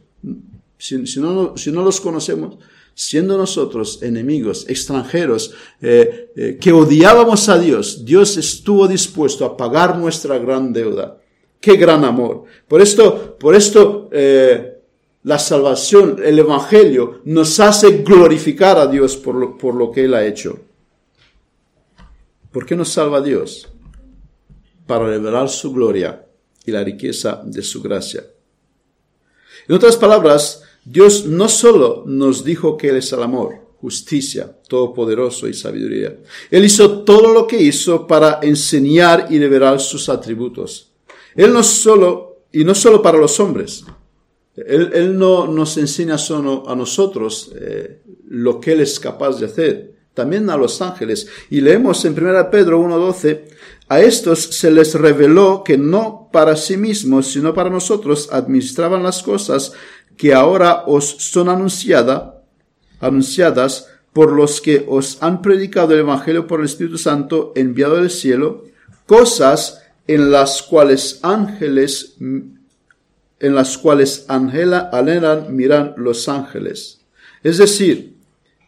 Si, 0.77 0.97
no, 1.18 1.57
si 1.57 1.73
no, 1.73 1.83
los 1.83 2.01
conocemos, 2.01 2.59
siendo 2.94 3.38
nosotros 3.38 4.03
enemigos, 4.03 4.66
extranjeros, 4.68 5.55
eh, 5.81 6.31
eh, 6.37 6.59
que 6.61 6.73
odiábamos 6.73 7.49
a 7.49 7.59
Dios, 7.59 8.05
Dios 8.05 8.37
estuvo 8.37 8.87
dispuesto 8.87 9.47
a 9.47 9.57
pagar 9.57 9.97
nuestra 9.97 10.37
gran 10.38 10.73
deuda. 10.73 11.18
Qué 11.59 11.77
gran 11.77 12.05
amor. 12.05 12.44
Por 12.68 12.83
esto, 12.83 13.38
por 13.38 13.55
esto, 13.55 14.11
eh, 14.12 14.74
la 15.25 15.39
salvación, 15.39 16.21
el 16.23 16.39
Evangelio, 16.39 17.21
nos 17.25 17.59
hace 17.59 18.03
glorificar 18.03 18.79
a 18.79 18.87
Dios 18.87 19.17
por 19.17 19.35
lo, 19.35 19.59
por 19.59 19.75
lo 19.75 19.91
que 19.91 20.05
Él 20.05 20.15
ha 20.15 20.25
hecho. 20.25 20.61
¿Por 22.53 22.67
qué 22.67 22.77
nos 22.77 22.91
salva 22.91 23.23
Dios? 23.23 23.69
Para 24.87 25.07
revelar 25.07 25.49
su 25.49 25.73
gloria 25.73 26.27
y 26.67 26.71
la 26.71 26.85
riqueza 26.85 27.43
de 27.45 27.63
su 27.63 27.83
gracia. 27.83 28.25
En 29.67 29.75
otras 29.75 29.97
palabras, 29.97 30.63
Dios 30.85 31.25
no 31.25 31.49
solo 31.49 32.05
nos 32.07 32.45
dijo 32.45 32.77
que 32.77 32.91
Él 32.91 32.97
es 32.97 33.11
el 33.13 33.23
amor, 33.23 33.55
justicia, 33.81 34.55
todopoderoso 34.69 35.49
y 35.49 35.55
sabiduría. 35.55 36.19
Él 36.51 36.67
hizo 36.67 37.03
todo 37.03 37.33
lo 37.33 37.47
que 37.47 37.61
hizo 37.61 38.07
para 38.07 38.41
enseñar 38.43 39.29
y 39.31 39.39
revelar 39.39 39.81
sus 39.81 40.11
atributos. 40.11 40.93
Él 41.35 41.51
no 41.51 41.63
solo, 41.63 42.43
y 42.53 42.63
no 42.63 42.75
solo 42.75 43.01
para 43.01 43.17
los 43.17 43.41
hombres, 43.41 43.85
él, 44.57 45.19
no 45.19 45.47
nos 45.47 45.77
enseña 45.79 46.17
solo 46.17 46.69
a 46.69 46.77
nosotros 46.77 47.53
eh, 47.61 48.03
lo 48.29 48.61
que 48.61 48.73
Él 48.73 48.81
es 48.81 49.01
capaz 49.01 49.40
de 49.40 49.47
hacer, 49.47 49.95
también 50.14 50.49
a 50.49 50.57
los 50.57 50.81
ángeles. 50.81 51.27
Y 51.51 51.61
leemos 51.61 52.05
en 52.05 52.12
1 52.12 52.51
Pedro 52.51 52.81
1.12, 52.81 53.40
a 53.88 54.01
estos 54.01 54.40
se 54.43 54.71
les 54.71 54.95
reveló 54.95 55.62
que 55.64 55.77
no 55.77 56.29
para 56.33 56.57
sí 56.57 56.77
mismos, 56.77 57.27
sino 57.27 57.53
para 57.53 57.69
nosotros 57.69 58.29
administraban 58.33 59.03
las 59.03 59.23
cosas 59.23 59.73
que 60.17 60.33
ahora 60.33 60.85
os 60.87 61.05
son 61.19 61.49
anunciada, 61.49 62.43
anunciadas 63.01 63.88
por 64.12 64.33
los 64.33 64.61
que 64.61 64.87
os 64.88 65.21
han 65.21 65.43
predicado 65.43 65.93
el 65.93 66.01
Evangelio 66.01 66.47
por 66.47 66.61
el 66.61 66.67
Espíritu 66.67 66.99
Santo 66.99 67.53
enviado 67.57 67.97
del 67.97 68.11
cielo, 68.11 68.64
cosas 69.07 69.83
en 70.07 70.31
las 70.31 70.62
cuales 70.62 71.19
ángeles 71.23 72.17
en 73.40 73.55
las 73.55 73.77
cuales 73.79 74.27
angela, 74.29 74.90
anhelan 74.92 75.55
miran 75.55 75.94
los 75.97 76.29
ángeles. 76.29 77.01
Es 77.42 77.59
decir, 77.59 78.16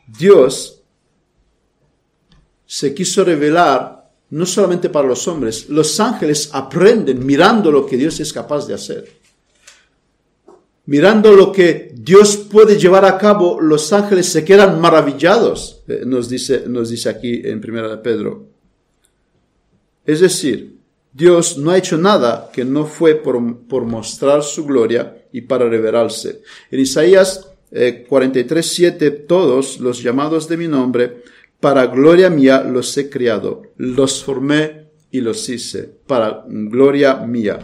Dios 0.07 0.83
se 2.66 2.94
quiso 2.94 3.24
revelar 3.24 4.11
no 4.31 4.44
solamente 4.44 4.90
para 4.90 5.07
los 5.07 5.26
hombres, 5.29 5.68
los 5.68 6.00
ángeles 6.00 6.50
aprenden 6.52 7.24
mirando 7.24 7.70
lo 7.70 7.87
que 7.87 7.96
Dios 7.96 8.18
es 8.20 8.33
capaz 8.33 8.66
de 8.66 8.74
hacer. 8.74 9.09
Mirando 10.87 11.33
lo 11.33 11.50
que 11.50 11.92
Dios 11.94 12.37
puede 12.37 12.79
llevar 12.79 13.05
a 13.05 13.18
cabo, 13.18 13.61
los 13.61 13.92
ángeles 13.92 14.26
se 14.26 14.44
quedan 14.44 14.81
maravillados, 14.81 15.83
eh, 15.88 16.02
nos 16.05 16.29
dice, 16.29 16.64
nos 16.66 16.90
dice 16.90 17.09
aquí 17.09 17.42
en 17.44 17.59
1 17.59 18.02
Pedro. 18.02 18.46
Es 20.05 20.20
decir, 20.20 20.75
Dios 21.16 21.57
no 21.57 21.70
ha 21.70 21.79
hecho 21.79 21.96
nada 21.96 22.50
que 22.52 22.62
no 22.62 22.85
fue 22.85 23.14
por, 23.14 23.40
mostrar 23.40 24.42
su 24.42 24.66
gloria 24.66 25.24
y 25.33 25.40
para 25.40 25.66
revelarse. 25.66 26.42
En 26.70 26.81
Isaías 26.81 27.48
43, 27.70 28.66
eh, 28.66 28.70
7, 28.74 29.11
todos 29.11 29.81
los 29.81 30.02
llamados 30.02 30.46
de 30.46 30.59
mi 30.59 30.68
nombre, 30.68 31.22
para 31.59 31.87
gloria 31.87 32.29
mía 32.29 32.62
los 32.62 32.94
he 32.98 33.09
criado, 33.09 33.62
los 33.79 34.22
formé 34.22 34.88
y 35.11 35.22
los 35.22 35.48
hice, 35.48 35.88
para 36.07 36.44
gloria 36.46 37.14
mía. 37.14 37.61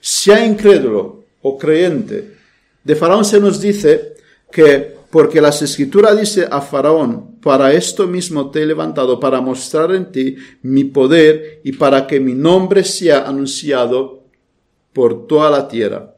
Sea 0.00 0.46
incrédulo 0.46 1.24
o 1.42 1.58
creyente, 1.58 2.36
de 2.82 2.96
Faraón 2.96 3.26
se 3.26 3.38
nos 3.38 3.60
dice 3.60 4.14
que 4.50 4.93
porque 5.14 5.40
las 5.40 5.62
escrituras 5.62 6.18
dice 6.18 6.48
a 6.50 6.60
Faraón, 6.60 7.36
para 7.40 7.72
esto 7.72 8.08
mismo 8.08 8.50
te 8.50 8.62
he 8.62 8.66
levantado, 8.66 9.20
para 9.20 9.40
mostrar 9.40 9.94
en 9.94 10.10
ti 10.10 10.34
mi 10.62 10.82
poder 10.82 11.60
y 11.62 11.70
para 11.70 12.08
que 12.08 12.18
mi 12.18 12.34
nombre 12.34 12.82
sea 12.82 13.22
anunciado 13.28 14.24
por 14.92 15.28
toda 15.28 15.52
la 15.52 15.68
tierra. 15.68 16.16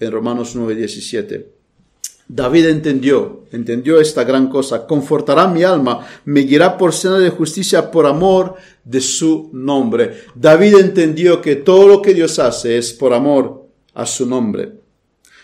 En 0.00 0.10
Romanos 0.10 0.56
9:17. 0.56 1.46
David 2.26 2.66
entendió, 2.66 3.44
entendió 3.52 4.00
esta 4.00 4.24
gran 4.24 4.48
cosa, 4.48 4.84
confortará 4.84 5.46
mi 5.46 5.62
alma, 5.62 6.04
me 6.24 6.40
guiará 6.40 6.76
por 6.76 6.92
senda 6.92 7.20
de 7.20 7.30
justicia 7.30 7.88
por 7.88 8.04
amor 8.04 8.56
de 8.82 9.00
su 9.00 9.48
nombre. 9.52 10.24
David 10.34 10.74
entendió 10.80 11.40
que 11.40 11.54
todo 11.54 11.86
lo 11.86 12.02
que 12.02 12.14
Dios 12.14 12.40
hace 12.40 12.78
es 12.78 12.92
por 12.92 13.14
amor 13.14 13.68
a 13.94 14.04
su 14.06 14.26
nombre. 14.26 14.77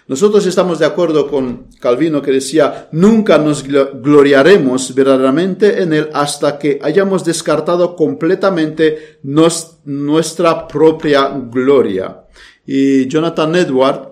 Nosotros 0.07 0.45
estamos 0.45 0.79
de 0.79 0.85
acuerdo 0.85 1.29
con 1.31 1.69
Calvino 1.81 2.21
que 2.21 2.31
decía, 2.31 2.89
nunca 2.93 3.39
nos 3.39 3.65
gloriaremos 3.65 4.95
verdaderamente 4.95 5.81
en 5.81 5.95
Él 5.95 6.11
hasta 6.13 6.59
que 6.59 6.79
hayamos 6.83 7.25
descartado 7.25 7.97
completamente 7.97 9.19
nuestra 9.23 10.69
propia 10.69 11.29
gloria. 11.51 12.27
Y 12.67 13.09
Jonathan 13.09 13.57
Edward 13.57 14.11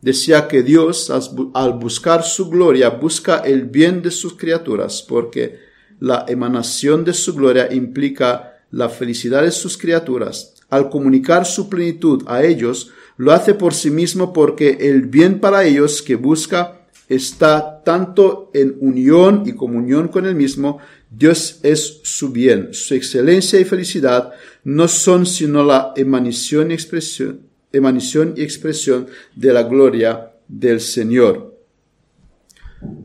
decía 0.00 0.46
que 0.46 0.62
Dios 0.62 1.10
al 1.54 1.72
buscar 1.72 2.22
su 2.22 2.48
gloria 2.48 2.90
busca 2.90 3.38
el 3.38 3.64
bien 3.64 4.02
de 4.02 4.12
sus 4.12 4.34
criaturas 4.34 5.04
porque 5.08 5.58
la 5.98 6.24
emanación 6.28 7.04
de 7.04 7.12
su 7.12 7.34
gloria 7.34 7.72
implica 7.72 8.60
la 8.70 8.88
felicidad 8.88 9.42
de 9.42 9.50
sus 9.50 9.76
criaturas. 9.76 10.54
Al 10.68 10.88
comunicar 10.88 11.46
su 11.46 11.68
plenitud 11.68 12.22
a 12.26 12.44
ellos, 12.44 12.92
lo 13.16 13.32
hace 13.32 13.54
por 13.54 13.74
sí 13.74 13.90
mismo 13.90 14.32
porque 14.32 14.78
el 14.80 15.06
bien 15.06 15.40
para 15.40 15.64
ellos 15.64 16.02
que 16.02 16.16
busca 16.16 16.86
está 17.08 17.82
tanto 17.84 18.50
en 18.52 18.76
unión 18.80 19.44
y 19.46 19.52
comunión 19.52 20.08
con 20.08 20.26
el 20.26 20.34
mismo, 20.34 20.78
Dios 21.10 21.60
es 21.62 22.00
su 22.02 22.30
bien, 22.30 22.74
su 22.74 22.94
excelencia 22.94 23.60
y 23.60 23.64
felicidad 23.64 24.32
no 24.64 24.88
son 24.88 25.24
sino 25.24 25.62
la 25.62 25.92
emanación 25.96 26.70
y 26.70 26.74
expresión, 26.74 27.40
y 27.72 28.42
expresión 28.42 29.06
de 29.34 29.52
la 29.52 29.62
gloria 29.62 30.32
del 30.48 30.80
Señor. 30.80 31.54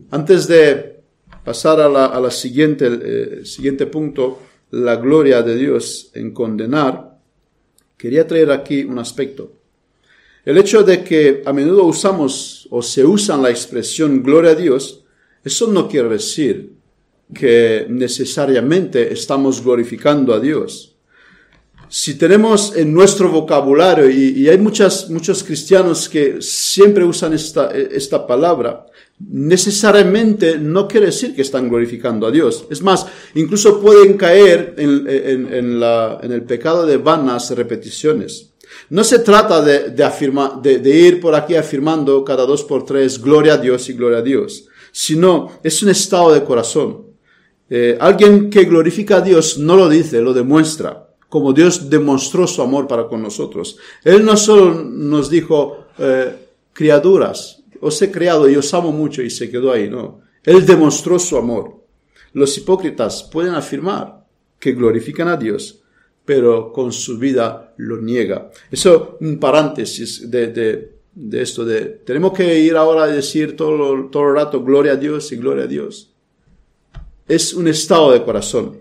Antes 0.09 0.47
de 0.47 1.01
pasar 1.43 1.79
a 1.79 1.89
la, 1.89 2.31
siguiente, 2.31 2.89
eh, 2.89 3.45
siguiente 3.45 3.85
punto, 3.85 4.39
la 4.71 4.95
gloria 4.95 5.41
de 5.41 5.55
Dios 5.55 6.11
en 6.13 6.33
condenar, 6.33 7.19
quería 7.97 8.25
traer 8.25 8.51
aquí 8.51 8.83
un 8.83 8.99
aspecto. 8.99 9.60
El 10.43 10.57
hecho 10.57 10.83
de 10.83 11.03
que 11.03 11.43
a 11.45 11.53
menudo 11.53 11.85
usamos 11.85 12.67
o 12.71 12.81
se 12.81 13.05
usa 13.05 13.37
la 13.37 13.51
expresión 13.51 14.23
gloria 14.23 14.51
a 14.51 14.55
Dios, 14.55 15.03
eso 15.43 15.67
no 15.67 15.87
quiere 15.87 16.09
decir 16.09 16.73
que 17.33 17.85
necesariamente 17.89 19.13
estamos 19.13 19.63
glorificando 19.63 20.33
a 20.33 20.39
Dios. 20.39 20.95
Si 21.87 22.17
tenemos 22.17 22.75
en 22.75 22.93
nuestro 22.93 23.29
vocabulario, 23.29 24.09
y, 24.09 24.47
hay 24.47 24.57
muchas, 24.57 25.09
muchos 25.09 25.43
cristianos 25.43 26.07
que 26.07 26.41
siempre 26.41 27.03
usan 27.03 27.33
esta, 27.33 27.69
esta 27.71 28.25
palabra, 28.25 28.85
necesariamente 29.19 30.57
no 30.57 30.87
quiere 30.87 31.07
decir 31.07 31.35
que 31.35 31.41
están 31.41 31.69
glorificando 31.69 32.25
a 32.25 32.31
Dios. 32.31 32.65
Es 32.71 32.81
más, 32.81 33.05
incluso 33.35 33.81
pueden 33.81 34.15
caer 34.15 34.75
en, 34.77 35.05
en, 35.53 35.79
la, 35.79 36.19
en 36.23 36.31
el 36.31 36.43
pecado 36.43 36.85
de 36.85 36.97
vanas 36.97 37.51
repeticiones. 37.51 38.50
No 38.89 39.03
se 39.03 39.19
trata 39.19 39.61
de, 39.61 40.03
afirmar, 40.03 40.61
de, 40.61 40.89
ir 40.89 41.19
por 41.21 41.35
aquí 41.35 41.55
afirmando 41.55 42.23
cada 42.23 42.45
dos 42.45 42.63
por 42.63 42.85
tres 42.85 43.21
gloria 43.21 43.53
a 43.53 43.57
Dios 43.57 43.89
y 43.89 43.93
gloria 43.93 44.19
a 44.19 44.21
Dios, 44.21 44.65
sino 44.91 45.59
es 45.63 45.81
un 45.83 45.89
estado 45.89 46.33
de 46.33 46.43
corazón. 46.43 47.05
Eh, 47.69 47.97
alguien 47.99 48.49
que 48.49 48.65
glorifica 48.65 49.17
a 49.17 49.21
Dios 49.21 49.57
no 49.57 49.77
lo 49.77 49.87
dice, 49.87 50.21
lo 50.21 50.33
demuestra, 50.33 51.07
como 51.29 51.53
Dios 51.53 51.89
demostró 51.89 52.45
su 52.47 52.61
amor 52.61 52.87
para 52.87 53.07
con 53.07 53.21
nosotros. 53.21 53.77
Él 54.03 54.25
no 54.25 54.35
solo 54.35 54.73
nos 54.73 55.29
dijo, 55.29 55.85
eh, 55.97 56.35
criaturas, 56.73 57.63
os 57.79 58.01
he 58.01 58.11
creado 58.11 58.49
y 58.49 58.55
os 58.55 58.73
amo 58.73 58.91
mucho 58.91 59.21
y 59.21 59.29
se 59.29 59.49
quedó 59.49 59.71
ahí, 59.71 59.89
no. 59.89 60.21
Él 60.43 60.65
demostró 60.65 61.19
su 61.19 61.37
amor. 61.37 61.81
Los 62.33 62.57
hipócritas 62.57 63.23
pueden 63.23 63.53
afirmar 63.53 64.25
que 64.59 64.73
glorifican 64.73 65.27
a 65.27 65.37
Dios, 65.37 65.80
pero 66.25 66.71
con 66.71 66.91
su 66.91 67.17
vida 67.17 67.73
lo 67.77 67.97
niega. 67.97 68.51
Eso, 68.69 69.17
un 69.21 69.39
paréntesis 69.39 70.29
de, 70.29 70.47
de, 70.47 70.91
de 71.13 71.41
esto, 71.41 71.65
de 71.65 71.81
tenemos 72.05 72.33
que 72.33 72.59
ir 72.59 72.75
ahora 72.75 73.03
a 73.03 73.07
decir 73.07 73.55
todo, 73.55 74.09
todo 74.09 74.29
el 74.29 74.35
rato 74.35 74.63
gloria 74.63 74.93
a 74.93 74.97
Dios 74.97 75.31
y 75.31 75.37
gloria 75.37 75.65
a 75.65 75.67
Dios. 75.67 76.13
Es 77.27 77.53
un 77.53 77.67
estado 77.67 78.11
de 78.11 78.23
corazón. 78.23 78.79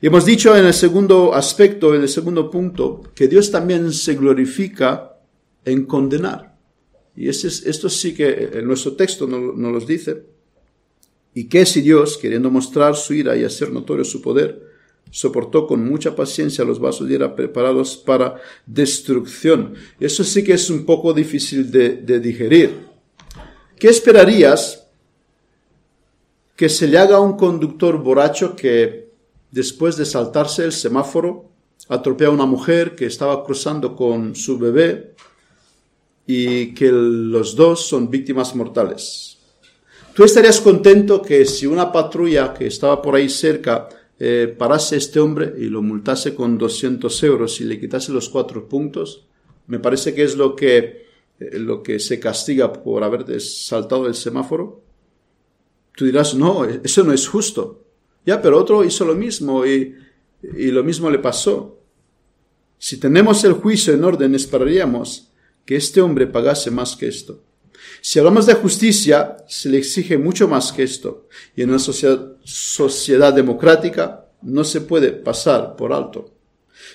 Y 0.00 0.08
hemos 0.08 0.24
dicho 0.24 0.56
en 0.56 0.64
el 0.64 0.74
segundo 0.74 1.32
aspecto, 1.32 1.94
en 1.94 2.02
el 2.02 2.08
segundo 2.08 2.50
punto, 2.50 3.02
que 3.14 3.28
Dios 3.28 3.50
también 3.50 3.92
se 3.92 4.14
glorifica 4.14 5.16
en 5.64 5.86
condenar. 5.86 6.56
Y 7.14 7.28
ese 7.28 7.48
esto 7.48 7.88
sí 7.88 8.14
que 8.14 8.50
en 8.54 8.66
nuestro 8.66 8.94
texto 8.94 9.26
nos, 9.26 9.56
nos 9.56 9.72
lo 9.72 9.80
dice. 9.80 10.24
¿Y 11.34 11.44
qué 11.44 11.64
si 11.64 11.80
Dios, 11.80 12.18
queriendo 12.18 12.50
mostrar 12.50 12.96
su 12.96 13.14
ira 13.14 13.36
y 13.36 13.44
hacer 13.44 13.70
notorio 13.70 14.04
su 14.04 14.20
poder, 14.20 14.71
soportó 15.10 15.66
con 15.66 15.84
mucha 15.84 16.16
paciencia 16.16 16.64
los 16.64 16.80
vasos 16.80 17.08
y 17.08 17.14
era 17.14 17.36
preparados 17.36 17.96
para 17.98 18.36
destrucción. 18.66 19.74
Eso 20.00 20.24
sí 20.24 20.42
que 20.42 20.54
es 20.54 20.70
un 20.70 20.86
poco 20.86 21.12
difícil 21.12 21.70
de, 21.70 22.18
digerir. 22.18 22.86
¿Qué 23.78 23.88
esperarías 23.88 24.86
que 26.56 26.68
se 26.68 26.88
le 26.88 26.98
haga 26.98 27.16
a 27.16 27.20
un 27.20 27.36
conductor 27.36 27.98
borracho 28.02 28.56
que 28.56 29.10
después 29.50 29.96
de 29.96 30.06
saltarse 30.06 30.64
el 30.64 30.72
semáforo 30.72 31.50
atropella 31.88 32.30
a 32.30 32.34
una 32.34 32.46
mujer 32.46 32.94
que 32.94 33.06
estaba 33.06 33.44
cruzando 33.44 33.94
con 33.94 34.34
su 34.34 34.58
bebé 34.58 35.14
y 36.26 36.72
que 36.72 36.90
los 36.90 37.54
dos 37.54 37.86
son 37.86 38.08
víctimas 38.08 38.54
mortales? 38.54 39.36
¿Tú 40.14 40.24
estarías 40.24 40.60
contento 40.60 41.20
que 41.20 41.44
si 41.44 41.66
una 41.66 41.90
patrulla 41.90 42.54
que 42.54 42.66
estaba 42.66 43.02
por 43.02 43.14
ahí 43.14 43.28
cerca 43.28 43.88
eh, 44.24 44.46
parase 44.46 44.94
este 44.94 45.18
hombre 45.18 45.52
y 45.58 45.64
lo 45.64 45.82
multase 45.82 46.32
con 46.32 46.56
200 46.56 47.24
euros 47.24 47.60
y 47.60 47.64
le 47.64 47.80
quitase 47.80 48.12
los 48.12 48.28
cuatro 48.28 48.68
puntos, 48.68 49.26
me 49.66 49.80
parece 49.80 50.14
que 50.14 50.22
es 50.22 50.36
lo 50.36 50.54
que, 50.54 51.08
eh, 51.40 51.58
lo 51.58 51.82
que 51.82 51.98
se 51.98 52.20
castiga 52.20 52.72
por 52.72 53.02
haber 53.02 53.40
saltado 53.40 54.06
el 54.06 54.14
semáforo. 54.14 54.80
Tú 55.96 56.04
dirás, 56.04 56.36
no, 56.36 56.64
eso 56.64 57.02
no 57.02 57.12
es 57.12 57.26
justo. 57.26 57.82
Ya, 58.24 58.40
pero 58.40 58.60
otro 58.60 58.84
hizo 58.84 59.04
lo 59.04 59.16
mismo 59.16 59.66
y, 59.66 59.96
y 60.56 60.70
lo 60.70 60.84
mismo 60.84 61.10
le 61.10 61.18
pasó. 61.18 61.80
Si 62.78 63.00
tenemos 63.00 63.42
el 63.42 63.54
juicio 63.54 63.92
en 63.92 64.04
orden, 64.04 64.36
esperaríamos 64.36 65.32
que 65.66 65.74
este 65.74 66.00
hombre 66.00 66.28
pagase 66.28 66.70
más 66.70 66.94
que 66.94 67.08
esto. 67.08 67.42
Si 68.04 68.18
hablamos 68.18 68.46
de 68.46 68.54
justicia, 68.54 69.36
se 69.46 69.68
le 69.68 69.78
exige 69.78 70.18
mucho 70.18 70.48
más 70.48 70.72
que 70.72 70.82
esto. 70.82 71.28
Y 71.54 71.62
en 71.62 71.70
una 71.70 71.78
sociedad, 71.78 73.32
democrática 73.32 74.26
no 74.42 74.64
se 74.64 74.80
puede 74.80 75.12
pasar 75.12 75.76
por 75.76 75.92
alto. 75.92 76.28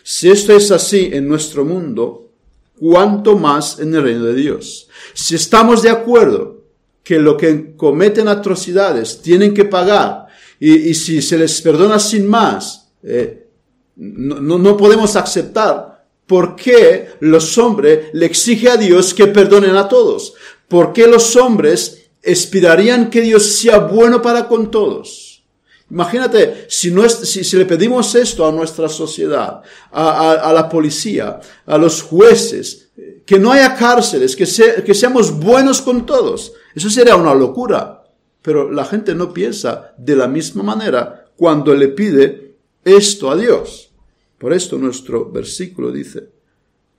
Si 0.03 0.29
esto 0.29 0.53
es 0.53 0.69
así 0.69 1.09
en 1.13 1.25
nuestro 1.25 1.63
mundo, 1.63 2.33
¿cuánto 2.77 3.37
más 3.37 3.79
en 3.79 3.95
el 3.95 4.03
reino 4.03 4.25
de 4.25 4.35
Dios? 4.35 4.89
Si 5.13 5.35
estamos 5.35 5.81
de 5.81 5.91
acuerdo 5.91 6.65
que 7.05 7.19
lo 7.19 7.37
que 7.37 7.77
cometen 7.77 8.27
atrocidades 8.27 9.21
tienen 9.21 9.53
que 9.53 9.63
pagar 9.63 10.27
y, 10.59 10.93
si 10.93 11.21
se 11.21 11.37
les 11.37 11.61
perdona 11.61 11.99
sin 11.99 12.27
más, 12.27 12.89
eh, 13.01 13.47
no, 13.95 14.57
no 14.57 14.75
podemos 14.75 15.15
aceptar 15.15 15.86
¿Por 16.27 16.57
qué 16.57 17.15
los 17.21 17.57
hombres 17.57 18.09
le 18.13 18.25
exigen 18.25 18.71
a 18.73 18.77
Dios 18.77 19.13
que 19.13 19.27
perdonen 19.27 19.75
a 19.77 19.87
todos? 19.87 20.33
¿Por 20.67 20.91
qué 20.91 21.07
los 21.07 21.35
hombres 21.37 22.09
esperarían 22.21 23.09
que 23.09 23.21
Dios 23.21 23.45
sea 23.55 23.79
bueno 23.79 24.21
para 24.21 24.47
con 24.47 24.69
todos? 24.69 25.41
Imagínate, 25.89 26.65
si, 26.67 26.93
si, 27.09 27.57
le 27.57 27.65
pedimos 27.65 28.13
esto 28.15 28.45
a 28.45 28.51
nuestra 28.51 28.89
sociedad, 28.89 29.61
a, 29.89 30.51
la 30.53 30.67
policía, 30.67 31.39
a 31.65 31.77
los 31.77 32.01
jueces, 32.01 32.89
que 33.25 33.39
no 33.39 33.53
haya 33.53 33.73
cárceles, 33.73 34.35
que, 34.35 34.45
que 34.83 34.93
seamos 34.93 35.31
buenos 35.31 35.81
con 35.81 36.05
todos, 36.05 36.51
eso 36.75 36.89
sería 36.89 37.15
una 37.15 37.33
locura. 37.33 38.03
Pero 38.41 38.69
la 38.69 38.83
gente 38.83 39.15
no 39.15 39.33
piensa 39.33 39.93
de 39.97 40.15
la 40.17 40.27
misma 40.27 40.63
manera 40.63 41.25
cuando 41.37 41.73
le 41.73 41.87
pide 41.87 42.55
esto 42.83 43.31
a 43.31 43.37
Dios. 43.37 43.86
Por 44.37 44.53
esto 44.53 44.77
nuestro 44.77 45.31
versículo 45.31 45.91
dice 45.91 46.29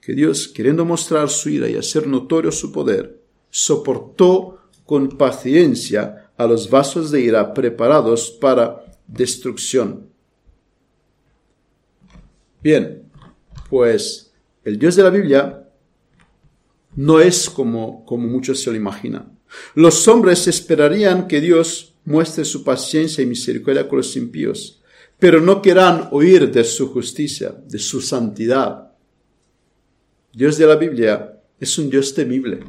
que 0.01 0.14
Dios, 0.14 0.49
queriendo 0.49 0.84
mostrar 0.84 1.28
su 1.28 1.51
ira 1.51 1.68
y 1.68 1.76
hacer 1.76 2.07
notorio 2.07 2.51
su 2.51 2.72
poder, 2.72 3.20
soportó 3.51 4.59
con 4.84 5.09
paciencia 5.11 6.30
a 6.36 6.47
los 6.47 6.70
vasos 6.70 7.11
de 7.11 7.20
ira 7.20 7.53
preparados 7.53 8.30
para 8.30 8.84
destrucción. 9.07 10.09
Bien, 12.62 13.03
pues 13.70 14.32
el 14.64 14.78
Dios 14.78 14.97
de 14.97 15.03
la 15.03 15.11
Biblia 15.11 15.68
no 16.97 17.20
es 17.20 17.49
como, 17.49 18.05
como 18.05 18.26
muchos 18.26 18.61
se 18.61 18.70
lo 18.70 18.76
imaginan. 18.76 19.39
Los 19.74 20.09
hombres 20.09 20.47
esperarían 20.49 21.28
que 21.28 21.41
Dios 21.41 21.95
muestre 22.05 22.45
su 22.45 22.64
paciencia 22.64 23.22
y 23.22 23.26
misericordia 23.26 23.89
con 23.89 23.99
los 23.99 24.16
impíos, 24.16 24.82
pero 25.18 25.40
no 25.40 25.60
querrán 25.60 26.08
oír 26.12 26.50
de 26.50 26.64
su 26.64 26.92
justicia, 26.92 27.54
de 27.66 27.78
su 27.78 28.00
santidad. 28.00 28.92
Dios 30.32 30.56
de 30.58 30.66
la 30.66 30.76
Biblia 30.76 31.40
es 31.58 31.76
un 31.78 31.90
Dios 31.90 32.14
temible. 32.14 32.60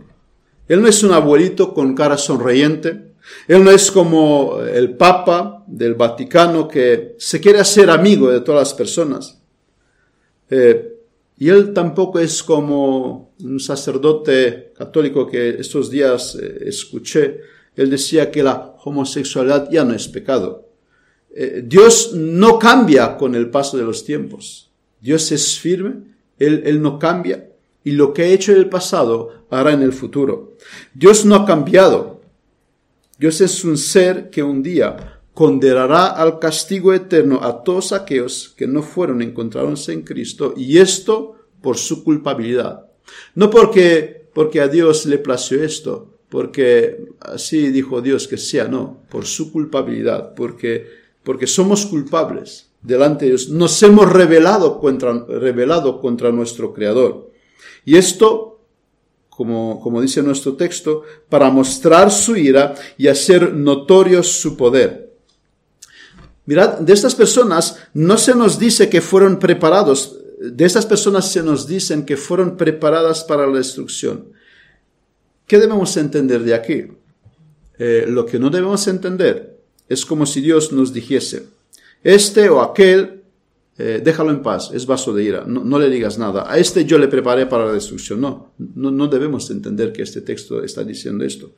Él 0.68 0.82
no 0.82 0.88
es 0.88 1.04
un 1.04 1.12
abuelito 1.12 1.74
con 1.74 1.96
cara 1.96 2.18
sonriente. 2.18 3.14
Él 3.48 3.64
no 3.64 3.72
es 3.72 3.92
como 3.92 4.60
el 4.62 4.96
Papa 4.96 5.64
del 5.68 5.94
Vaticano 5.94 6.68
que 6.68 7.16
se 7.20 7.40
quiere 7.40 7.60
hacer 7.60 7.90
amigo 7.90 8.32
de 8.32 8.42
todas 8.42 8.70
las 8.70 8.74
personas. 8.74 9.42
Eh, 10.50 10.96
y 11.38 11.50
él 11.50 11.74
tampoco 11.74 12.20
es 12.20 12.44
como 12.44 13.34
un 13.40 13.60
sacerdote 13.60 14.74
católico 14.76 15.28
que 15.28 15.50
estos 15.52 15.90
días 15.90 16.36
eh, 16.36 16.64
escuché. 16.66 17.42
Él 17.76 17.90
decía 17.90 18.30
que 18.32 18.44
la 18.44 18.76
homosexualidad 18.84 19.70
ya 19.72 19.84
no 19.84 19.94
es 19.94 20.08
pecado. 20.08 20.69
Eh, 21.36 21.64
Dios 21.66 22.14
no 22.14 22.58
cambia 22.60 23.18
con 23.18 23.36
el 23.36 23.50
paso 23.50 23.78
de 23.78 23.84
los 23.84 24.04
tiempos. 24.04 24.72
Dios 25.00 25.32
es 25.32 25.60
firme, 25.60 26.04
Él, 26.38 26.64
él 26.66 26.82
no 26.82 27.00
cambia 27.00 27.50
y 27.84 27.92
lo 27.92 28.14
que 28.14 28.24
ha 28.24 28.28
hecho 28.28 28.52
en 28.52 28.60
el 28.60 28.70
pasado 28.70 29.46
hará 29.50 29.74
en 29.74 29.82
el 29.82 29.94
futuro. 29.94 30.58
Dios 30.94 31.26
no 31.26 31.36
ha 31.36 31.46
cambiado. 31.46 32.22
Dios 33.18 33.42
es 33.42 33.64
un 33.64 33.78
ser 33.78 34.30
que 34.30 34.44
un 34.44 34.62
día 34.62 35.22
condenará 35.34 36.08
al 36.08 36.40
castigo 36.40 36.94
eterno 36.94 37.40
a 37.42 37.64
todos 37.64 37.94
aquellos 37.94 38.54
que 38.58 38.68
no 38.68 38.84
fueron 38.84 39.22
encontrados 39.22 39.88
en 39.90 40.02
Cristo 40.02 40.54
y 40.56 40.78
esto 40.78 41.36
por 41.62 41.78
su 41.78 42.04
culpabilidad. 42.04 42.88
No 43.36 43.50
porque, 43.50 44.28
porque 44.34 44.62
a 44.62 44.68
Dios 44.68 45.06
le 45.06 45.18
plació 45.18 45.64
esto, 45.64 46.20
porque 46.30 47.06
así 47.20 47.70
dijo 47.70 48.02
Dios 48.02 48.28
que 48.28 48.38
sea, 48.38 48.68
no, 48.68 49.02
por 49.10 49.26
su 49.26 49.52
culpabilidad, 49.52 50.36
porque, 50.36 50.88
porque 51.30 51.46
somos 51.46 51.86
culpables 51.86 52.72
delante 52.82 53.26
de 53.26 53.30
Dios. 53.30 53.50
Nos 53.50 53.84
hemos 53.84 54.12
rebelado 54.12 54.80
contra, 54.80 55.28
contra 56.02 56.32
nuestro 56.32 56.74
Creador. 56.74 57.30
Y 57.86 57.98
esto, 57.98 58.60
como, 59.30 59.80
como 59.80 60.02
dice 60.02 60.24
nuestro 60.24 60.56
texto, 60.56 61.04
para 61.30 61.52
mostrar 61.52 62.10
su 62.10 62.36
ira 62.36 62.74
y 62.98 63.10
hacer 63.10 63.54
notorio 63.54 64.24
su 64.24 64.58
poder. 64.58 65.14
Mirad, 66.48 66.80
de 66.80 66.94
estas 66.94 67.14
personas 67.14 67.78
no 67.94 68.18
se 68.18 68.34
nos 68.34 68.58
dice 68.58 68.90
que 68.90 69.00
fueron 69.00 69.38
preparados, 69.38 70.18
de 70.42 70.66
estas 70.66 70.88
personas 70.88 71.32
se 71.32 71.44
nos 71.44 71.68
dicen 71.68 72.08
que 72.08 72.18
fueron 72.18 72.58
preparadas 72.58 73.24
para 73.24 73.46
la 73.46 73.58
destrucción. 73.58 74.32
¿Qué 75.46 75.60
debemos 75.60 75.96
entender 75.96 76.42
de 76.42 76.56
aquí? 76.56 76.88
Eh, 77.78 78.06
lo 78.08 78.26
que 78.26 78.40
no 78.40 78.50
debemos 78.50 78.88
entender 78.88 79.59
es 79.90 80.06
como 80.06 80.26
si 80.26 80.40
Dios 80.42 80.72
nos 80.72 80.94
dijese, 80.94 81.48
este 82.04 82.48
o 82.50 82.62
aquel, 82.62 83.24
eh, 83.78 84.02
déjalo 84.04 84.32
en 84.32 84.42
paz, 84.42 84.72
es 84.74 84.86
vaso 84.86 85.14
de 85.14 85.24
ira, 85.24 85.44
no, 85.46 85.80
le 85.80 85.90
digas 85.90 86.18
nada. 86.18 86.50
A 86.50 86.58
este 86.58 86.86
yo 86.86 86.98
le 86.98 87.08
preparé 87.08 87.46
para 87.48 87.66
la 87.66 87.74
destrucción. 87.74 88.22
No, 88.22 88.52
no, 88.58 89.08
debemos 89.08 89.50
entender 89.50 89.92
que 89.92 90.04
este 90.04 90.22
texto 90.22 90.64
está 90.64 90.84
diciendo 90.84 91.26
esto. 91.26 91.52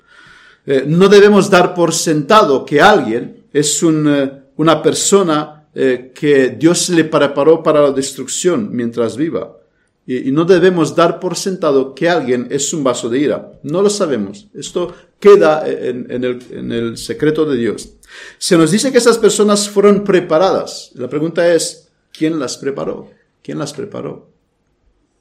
Eh, 0.65 0.85
no 0.87 1.09
debemos 1.09 1.49
dar 1.49 1.73
por 1.73 1.93
sentado 1.93 2.65
que 2.65 2.81
alguien 2.81 3.45
es 3.51 3.83
un 3.83 4.41
una 4.57 4.81
persona 4.81 5.67
eh, 5.73 6.11
que 6.13 6.49
Dios 6.49 6.89
le 6.89 7.05
preparó 7.05 7.63
para 7.63 7.81
la 7.81 7.91
destrucción 7.91 8.69
mientras 8.71 9.17
viva. 9.17 9.57
Y, 10.05 10.31
no 10.31 10.45
debemos 10.45 10.95
dar 10.95 11.19
por 11.19 11.35
sentado 11.35 11.95
que 11.95 12.09
alguien 12.09 12.47
es 12.51 12.73
un 12.73 12.83
vaso 12.83 13.09
de 13.09 13.19
ira. 13.19 13.51
No 13.63 13.81
lo 13.81 13.89
sabemos. 13.89 14.47
Esto 14.53 14.93
queda 15.19 15.67
en, 15.67 16.23
el, 16.23 16.39
en 16.51 16.71
el 16.71 16.97
secreto 16.97 17.45
de 17.45 17.57
Dios. 17.57 17.93
Se 18.37 18.57
nos 18.57 18.71
dice 18.71 18.91
que 18.91 18.97
esas 18.97 19.17
personas 19.17 19.69
fueron 19.69 20.03
preparadas. 20.03 20.91
La 20.95 21.09
pregunta 21.09 21.53
es, 21.53 21.89
¿quién 22.11 22.39
las 22.39 22.57
preparó? 22.57 23.09
¿Quién 23.41 23.59
las 23.59 23.73
preparó? 23.73 24.29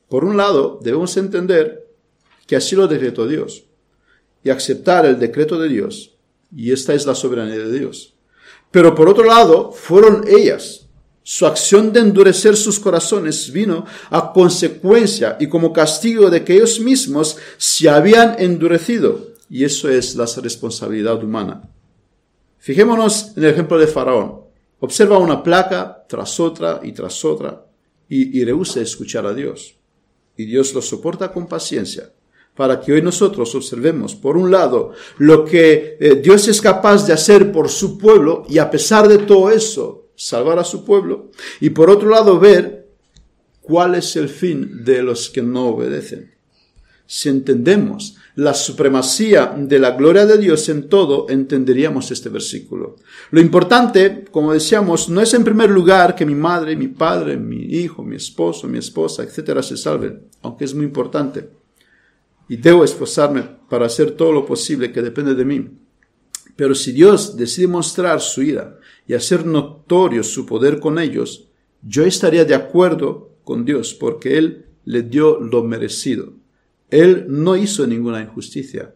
Por 0.08 0.24
un 0.24 0.36
lado, 0.36 0.80
debemos 0.82 1.16
entender 1.16 1.86
que 2.46 2.56
así 2.56 2.74
lo 2.74 2.88
decretó 2.88 3.26
Dios 3.28 3.64
y 4.42 4.50
aceptar 4.50 5.06
el 5.06 5.18
decreto 5.18 5.58
de 5.58 5.68
Dios. 5.68 6.16
Y 6.54 6.72
esta 6.72 6.94
es 6.94 7.06
la 7.06 7.14
soberanía 7.14 7.58
de 7.58 7.78
Dios. 7.78 8.14
Pero 8.70 8.94
por 8.94 9.08
otro 9.08 9.24
lado, 9.24 9.72
fueron 9.72 10.24
ellas. 10.26 10.86
Su 11.22 11.46
acción 11.46 11.92
de 11.92 12.00
endurecer 12.00 12.56
sus 12.56 12.80
corazones 12.80 13.52
vino 13.52 13.84
a 14.10 14.32
consecuencia 14.32 15.36
y 15.38 15.48
como 15.48 15.72
castigo 15.72 16.30
de 16.30 16.42
que 16.44 16.54
ellos 16.54 16.80
mismos 16.80 17.36
se 17.56 17.88
habían 17.88 18.36
endurecido. 18.40 19.28
Y 19.48 19.64
eso 19.64 19.88
es 19.88 20.16
la 20.16 20.26
responsabilidad 20.42 21.22
humana. 21.22 21.62
Fijémonos 22.60 23.36
en 23.36 23.44
el 23.44 23.50
ejemplo 23.50 23.78
de 23.78 23.88
Faraón. 23.88 24.40
Observa 24.78 25.18
una 25.18 25.42
placa 25.42 26.04
tras 26.08 26.38
otra 26.38 26.80
y 26.82 26.92
tras 26.92 27.24
otra 27.24 27.66
y, 28.08 28.38
y 28.38 28.44
rehúsa 28.44 28.80
escuchar 28.80 29.26
a 29.26 29.34
Dios. 29.34 29.76
Y 30.36 30.44
Dios 30.44 30.72
lo 30.72 30.80
soporta 30.80 31.32
con 31.32 31.46
paciencia 31.48 32.12
para 32.60 32.80
que 32.80 32.92
hoy 32.92 33.02
nosotros 33.02 33.54
observemos, 33.54 34.14
por 34.14 34.36
un 34.36 34.50
lado, 34.50 34.92
lo 35.18 35.44
que 35.44 35.96
eh, 35.98 36.16
Dios 36.16 36.46
es 36.48 36.60
capaz 36.60 37.06
de 37.06 37.12
hacer 37.12 37.52
por 37.52 37.68
su 37.68 37.96
pueblo 37.96 38.44
y 38.48 38.58
a 38.58 38.70
pesar 38.70 39.08
de 39.08 39.18
todo 39.18 39.50
eso, 39.50 40.08
salvar 40.14 40.58
a 40.58 40.64
su 40.64 40.84
pueblo, 40.84 41.30
y 41.60 41.70
por 41.70 41.88
otro 41.88 42.10
lado, 42.10 42.38
ver 42.38 42.88
cuál 43.62 43.94
es 43.94 44.14
el 44.16 44.28
fin 44.28 44.84
de 44.84 45.02
los 45.02 45.30
que 45.30 45.40
no 45.40 45.68
obedecen. 45.68 46.34
Si 47.12 47.28
entendemos 47.28 48.14
la 48.36 48.54
supremacía 48.54 49.52
de 49.58 49.80
la 49.80 49.96
gloria 49.96 50.26
de 50.26 50.38
Dios 50.38 50.68
en 50.68 50.88
todo, 50.88 51.26
entenderíamos 51.28 52.12
este 52.12 52.28
versículo. 52.28 52.94
Lo 53.32 53.40
importante, 53.40 54.26
como 54.30 54.52
decíamos, 54.52 55.08
no 55.08 55.20
es 55.20 55.34
en 55.34 55.42
primer 55.42 55.70
lugar 55.70 56.14
que 56.14 56.24
mi 56.24 56.36
madre, 56.36 56.76
mi 56.76 56.86
padre, 56.86 57.36
mi 57.36 57.62
hijo, 57.62 58.04
mi 58.04 58.14
esposo, 58.14 58.68
mi 58.68 58.78
esposa, 58.78 59.24
etcétera, 59.24 59.60
se 59.60 59.76
salven, 59.76 60.28
aunque 60.42 60.64
es 60.64 60.72
muy 60.72 60.84
importante 60.84 61.50
y 62.48 62.58
debo 62.58 62.84
esforzarme 62.84 63.42
para 63.68 63.86
hacer 63.86 64.12
todo 64.12 64.30
lo 64.30 64.46
posible 64.46 64.92
que 64.92 65.02
depende 65.02 65.34
de 65.34 65.44
mí. 65.44 65.68
Pero 66.54 66.76
si 66.76 66.92
Dios 66.92 67.36
decide 67.36 67.66
mostrar 67.66 68.20
su 68.20 68.40
ira 68.40 68.78
y 69.08 69.14
hacer 69.14 69.44
notorio 69.44 70.22
su 70.22 70.46
poder 70.46 70.78
con 70.78 71.00
ellos, 71.00 71.48
yo 71.82 72.04
estaría 72.04 72.44
de 72.44 72.54
acuerdo 72.54 73.34
con 73.42 73.64
Dios 73.64 73.94
porque 73.94 74.38
Él 74.38 74.66
le 74.84 75.02
dio 75.02 75.40
lo 75.40 75.64
merecido. 75.64 76.34
Él 76.90 77.26
no 77.28 77.56
hizo 77.56 77.86
ninguna 77.86 78.20
injusticia. 78.20 78.94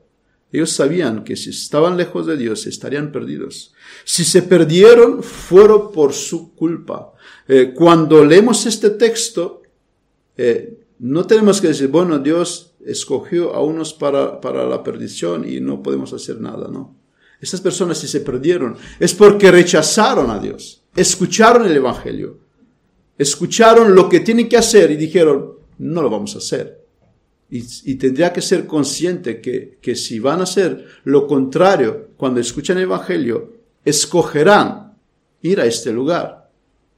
Ellos 0.53 0.71
sabían 0.71 1.25
que 1.25 1.35
si 1.35 1.51
estaban 1.51 1.97
lejos 1.97 2.27
de 2.27 2.37
Dios 2.37 2.67
estarían 2.67 3.11
perdidos. 3.11 3.75
Si 4.05 4.25
se 4.25 4.43
perdieron, 4.43 5.23
fueron 5.23 5.91
por 5.91 6.13
su 6.13 6.55
culpa. 6.55 7.13
Eh, 7.49 7.73
cuando 7.75 8.25
leemos 8.25 8.65
este 8.67 8.91
texto, 8.91 9.63
eh, 10.37 10.79
no 11.01 11.27
tenemos 11.27 11.61
que 11.61 11.69
decir, 11.69 11.89
bueno, 11.89 12.21
Dios 12.21 12.75
escogió 12.87 13.53
a 13.53 13.65
unos 13.65 13.95
para, 13.95 14.41
para 14.41 14.65
la 14.67 14.83
perdición 14.85 15.45
y 15.49 15.61
no 15.61 15.83
podemos 15.83 16.13
hacer 16.13 16.41
nada, 16.41 16.69
¿no? 16.69 16.97
Estas 17.41 17.61
personas 17.61 17.99
si 17.99 18.07
se 18.07 18.21
perdieron 18.21 18.77
es 19.01 19.13
porque 19.13 19.51
rechazaron 19.51 20.31
a 20.31 20.39
Dios, 20.39 20.83
escucharon 20.95 21.67
el 21.67 21.77
Evangelio, 21.77 22.39
escucharon 23.19 23.95
lo 23.95 24.09
que 24.09 24.21
tienen 24.21 24.49
que 24.49 24.57
hacer 24.57 24.91
y 24.93 24.97
dijeron, 24.97 25.55
no 25.79 26.01
lo 26.01 26.11
vamos 26.11 26.35
a 26.37 26.39
hacer. 26.39 26.84
Y, 27.55 27.65
y, 27.85 27.95
tendría 27.95 28.33
que 28.33 28.41
ser 28.41 28.67
consciente 28.67 29.41
que, 29.41 29.79
que 29.81 29.95
si 29.95 30.19
van 30.19 30.41
a 30.41 30.43
hacer 30.43 30.87
lo 31.05 31.29
contrario 31.29 32.09
cuando 32.17 32.41
escuchan 32.41 32.79
el 32.79 32.85
Evangelio, 32.85 33.53
escogerán 33.85 34.97
ir 35.41 35.61
a 35.61 35.67
este 35.67 35.93
lugar 35.93 36.45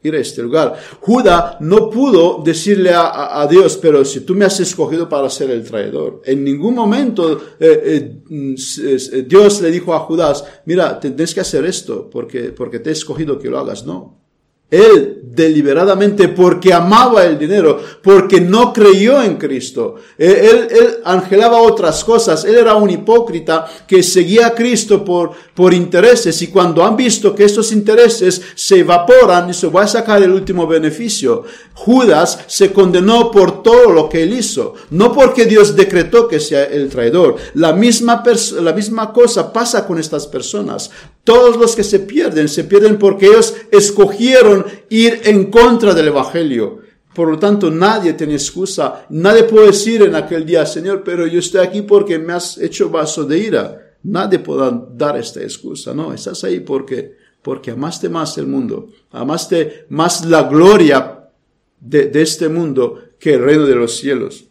ir 0.03 0.15
a 0.15 0.19
este 0.19 0.43
lugar. 0.43 0.77
Judá 1.01 1.57
no 1.61 1.91
pudo 1.91 2.43
decirle 2.43 2.91
a, 2.95 3.47
Dios, 3.51 3.77
pero 3.77 4.05
si 4.05 4.21
tú 4.21 4.35
me 4.35 4.45
has 4.45 4.59
escogido 4.61 5.09
para 5.09 5.29
ser 5.31 5.51
el 5.51 5.65
traidor. 5.65 6.23
En 6.25 6.45
ningún 6.45 6.75
momento 6.75 7.41
eh, 7.59 8.21
eh, 8.31 9.25
Dios 9.27 9.61
le 9.61 9.71
dijo 9.71 9.95
a 9.95 10.01
Judas, 10.01 10.45
mira, 10.65 10.99
tienes 11.01 11.35
que 11.35 11.41
hacer 11.41 11.65
esto 11.65 12.09
porque, 12.11 12.51
porque 12.51 12.79
te 12.79 12.91
he 12.91 12.93
escogido 12.93 13.39
que 13.39 13.51
lo 13.51 13.59
hagas. 13.59 13.85
No. 13.85 14.26
Él 14.71 15.17
deliberadamente 15.37 16.29
porque 16.29 16.73
amaba 16.73 17.25
el 17.25 17.39
dinero, 17.39 17.79
porque 18.03 18.41
no 18.41 18.73
creyó 18.73 19.23
en 19.23 19.37
Cristo. 19.37 19.97
Él, 20.19 20.67
él, 20.71 20.99
angelaba 21.05 21.61
otras 21.61 22.03
cosas. 22.03 22.45
Él 22.45 22.57
era 22.57 22.75
un 22.75 22.91
hipócrita 22.91 23.67
que 23.87 24.03
seguía 24.03 24.49
a 24.49 24.55
Cristo 24.55 25.05
por, 25.05 25.33
por 25.55 25.73
intereses 25.73 26.41
y 26.43 26.49
cuando 26.49 26.83
han 26.83 26.97
visto 26.97 27.35
que 27.35 27.45
estos 27.45 27.71
intereses 27.71 28.43
se 28.55 28.81
evaporan 28.81 29.51
y 29.51 29.55
se 29.55 29.69
va 29.69 29.83
a 29.83 29.89
sacar 29.89 30.23
el 30.23 30.33
último 30.33 30.67
beneficio. 30.67 31.45
Judas 31.75 32.45
se 32.49 32.73
condenó 32.73 33.31
por 33.31 33.63
todo 33.63 33.93
lo 33.93 34.09
que 34.09 34.23
él 34.23 34.33
hizo, 34.33 34.75
no 34.91 35.13
porque 35.13 35.45
Dios 35.45 35.77
decretó 35.77 36.27
que 36.27 36.41
sea 36.41 36.65
el 36.65 36.89
traidor. 36.89 37.37
La 37.55 37.73
misma, 37.73 38.25
la 38.61 38.73
misma 38.73 39.13
cosa 39.13 39.53
pasa 39.53 39.87
con 39.87 39.99
estas 39.99 40.27
personas. 40.27 40.91
Todos 41.27 41.57
los 41.57 41.75
que 41.75 41.83
se 41.83 41.99
pierden, 41.99 42.49
se 42.49 42.63
pierden 42.63 43.01
porque 43.01 43.27
ellos 43.27 43.53
escogieron 43.73 44.65
ir 44.91 45.23
en 45.25 45.51
contra 45.51 45.93
del 45.93 46.07
Evangelio. 46.07 46.79
Por 47.13 47.29
lo 47.29 47.37
tanto, 47.37 47.69
nadie 47.69 48.13
tiene 48.13 48.35
excusa. 48.35 49.07
Nadie 49.09 49.43
puede 49.43 49.67
decir 49.67 50.03
en 50.03 50.15
aquel 50.15 50.47
día, 50.47 50.65
Señor, 50.65 51.03
pero 51.03 51.27
yo 51.27 51.41
estoy 51.41 51.63
aquí 51.67 51.83
porque 51.83 52.17
me 52.21 52.33
has 52.33 52.59
hecho 52.59 52.91
vaso 52.91 53.25
de 53.25 53.39
ira. 53.39 53.97
Nadie 54.05 54.39
podrá 54.39 54.71
dar 54.71 55.17
esta 55.17 55.43
excusa. 55.43 55.93
No, 55.93 56.13
estás 56.13 56.45
ahí 56.45 56.61
porque, 56.61 57.17
porque 57.43 57.73
amaste 57.73 58.09
más 58.09 58.39
el 58.39 58.47
mundo. 58.47 58.91
Amaste 59.11 59.87
más 59.89 60.25
la 60.27 60.45
gloria 60.45 61.29
de, 61.81 62.09
este 62.23 62.49
mundo 62.49 63.01
que 63.19 63.35
el 63.35 63.43
reino 63.43 63.67
de 63.67 63.75
los 63.75 63.97
cielos. 63.97 64.45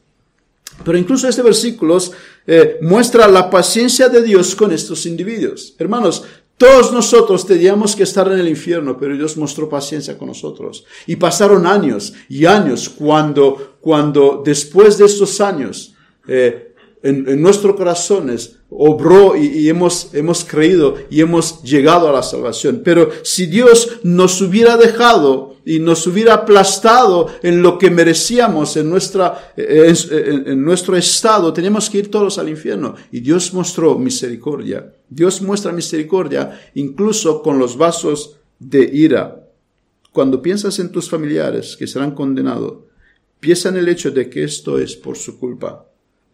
Pero 0.84 0.98
incluso 0.98 1.30
este 1.30 1.42
versículo 1.42 2.00
eh, 2.46 2.80
muestra 2.82 3.30
la 3.30 3.50
paciencia 3.50 4.10
de 4.10 4.22
Dios 4.22 4.56
con 4.56 4.74
estos 4.74 5.06
individuos. 5.06 5.74
Hermanos, 5.80 6.26
todos 6.58 6.94
nosotros 6.94 7.46
teníamos 7.46 7.96
que 7.96 8.04
estar 8.04 8.32
en 8.32 8.40
el 8.40 8.48
infierno, 8.48 8.98
pero 8.98 9.16
Dios 9.16 9.36
mostró 9.36 9.68
paciencia 9.68 10.18
con 10.18 10.30
nosotros. 10.30 10.86
Y 11.06 11.18
pasaron 11.18 11.68
años 11.68 12.14
y 12.30 12.46
años 12.46 12.88
cuando, 12.88 13.78
cuando 13.82 14.42
después 14.44 14.98
de 14.98 15.06
estos 15.06 15.42
años, 15.42 15.94
eh, 16.28 16.65
en, 17.06 17.30
en, 17.30 17.42
nuestros 17.42 17.76
corazones 17.76 18.58
obró 18.70 19.38
y, 19.38 19.70
hemos, 19.70 20.10
hemos 20.14 20.44
creído 20.44 20.96
y 21.10 21.22
hemos 21.22 21.62
llegado 21.62 22.10
a 22.10 22.12
la 22.12 22.24
salvación. 22.24 22.82
Pero 22.84 23.10
si 23.24 23.46
Dios 23.46 24.00
nos 24.04 24.42
hubiera 24.42 24.76
dejado 24.76 25.56
y 25.66 25.80
nos 25.80 26.06
hubiera 26.08 26.34
aplastado 26.34 27.28
en 27.44 27.62
lo 27.62 27.78
que 27.78 27.92
merecíamos 27.92 28.76
en, 28.76 28.90
nuestra, 28.90 29.54
en, 29.56 30.48
en 30.48 30.66
nuestro 30.66 30.98
estado, 30.98 31.54
teníamos 31.54 31.90
que 31.90 32.00
ir 32.00 32.12
todos 32.12 32.40
al 32.40 32.50
infierno. 32.50 32.96
Y 33.12 33.20
Dios 33.20 33.54
mostró 33.54 33.98
misericordia. 34.00 34.92
Dios 35.08 35.42
muestra 35.42 35.72
misericordia 35.72 36.60
incluso 36.74 37.44
con 37.44 37.60
los 37.60 37.78
vasos 37.78 38.38
de 38.58 38.84
ira. 38.84 39.48
Cuando 40.12 40.42
piensas 40.42 40.80
en 40.80 40.92
tus 40.92 41.08
familiares 41.08 41.76
que 41.78 41.86
serán 41.86 42.12
condenados, 42.12 42.80
piensa 43.40 43.70
en 43.70 43.78
el 43.78 43.90
hecho 43.90 44.10
de 44.10 44.28
que 44.28 44.44
esto 44.44 44.80
es 44.80 44.96
por 44.96 45.18
su 45.18 45.38
culpa 45.38 45.86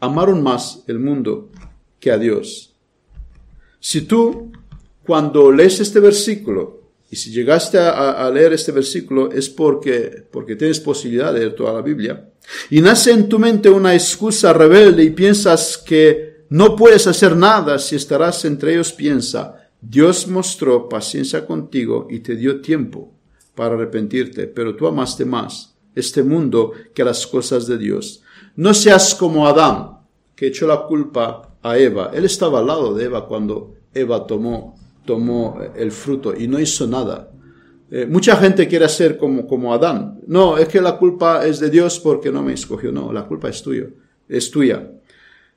amaron 0.02 0.44
más 0.44 0.84
el 0.88 1.00
mundo 1.00 1.50
que 2.00 2.12
a 2.12 2.18
Dios. 2.18 2.74
Si 3.80 4.02
tú, 4.02 4.52
cuando 5.06 5.52
lees 5.52 5.80
este 5.80 6.00
versículo, 6.00 6.82
y 7.10 7.16
si 7.16 7.32
llegaste 7.32 7.78
a, 7.78 8.30
leer 8.30 8.54
este 8.54 8.72
versículo 8.72 9.32
es 9.32 9.50
porque, 9.50 10.26
porque 10.32 10.56
tienes 10.56 10.80
posibilidad 10.80 11.34
de 11.34 11.40
leer 11.40 11.56
toda 11.56 11.74
la 11.74 11.82
Biblia, 11.82 12.30
y 12.70 12.82
nace 12.82 13.12
en 13.12 13.30
tu 13.30 13.38
mente 13.38 13.70
una 13.70 13.94
excusa 13.94 14.52
rebelde 14.54 15.04
y 15.04 15.12
piensas 15.12 15.78
que 15.78 16.46
no 16.50 16.76
puedes 16.76 17.08
hacer 17.08 17.36
nada 17.36 17.80
si 17.80 17.96
estarás 17.96 18.44
entre 18.46 18.74
ellos, 18.74 18.92
piensa, 18.92 19.70
Dios 19.80 20.28
mostró 20.28 20.90
paciencia 20.90 21.46
contigo 21.46 22.08
y 22.10 22.20
te 22.20 22.36
dio 22.36 22.62
tiempo 22.62 23.14
para 23.56 23.76
arrepentirte, 23.76 24.48
pero 24.48 24.76
tú 24.76 24.88
amaste 24.88 25.26
más 25.26 25.76
este 25.96 26.24
mundo 26.24 26.72
que 26.94 27.04
las 27.04 27.28
cosas 27.28 27.68
de 27.68 27.78
Dios. 27.78 28.24
No 28.56 28.74
seas 28.74 29.16
como 29.16 29.48
Adán, 29.48 30.00
que 30.36 30.48
echó 30.48 30.68
la 30.68 30.84
culpa 30.84 31.56
a 31.62 31.78
Eva. 31.78 32.12
Él 32.14 32.26
estaba 32.26 32.60
al 32.60 32.68
lado 32.68 32.94
de 32.94 33.06
Eva 33.06 33.28
cuando 33.28 33.76
Eva 33.94 34.26
tomó, 34.26 34.76
tomó 35.06 35.60
el 35.76 35.92
fruto 35.92 36.34
y 36.38 36.48
no 36.48 36.60
hizo 36.60 36.88
nada. 36.88 37.32
Eh, 37.90 38.06
mucha 38.06 38.36
gente 38.38 38.68
quiere 38.68 38.88
ser 38.90 39.18
como, 39.18 39.46
como 39.48 39.74
Adán. 39.74 40.22
No, 40.28 40.58
es 40.58 40.68
que 40.68 40.82
la 40.82 40.98
culpa 40.98 41.46
es 41.46 41.60
de 41.60 41.70
Dios 41.70 42.00
porque 42.00 42.32
no 42.32 42.42
me 42.42 42.54
escogió. 42.54 42.92
No, 42.92 43.12
la 43.12 43.26
culpa 43.26 43.50
es 43.50 43.62
tuya. 43.62 43.88
Es 44.28 44.50
tuya. 44.50 44.92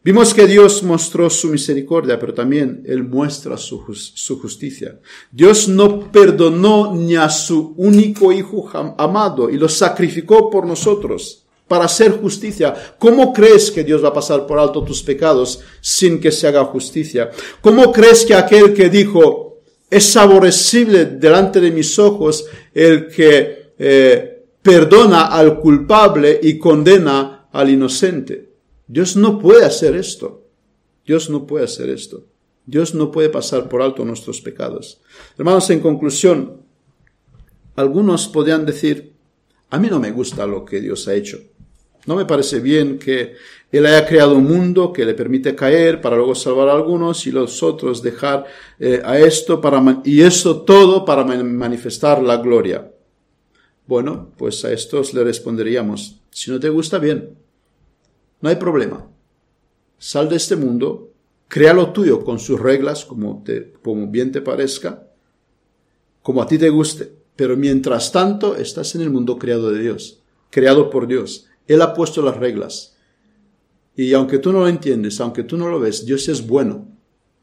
Vimos 0.02 0.34
que 0.34 0.46
Dios 0.46 0.82
mostró 0.82 1.30
su 1.30 1.48
misericordia, 1.48 2.18
pero 2.18 2.34
también 2.34 2.82
Él 2.86 3.04
muestra 3.04 3.56
su, 3.56 3.78
justicia. 3.78 5.00
Dios 5.32 5.66
no 5.66 6.12
perdonó 6.12 6.94
ni 6.94 7.16
a 7.16 7.30
su 7.30 7.72
único 7.78 8.30
Hijo 8.30 8.68
amado 8.98 9.48
y 9.48 9.56
lo 9.56 9.68
sacrificó 9.68 10.50
por 10.50 10.66
nosotros 10.66 11.43
para 11.68 11.86
hacer 11.86 12.12
justicia. 12.12 12.74
¿Cómo 12.98 13.32
crees 13.32 13.70
que 13.70 13.84
Dios 13.84 14.02
va 14.04 14.08
a 14.08 14.14
pasar 14.14 14.46
por 14.46 14.58
alto 14.58 14.84
tus 14.84 15.02
pecados 15.02 15.60
sin 15.80 16.20
que 16.20 16.30
se 16.30 16.46
haga 16.46 16.64
justicia? 16.64 17.30
¿Cómo 17.60 17.92
crees 17.92 18.24
que 18.24 18.34
aquel 18.34 18.74
que 18.74 18.88
dijo, 18.88 19.58
es 19.90 20.16
aborrecible 20.16 21.06
delante 21.06 21.60
de 21.60 21.70
mis 21.70 21.98
ojos 21.98 22.46
el 22.72 23.08
que 23.08 23.72
eh, 23.78 24.44
perdona 24.60 25.26
al 25.26 25.58
culpable 25.58 26.38
y 26.42 26.58
condena 26.58 27.48
al 27.52 27.70
inocente? 27.70 28.50
Dios 28.86 29.16
no 29.16 29.38
puede 29.38 29.64
hacer 29.64 29.96
esto. 29.96 30.42
Dios 31.06 31.30
no 31.30 31.46
puede 31.46 31.64
hacer 31.64 31.88
esto. 31.88 32.26
Dios 32.66 32.94
no 32.94 33.10
puede 33.10 33.28
pasar 33.28 33.68
por 33.68 33.82
alto 33.82 34.04
nuestros 34.04 34.40
pecados. 34.40 35.00
Hermanos, 35.36 35.68
en 35.70 35.80
conclusión, 35.80 36.62
algunos 37.76 38.28
podrían 38.28 38.64
decir, 38.64 39.12
a 39.70 39.78
mí 39.78 39.88
no 39.90 40.00
me 40.00 40.12
gusta 40.12 40.46
lo 40.46 40.64
que 40.64 40.80
Dios 40.80 41.08
ha 41.08 41.14
hecho. 41.14 41.40
No 42.06 42.16
me 42.16 42.24
parece 42.24 42.60
bien 42.60 42.98
que 42.98 43.34
Él 43.72 43.86
haya 43.86 44.06
creado 44.06 44.36
un 44.36 44.44
mundo 44.44 44.92
que 44.92 45.04
le 45.04 45.14
permite 45.14 45.54
caer 45.54 46.00
para 46.00 46.16
luego 46.16 46.34
salvar 46.34 46.68
a 46.68 46.72
algunos 46.74 47.26
y 47.26 47.32
los 47.32 47.62
otros 47.62 48.02
dejar 48.02 48.44
eh, 48.78 49.00
a 49.04 49.18
esto 49.18 49.60
para, 49.60 50.00
y 50.04 50.20
eso 50.20 50.62
todo 50.62 51.04
para 51.04 51.24
manifestar 51.24 52.22
la 52.22 52.36
gloria. 52.36 52.90
Bueno, 53.86 54.32
pues 54.36 54.64
a 54.64 54.72
estos 54.72 55.12
le 55.14 55.24
responderíamos, 55.24 56.20
si 56.30 56.50
no 56.50 56.58
te 56.58 56.68
gusta 56.68 56.98
bien, 56.98 57.36
no 58.40 58.48
hay 58.48 58.56
problema. 58.56 59.08
Sal 59.98 60.28
de 60.28 60.36
este 60.36 60.56
mundo, 60.56 61.12
crea 61.48 61.72
lo 61.72 61.92
tuyo 61.92 62.24
con 62.24 62.38
sus 62.38 62.60
reglas, 62.60 63.04
como, 63.04 63.42
te, 63.44 63.72
como 63.82 64.06
bien 64.08 64.32
te 64.32 64.42
parezca, 64.42 65.06
como 66.22 66.42
a 66.42 66.46
ti 66.46 66.58
te 66.58 66.68
guste. 66.68 67.12
Pero 67.36 67.56
mientras 67.56 68.12
tanto, 68.12 68.56
estás 68.56 68.94
en 68.94 69.02
el 69.02 69.10
mundo 69.10 69.38
creado 69.38 69.70
de 69.70 69.80
Dios, 69.80 70.22
creado 70.50 70.90
por 70.90 71.06
Dios. 71.06 71.46
Él 71.66 71.82
ha 71.82 71.94
puesto 71.94 72.22
las 72.22 72.36
reglas. 72.36 72.96
Y 73.96 74.12
aunque 74.12 74.38
tú 74.38 74.52
no 74.52 74.60
lo 74.60 74.68
entiendes, 74.68 75.20
aunque 75.20 75.44
tú 75.44 75.56
no 75.56 75.68
lo 75.68 75.78
ves, 75.78 76.04
Dios 76.04 76.28
es 76.28 76.46
bueno. 76.46 76.86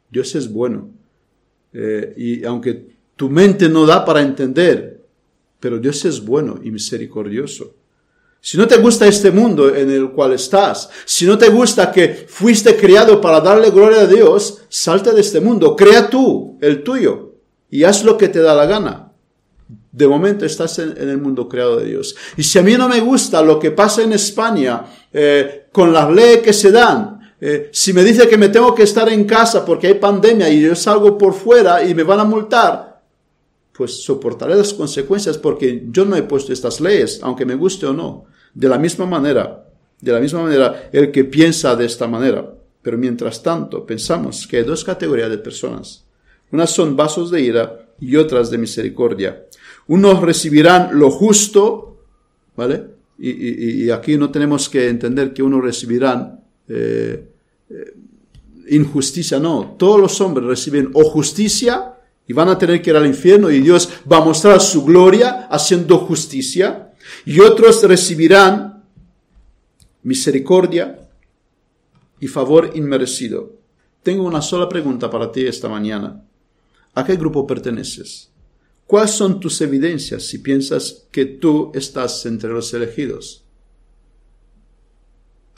Dios 0.09 0.35
es 0.35 0.51
bueno. 0.51 0.89
Eh, 1.73 2.13
y 2.17 2.45
aunque 2.45 2.87
tu 3.15 3.29
mente 3.29 3.69
no 3.69 3.85
da 3.85 4.03
para 4.03 4.21
entender, 4.21 5.01
pero 5.59 5.79
Dios 5.79 6.03
es 6.05 6.23
bueno 6.23 6.59
y 6.61 6.71
misericordioso. 6.71 7.75
Si 8.43 8.57
no 8.57 8.67
te 8.67 8.77
gusta 8.77 9.07
este 9.07 9.29
mundo 9.29 9.73
en 9.73 9.91
el 9.91 10.11
cual 10.11 10.33
estás, 10.33 10.89
si 11.05 11.25
no 11.25 11.37
te 11.37 11.49
gusta 11.49 11.91
que 11.91 12.25
fuiste 12.27 12.75
criado 12.75 13.21
para 13.21 13.39
darle 13.39 13.69
gloria 13.69 14.01
a 14.01 14.07
Dios, 14.07 14.63
salte 14.67 15.13
de 15.13 15.21
este 15.21 15.39
mundo, 15.39 15.75
crea 15.75 16.09
tú 16.09 16.57
el 16.59 16.81
tuyo 16.81 17.35
y 17.69 17.83
haz 17.83 18.03
lo 18.03 18.17
que 18.17 18.29
te 18.29 18.39
da 18.39 18.55
la 18.55 18.65
gana. 18.65 19.10
De 19.91 20.07
momento 20.07 20.45
estás 20.45 20.79
en, 20.79 20.97
el 20.97 21.17
mundo 21.17 21.49
creado 21.49 21.77
de 21.77 21.85
Dios. 21.85 22.15
Y 22.37 22.43
si 22.43 22.57
a 22.59 22.63
mí 22.63 22.75
no 22.75 22.87
me 22.87 23.01
gusta 23.01 23.41
lo 23.41 23.59
que 23.59 23.71
pasa 23.71 24.01
en 24.01 24.13
España 24.13 24.85
eh, 25.11 25.67
con 25.71 25.91
las 25.91 26.09
leyes 26.09 26.41
que 26.41 26.53
se 26.53 26.71
dan, 26.71 27.35
eh, 27.41 27.69
si 27.73 27.91
me 27.91 28.03
dice 28.03 28.29
que 28.29 28.37
me 28.37 28.49
tengo 28.49 28.73
que 28.73 28.83
estar 28.83 29.09
en 29.09 29.25
casa 29.25 29.65
porque 29.65 29.87
hay 29.87 29.93
pandemia 29.95 30.47
y 30.49 30.61
yo 30.61 30.75
salgo 30.75 31.17
por 31.17 31.33
fuera 31.33 31.83
y 31.83 31.93
me 31.93 32.03
van 32.03 32.19
a 32.19 32.23
multar, 32.23 33.01
pues 33.73 34.03
soportaré 34.03 34.55
las 34.55 34.73
consecuencias 34.73 35.37
porque 35.37 35.87
yo 35.89 36.05
no 36.05 36.15
he 36.15 36.23
puesto 36.23 36.53
estas 36.53 36.79
leyes, 36.79 37.19
aunque 37.23 37.45
me 37.45 37.55
guste 37.55 37.85
o 37.85 37.93
no. 37.93 38.25
De 38.53 38.69
la 38.69 38.77
misma 38.77 39.05
manera, 39.05 39.65
de 39.99 40.11
la 40.11 40.19
misma 40.19 40.43
manera, 40.43 40.89
el 40.93 41.11
que 41.11 41.23
piensa 41.25 41.75
de 41.75 41.85
esta 41.85 42.07
manera. 42.07 42.53
Pero 42.81 42.97
mientras 42.97 43.43
tanto, 43.43 43.85
pensamos 43.85 44.47
que 44.47 44.57
hay 44.57 44.63
dos 44.63 44.83
categorías 44.83 45.29
de 45.29 45.37
personas. 45.37 46.05
Unas 46.51 46.69
son 46.69 46.95
vasos 46.95 47.31
de 47.31 47.41
ira 47.41 47.87
y 47.99 48.15
otras 48.15 48.49
de 48.49 48.57
misericordia. 48.57 49.45
Unos 49.87 50.21
recibirán 50.21 50.97
lo 50.97 51.11
justo, 51.11 51.97
¿vale? 52.55 52.85
Y, 53.17 53.89
aquí 53.91 54.17
no 54.17 54.31
tenemos 54.31 54.67
que 54.67 54.89
entender 54.89 55.31
que 55.31 55.43
unos 55.43 55.63
recibirán 55.63 56.43
eh, 56.67 57.29
eh, 57.69 57.93
injusticia, 58.69 59.39
no. 59.39 59.75
Todos 59.77 59.99
los 59.99 60.19
hombres 60.21 60.47
reciben 60.47 60.89
o 60.93 61.03
justicia 61.03 61.93
y 62.27 62.33
van 62.33 62.49
a 62.49 62.57
tener 62.57 62.81
que 62.81 62.89
ir 62.89 62.95
al 62.95 63.05
infierno 63.05 63.51
y 63.51 63.59
Dios 63.59 63.89
va 64.11 64.17
a 64.17 64.25
mostrar 64.25 64.59
su 64.59 64.83
gloria 64.83 65.47
haciendo 65.51 65.99
justicia 65.99 66.93
y 67.25 67.39
otros 67.41 67.83
recibirán 67.83 68.83
misericordia 70.03 70.99
y 72.19 72.27
favor 72.27 72.71
inmerecido. 72.73 73.53
Tengo 74.01 74.23
una 74.23 74.41
sola 74.41 74.67
pregunta 74.67 75.09
para 75.11 75.31
ti 75.31 75.45
esta 75.45 75.69
mañana. 75.69 76.23
¿A 76.95 77.05
qué 77.05 77.15
grupo 77.15 77.45
perteneces? 77.45 78.30
¿Cuáles 78.91 79.11
son 79.11 79.39
tus 79.39 79.61
evidencias 79.61 80.23
si 80.23 80.39
piensas 80.39 81.07
que 81.13 81.23
tú 81.23 81.71
estás 81.73 82.25
entre 82.25 82.49
los 82.49 82.73
elegidos? 82.73 83.45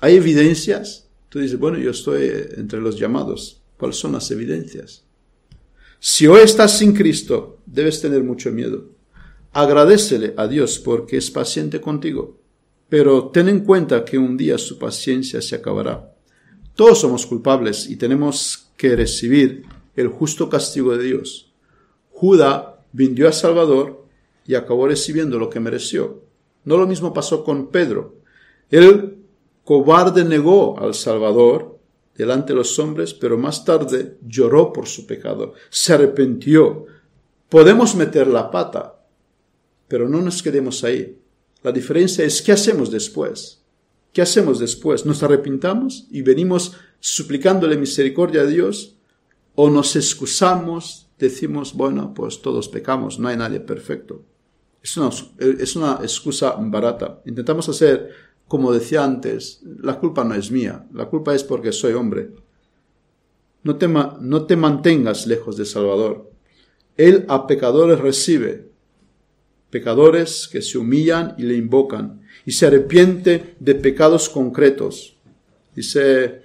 ¿Hay 0.01 0.17
evidencias? 0.17 1.09
Tú 1.29 1.39
dices, 1.39 1.57
bueno, 1.57 1.79
yo 1.79 1.89
estoy 1.89 2.29
entre 2.57 2.79
los 2.79 2.99
llamados. 2.99 3.59
¿Cuáles 3.75 3.97
son 3.97 4.11
las 4.11 4.29
evidencias? 4.29 5.05
Si 5.99 6.27
hoy 6.27 6.41
estás 6.41 6.77
sin 6.77 6.93
Cristo, 6.93 7.57
debes 7.65 8.01
tener 8.01 8.23
mucho 8.23 8.51
miedo. 8.51 8.91
Agradecele 9.51 10.35
a 10.37 10.47
Dios 10.47 10.77
porque 10.77 11.17
es 11.17 11.31
paciente 11.31 11.81
contigo, 11.81 12.39
pero 12.87 13.29
ten 13.29 13.49
en 13.49 13.61
cuenta 13.61 14.05
que 14.05 14.19
un 14.19 14.37
día 14.37 14.59
su 14.59 14.77
paciencia 14.77 15.41
se 15.41 15.55
acabará. 15.55 16.13
Todos 16.75 17.01
somos 17.01 17.25
culpables 17.25 17.89
y 17.89 17.95
tenemos 17.95 18.67
que 18.77 18.95
recibir 18.95 19.63
el 19.95 20.09
justo 20.09 20.47
castigo 20.49 20.95
de 20.95 21.03
Dios. 21.03 21.51
Judá 22.11 22.72
vendió 22.93 23.27
a 23.27 23.33
Salvador 23.33 24.05
y 24.47 24.55
acabó 24.55 24.87
recibiendo 24.87 25.37
lo 25.37 25.49
que 25.49 25.59
mereció. 25.59 26.21
No 26.63 26.77
lo 26.77 26.87
mismo 26.87 27.13
pasó 27.13 27.43
con 27.43 27.67
Pedro. 27.67 28.15
El 28.69 29.17
cobarde 29.65 30.23
negó 30.23 30.79
al 30.79 30.93
Salvador 30.93 31.79
delante 32.15 32.53
de 32.53 32.57
los 32.57 32.77
hombres, 32.79 33.13
pero 33.13 33.37
más 33.37 33.65
tarde 33.65 34.17
lloró 34.25 34.71
por 34.71 34.87
su 34.87 35.05
pecado, 35.05 35.53
se 35.69 35.93
arrepintió. 35.93 36.85
Podemos 37.49 37.95
meter 37.95 38.27
la 38.27 38.51
pata, 38.51 38.99
pero 39.87 40.07
no 40.07 40.21
nos 40.21 40.41
quedemos 40.41 40.83
ahí. 40.83 41.17
La 41.63 41.71
diferencia 41.71 42.25
es 42.25 42.41
qué 42.41 42.51
hacemos 42.51 42.91
después. 42.91 43.61
¿Qué 44.11 44.21
hacemos 44.21 44.59
después? 44.59 45.05
¿Nos 45.05 45.23
arrepintamos 45.23 46.07
y 46.11 46.21
venimos 46.21 46.73
suplicándole 46.99 47.77
misericordia 47.77 48.41
a 48.41 48.45
Dios? 48.45 48.95
¿O 49.55 49.69
nos 49.69 49.95
excusamos, 49.95 51.07
decimos, 51.23 51.73
bueno, 51.73 52.13
pues 52.13 52.41
todos 52.41 52.67
pecamos, 52.67 53.19
no 53.19 53.29
hay 53.29 53.37
nadie 53.37 53.59
perfecto? 53.59 54.23
Es 54.81 54.97
una, 54.97 55.09
es 55.39 55.75
una 55.75 55.99
excusa 56.01 56.55
barata. 56.59 57.21
Intentamos 57.25 57.69
hacer, 57.69 58.09
como 58.47 58.73
decía 58.73 59.03
antes, 59.03 59.61
la 59.81 59.97
culpa 59.97 60.23
no 60.23 60.35
es 60.35 60.51
mía, 60.51 60.85
la 60.93 61.05
culpa 61.05 61.33
es 61.33 61.43
porque 61.43 61.71
soy 61.71 61.93
hombre. 61.93 62.31
No 63.63 63.77
te, 63.77 63.87
no 63.87 64.45
te 64.45 64.55
mantengas 64.57 65.25
lejos 65.25 65.55
de 65.55 65.65
Salvador. 65.65 66.29
Él 66.97 67.25
a 67.29 67.47
pecadores 67.47 67.99
recibe, 67.99 68.69
pecadores 69.69 70.49
que 70.51 70.61
se 70.61 70.77
humillan 70.77 71.33
y 71.37 71.43
le 71.43 71.55
invocan 71.55 72.21
y 72.45 72.51
se 72.51 72.67
arrepiente 72.67 73.55
de 73.59 73.75
pecados 73.75 74.27
concretos. 74.29 75.15
Dice, 75.73 76.43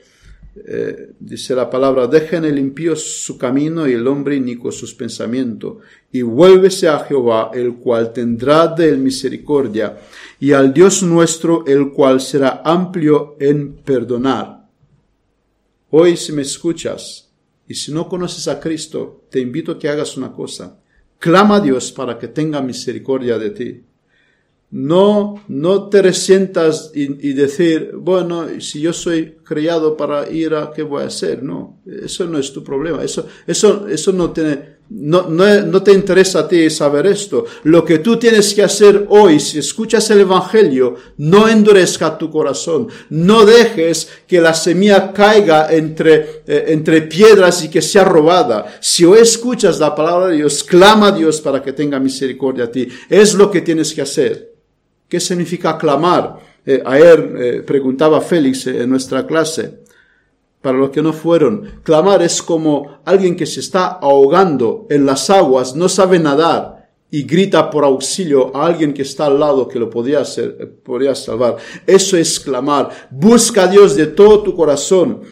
eh, 0.57 1.13
dice 1.19 1.55
la 1.55 1.71
palabra, 1.71 2.07
dejen 2.07 2.45
el 2.45 2.59
impío 2.59 2.97
su 2.97 3.39
camino 3.39 3.87
y 3.87 3.93
el 3.93 4.07
hombre 4.07 4.37
inicuo 4.37 4.73
sus 4.73 4.95
pensamientos, 4.95 5.79
y 6.11 6.23
vuélvese 6.23 6.89
a 6.89 7.01
Jehová, 7.01 7.51
el 7.55 7.75
cual 7.75 8.13
tendrá 8.13 8.67
de 8.69 8.89
él 8.89 8.99
misericordia, 8.99 9.99
y 10.41 10.53
al 10.53 10.73
Dios 10.73 11.03
nuestro, 11.03 11.65
el 11.67 11.93
cual 11.93 12.21
será 12.21 12.63
amplio 12.65 13.37
en 13.39 13.75
perdonar. 13.77 14.67
Hoy 15.91 16.17
si 16.17 16.33
me 16.33 16.43
escuchas 16.43 17.31
y 17.67 17.75
si 17.75 17.93
no 17.93 18.09
conoces 18.09 18.49
a 18.49 18.61
Cristo, 18.61 19.25
te 19.31 19.41
invito 19.41 19.73
a 19.73 19.79
que 19.79 19.89
hagas 19.89 20.17
una 20.17 20.33
cosa. 20.33 20.79
Clama 21.19 21.57
a 21.57 21.61
Dios 21.61 21.93
para 21.93 22.19
que 22.19 22.29
tenga 22.29 22.61
misericordia 22.61 23.39
de 23.39 23.51
ti. 23.51 23.83
No, 24.71 25.43
no 25.49 25.89
te 25.89 26.03
resientas 26.03 26.91
y, 26.95 27.33
decir, 27.33 27.93
bueno, 27.95 28.61
si 28.61 28.83
yo 28.83 28.93
soy 28.93 29.37
criado 29.43 29.97
para 29.97 30.31
ir 30.31 30.55
a, 30.55 30.71
¿qué 30.73 30.83
voy 30.83 31.05
a 31.05 31.07
hacer? 31.07 31.43
No, 31.43 31.81
eso 31.87 32.27
no 32.27 32.39
es 32.39 32.53
tu 32.53 32.63
problema. 32.63 33.03
Eso, 33.03 33.27
eso, 33.47 33.89
eso 33.89 34.13
no 34.13 34.31
tiene, 34.31 34.77
no, 34.91 35.23
no, 35.23 35.63
no, 35.63 35.83
te 35.83 35.93
interesa 35.93 36.41
a 36.41 36.49
ti 36.49 36.69
saber 36.69 37.07
esto. 37.07 37.47
Lo 37.63 37.83
que 37.83 38.01
tú 38.01 38.19
tienes 38.19 38.53
que 38.53 38.63
hacer 38.63 39.07
hoy, 39.09 39.41
si 39.41 39.59
escuchas 39.59 40.11
el 40.11 40.21
Evangelio, 40.21 40.97
no 41.17 41.49
endurezca 41.49 42.19
tu 42.19 42.31
corazón. 42.31 42.89
No 43.09 43.47
dejes 43.47 44.07
que 44.27 44.39
la 44.39 44.53
semilla 44.53 45.15
caiga 45.15 45.73
entre, 45.73 46.43
eh, 46.47 46.65
entre 46.69 47.03
piedras 47.03 47.65
y 47.65 47.71
que 47.71 47.81
sea 47.81 48.05
robada. 48.05 48.79
Si 48.83 49.07
hoy 49.07 49.21
escuchas 49.21 49.79
la 49.79 49.95
palabra 49.95 50.27
de 50.27 50.37
Dios, 50.37 50.63
clama 50.63 51.09
a 51.09 51.13
Dios 51.13 51.41
para 51.41 51.63
que 51.63 51.73
tenga 51.73 51.99
misericordia 51.99 52.65
a 52.65 52.71
ti. 52.71 52.87
Es 53.09 53.33
lo 53.33 53.51
que 53.51 53.63
tienes 53.63 53.95
que 53.95 54.03
hacer. 54.03 54.58
¿Qué 55.09 55.21
significa 55.21 55.79
clamar? 55.79 56.37
Eh, 56.67 56.83
ayer 56.85 57.35
eh, 57.39 57.63
preguntaba 57.67 58.21
Félix 58.21 58.67
eh, 58.67 58.83
en 58.83 58.91
nuestra 58.91 59.27
clase, 59.27 59.79
para 60.61 60.77
los 60.77 60.91
que 60.91 61.01
no 61.01 61.15
fueron, 61.15 61.81
clamar 61.83 62.21
es 62.21 62.43
como 62.43 63.01
alguien 63.07 63.35
que 63.35 63.47
se 63.47 63.61
está 63.61 63.87
ahogando 63.87 64.87
en 64.91 65.07
las 65.07 65.31
aguas, 65.31 65.75
no 65.75 65.89
sabe 65.89 66.19
nadar 66.19 66.91
y 67.11 67.23
grita 67.23 67.71
por 67.71 67.85
auxilio 67.85 68.55
a 68.55 68.67
alguien 68.67 68.93
que 68.93 69.01
está 69.01 69.27
al 69.27 69.41
lado 69.41 69.67
que 69.67 69.79
lo 69.79 69.89
podía, 69.89 70.21
hacer, 70.21 70.75
podría 70.85 71.15
salvar. 71.15 71.57
Eso 71.87 72.19
es 72.19 72.39
clamar. 72.39 72.91
Busca 73.11 73.63
a 73.63 73.67
Dios 73.69 73.97
de 73.97 74.09
todo 74.09 74.43
tu 74.43 74.55
corazón. 74.55 75.23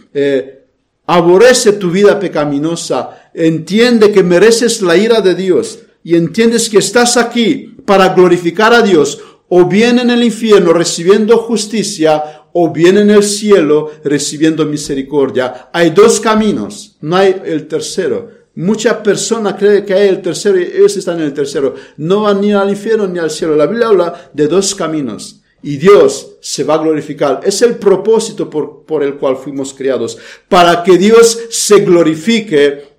aborrece 1.05 1.75
tu 1.75 1.91
vida 1.91 2.19
pecaminosa. 2.19 3.31
Entiende 3.35 4.11
que 4.11 4.23
mereces 4.23 4.81
la 4.81 4.97
ira 4.97 5.21
de 5.21 5.35
Dios 5.35 5.81
y 6.03 6.15
entiendes 6.15 6.71
que 6.71 6.79
estás 6.79 7.19
aquí 7.19 7.77
para 7.85 8.15
glorificar 8.15 8.73
a 8.73 8.81
Dios 8.81 9.21
o 9.49 9.65
bien 9.65 9.99
en 9.99 10.11
el 10.11 10.23
infierno 10.23 10.73
recibiendo 10.73 11.39
justicia, 11.39 12.43
o 12.59 12.73
bien 12.73 12.97
en 12.97 13.11
el 13.11 13.23
cielo 13.23 13.91
recibiendo 14.03 14.65
misericordia. 14.65 15.69
Hay 15.73 15.91
dos 15.91 16.21
caminos, 16.21 16.97
no 17.03 17.17
hay 17.17 17.43
el 17.45 17.69
tercero. 17.69 18.31
Mucha 18.55 19.03
persona 19.03 19.55
cree 19.55 19.85
que 19.85 19.93
hay 19.93 20.09
el 20.09 20.23
tercero 20.23 20.59
y 20.59 20.63
ellos 20.63 20.97
están 20.97 21.19
en 21.19 21.25
el 21.25 21.35
tercero. 21.35 21.75
No 21.99 22.23
van 22.23 22.41
ni 22.41 22.55
al 22.55 22.71
infierno 22.71 23.07
ni 23.07 23.19
al 23.19 23.31
cielo. 23.31 23.55
La 23.55 23.67
Biblia 23.67 23.89
habla 23.89 24.31
de 24.33 24.49
dos 24.49 24.75
caminos 24.75 25.43
y 25.63 25.77
Dios 25.77 26.37
se 26.41 26.65
va 26.65 26.75
a 26.75 26.79
glorificar. 26.79 27.41
Es 27.45 27.61
el 27.61 27.77
propósito 27.77 28.49
por, 28.49 28.87
por 28.87 29.03
el 29.03 29.17
cual 29.17 29.37
fuimos 29.37 29.75
creados. 29.75 30.17
Para 30.49 30.83
que 30.83 30.97
Dios 30.97 31.39
se 31.51 31.81
glorifique 31.81 32.96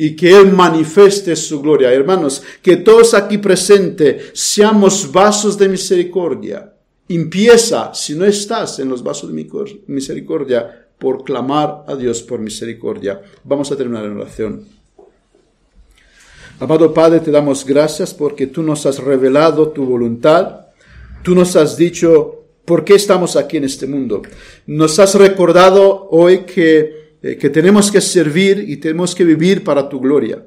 y 0.00 0.14
que 0.14 0.30
Él 0.30 0.52
manifieste 0.52 1.34
su 1.34 1.60
gloria. 1.60 1.92
Hermanos, 1.92 2.40
que 2.62 2.76
todos 2.76 3.14
aquí 3.14 3.36
presentes 3.38 4.30
seamos 4.32 5.10
vasos 5.10 5.58
de 5.58 5.68
misericordia. 5.68 6.72
Empieza, 7.08 7.92
si 7.94 8.14
no 8.14 8.24
estás 8.24 8.78
en 8.78 8.90
los 8.90 9.02
vasos 9.02 9.34
de 9.34 9.44
misericordia, 9.88 10.86
por 10.98 11.24
clamar 11.24 11.82
a 11.88 11.96
Dios 11.96 12.22
por 12.22 12.38
misericordia. 12.38 13.20
Vamos 13.42 13.72
a 13.72 13.76
terminar 13.76 14.04
en 14.04 14.16
oración. 14.18 14.66
Amado 16.60 16.94
Padre, 16.94 17.18
te 17.18 17.32
damos 17.32 17.64
gracias 17.64 18.14
porque 18.14 18.46
tú 18.46 18.62
nos 18.62 18.86
has 18.86 19.00
revelado 19.00 19.70
tu 19.70 19.84
voluntad. 19.84 20.66
Tú 21.24 21.34
nos 21.34 21.56
has 21.56 21.76
dicho 21.76 22.44
por 22.64 22.84
qué 22.84 22.94
estamos 22.94 23.34
aquí 23.34 23.56
en 23.56 23.64
este 23.64 23.88
mundo. 23.88 24.22
Nos 24.68 25.00
has 25.00 25.16
recordado 25.16 26.06
hoy 26.12 26.44
que 26.44 26.97
eh, 27.22 27.36
que 27.36 27.50
tenemos 27.50 27.90
que 27.90 28.00
servir 28.00 28.64
y 28.68 28.76
tenemos 28.76 29.14
que 29.14 29.24
vivir 29.24 29.64
para 29.64 29.88
tu 29.88 29.98
gloria, 29.98 30.44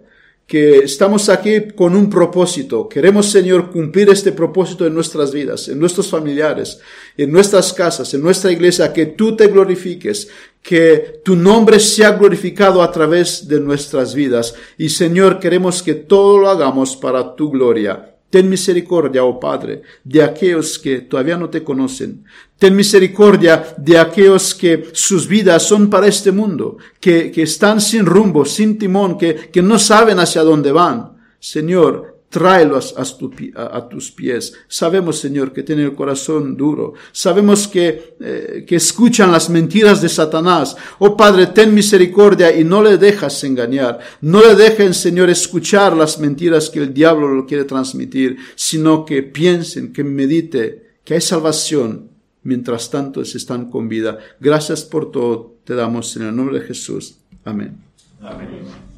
que 0.48 0.80
estamos 0.80 1.30
aquí 1.30 1.68
con 1.76 1.96
un 1.96 2.10
propósito. 2.10 2.88
Queremos, 2.88 3.26
Señor, 3.28 3.72
cumplir 3.72 4.10
este 4.10 4.32
propósito 4.32 4.86
en 4.86 4.94
nuestras 4.94 5.34
vidas, 5.34 5.68
en 5.68 5.80
nuestros 5.80 6.10
familiares, 6.10 6.80
en 7.18 7.32
nuestras 7.32 7.74
casas, 7.74 8.14
en 8.14 8.22
nuestra 8.22 8.52
iglesia, 8.52 8.94
que 8.94 9.06
tú 9.06 9.36
te 9.36 9.48
glorifiques, 9.48 10.30
que 10.62 11.22
tu 11.24 11.36
nombre 11.36 11.80
sea 11.80 12.12
glorificado 12.12 12.82
a 12.82 12.92
través 12.92 13.48
de 13.48 13.60
nuestras 13.60 14.14
vidas. 14.14 14.56
Y, 14.78 14.90
Señor, 14.90 15.40
queremos 15.40 15.84
que 15.84 15.94
todo 15.94 16.38
lo 16.38 16.50
hagamos 16.50 16.96
para 16.96 17.36
tu 17.36 17.50
gloria. 17.50 18.11
Ten 18.32 18.50
misericordia, 18.50 19.26
oh 19.26 19.38
Padre, 19.38 19.82
de 20.06 20.24
aquellos 20.24 20.80
que 20.80 21.02
todavía 21.02 21.38
no 21.38 21.50
te 21.50 21.64
conocen. 21.64 22.24
Ten 22.58 22.74
misericordia 22.76 23.76
de 23.78 23.98
aquellos 23.98 24.56
que 24.56 24.90
sus 24.94 25.28
vidas 25.28 25.64
son 25.64 25.90
para 25.90 26.08
este 26.08 26.32
mundo, 26.32 26.78
que, 27.02 27.30
que 27.30 27.44
están 27.44 27.82
sin 27.82 28.06
rumbo, 28.06 28.46
sin 28.46 28.78
timón, 28.78 29.18
que, 29.18 29.52
que 29.52 29.62
no 29.62 29.78
saben 29.78 30.18
hacia 30.18 30.44
dónde 30.44 30.72
van. 30.72 31.18
Señor, 31.40 32.21
tráelos 32.32 32.96
a, 32.98 33.90
tus 33.90 34.10
pies. 34.10 34.54
Sabemos, 34.70 35.20
Señor, 35.20 35.52
que 35.52 35.64
tienen 35.64 35.86
el 35.86 35.96
corazón 35.96 36.56
duro. 36.56 36.94
Sabemos 37.12 37.68
que, 37.68 38.16
eh, 38.22 38.66
que 38.66 38.78
escuchan 38.78 39.34
las 39.34 39.50
mentiras 39.50 40.02
de 40.02 40.08
Satanás. 40.08 40.78
Oh 41.00 41.18
Padre, 41.18 41.48
ten 41.48 41.74
misericordia 41.74 42.58
y 42.58 42.64
no 42.64 42.82
le 42.82 42.98
dejas 42.98 43.44
engañar. 43.44 44.00
No 44.22 44.42
le 44.42 44.56
dejen, 44.56 44.94
Señor, 44.94 45.30
escuchar 45.30 45.96
las 45.96 46.20
mentiras 46.20 46.70
que 46.70 46.80
el 46.80 46.94
diablo 46.94 47.28
lo 47.28 47.46
quiere 47.46 47.66
transmitir, 47.66 48.38
sino 48.56 49.04
que 49.06 49.24
piensen, 49.24 49.92
que 49.92 50.06
medite, 50.06 50.94
que 51.04 51.16
hay 51.16 51.22
salvación. 51.22 52.10
Mientras 52.44 52.90
tanto, 52.90 53.24
se 53.26 53.38
están 53.38 53.70
con 53.70 53.90
vida. 53.90 54.18
Gracias 54.40 54.84
por 54.84 55.12
todo. 55.12 55.58
Te 55.66 55.76
damos 55.76 56.16
en 56.16 56.24
el 56.24 56.36
nombre 56.36 56.60
de 56.60 56.66
Jesús. 56.66 57.18
Amén. 57.44 57.78
Amén. 58.22 58.91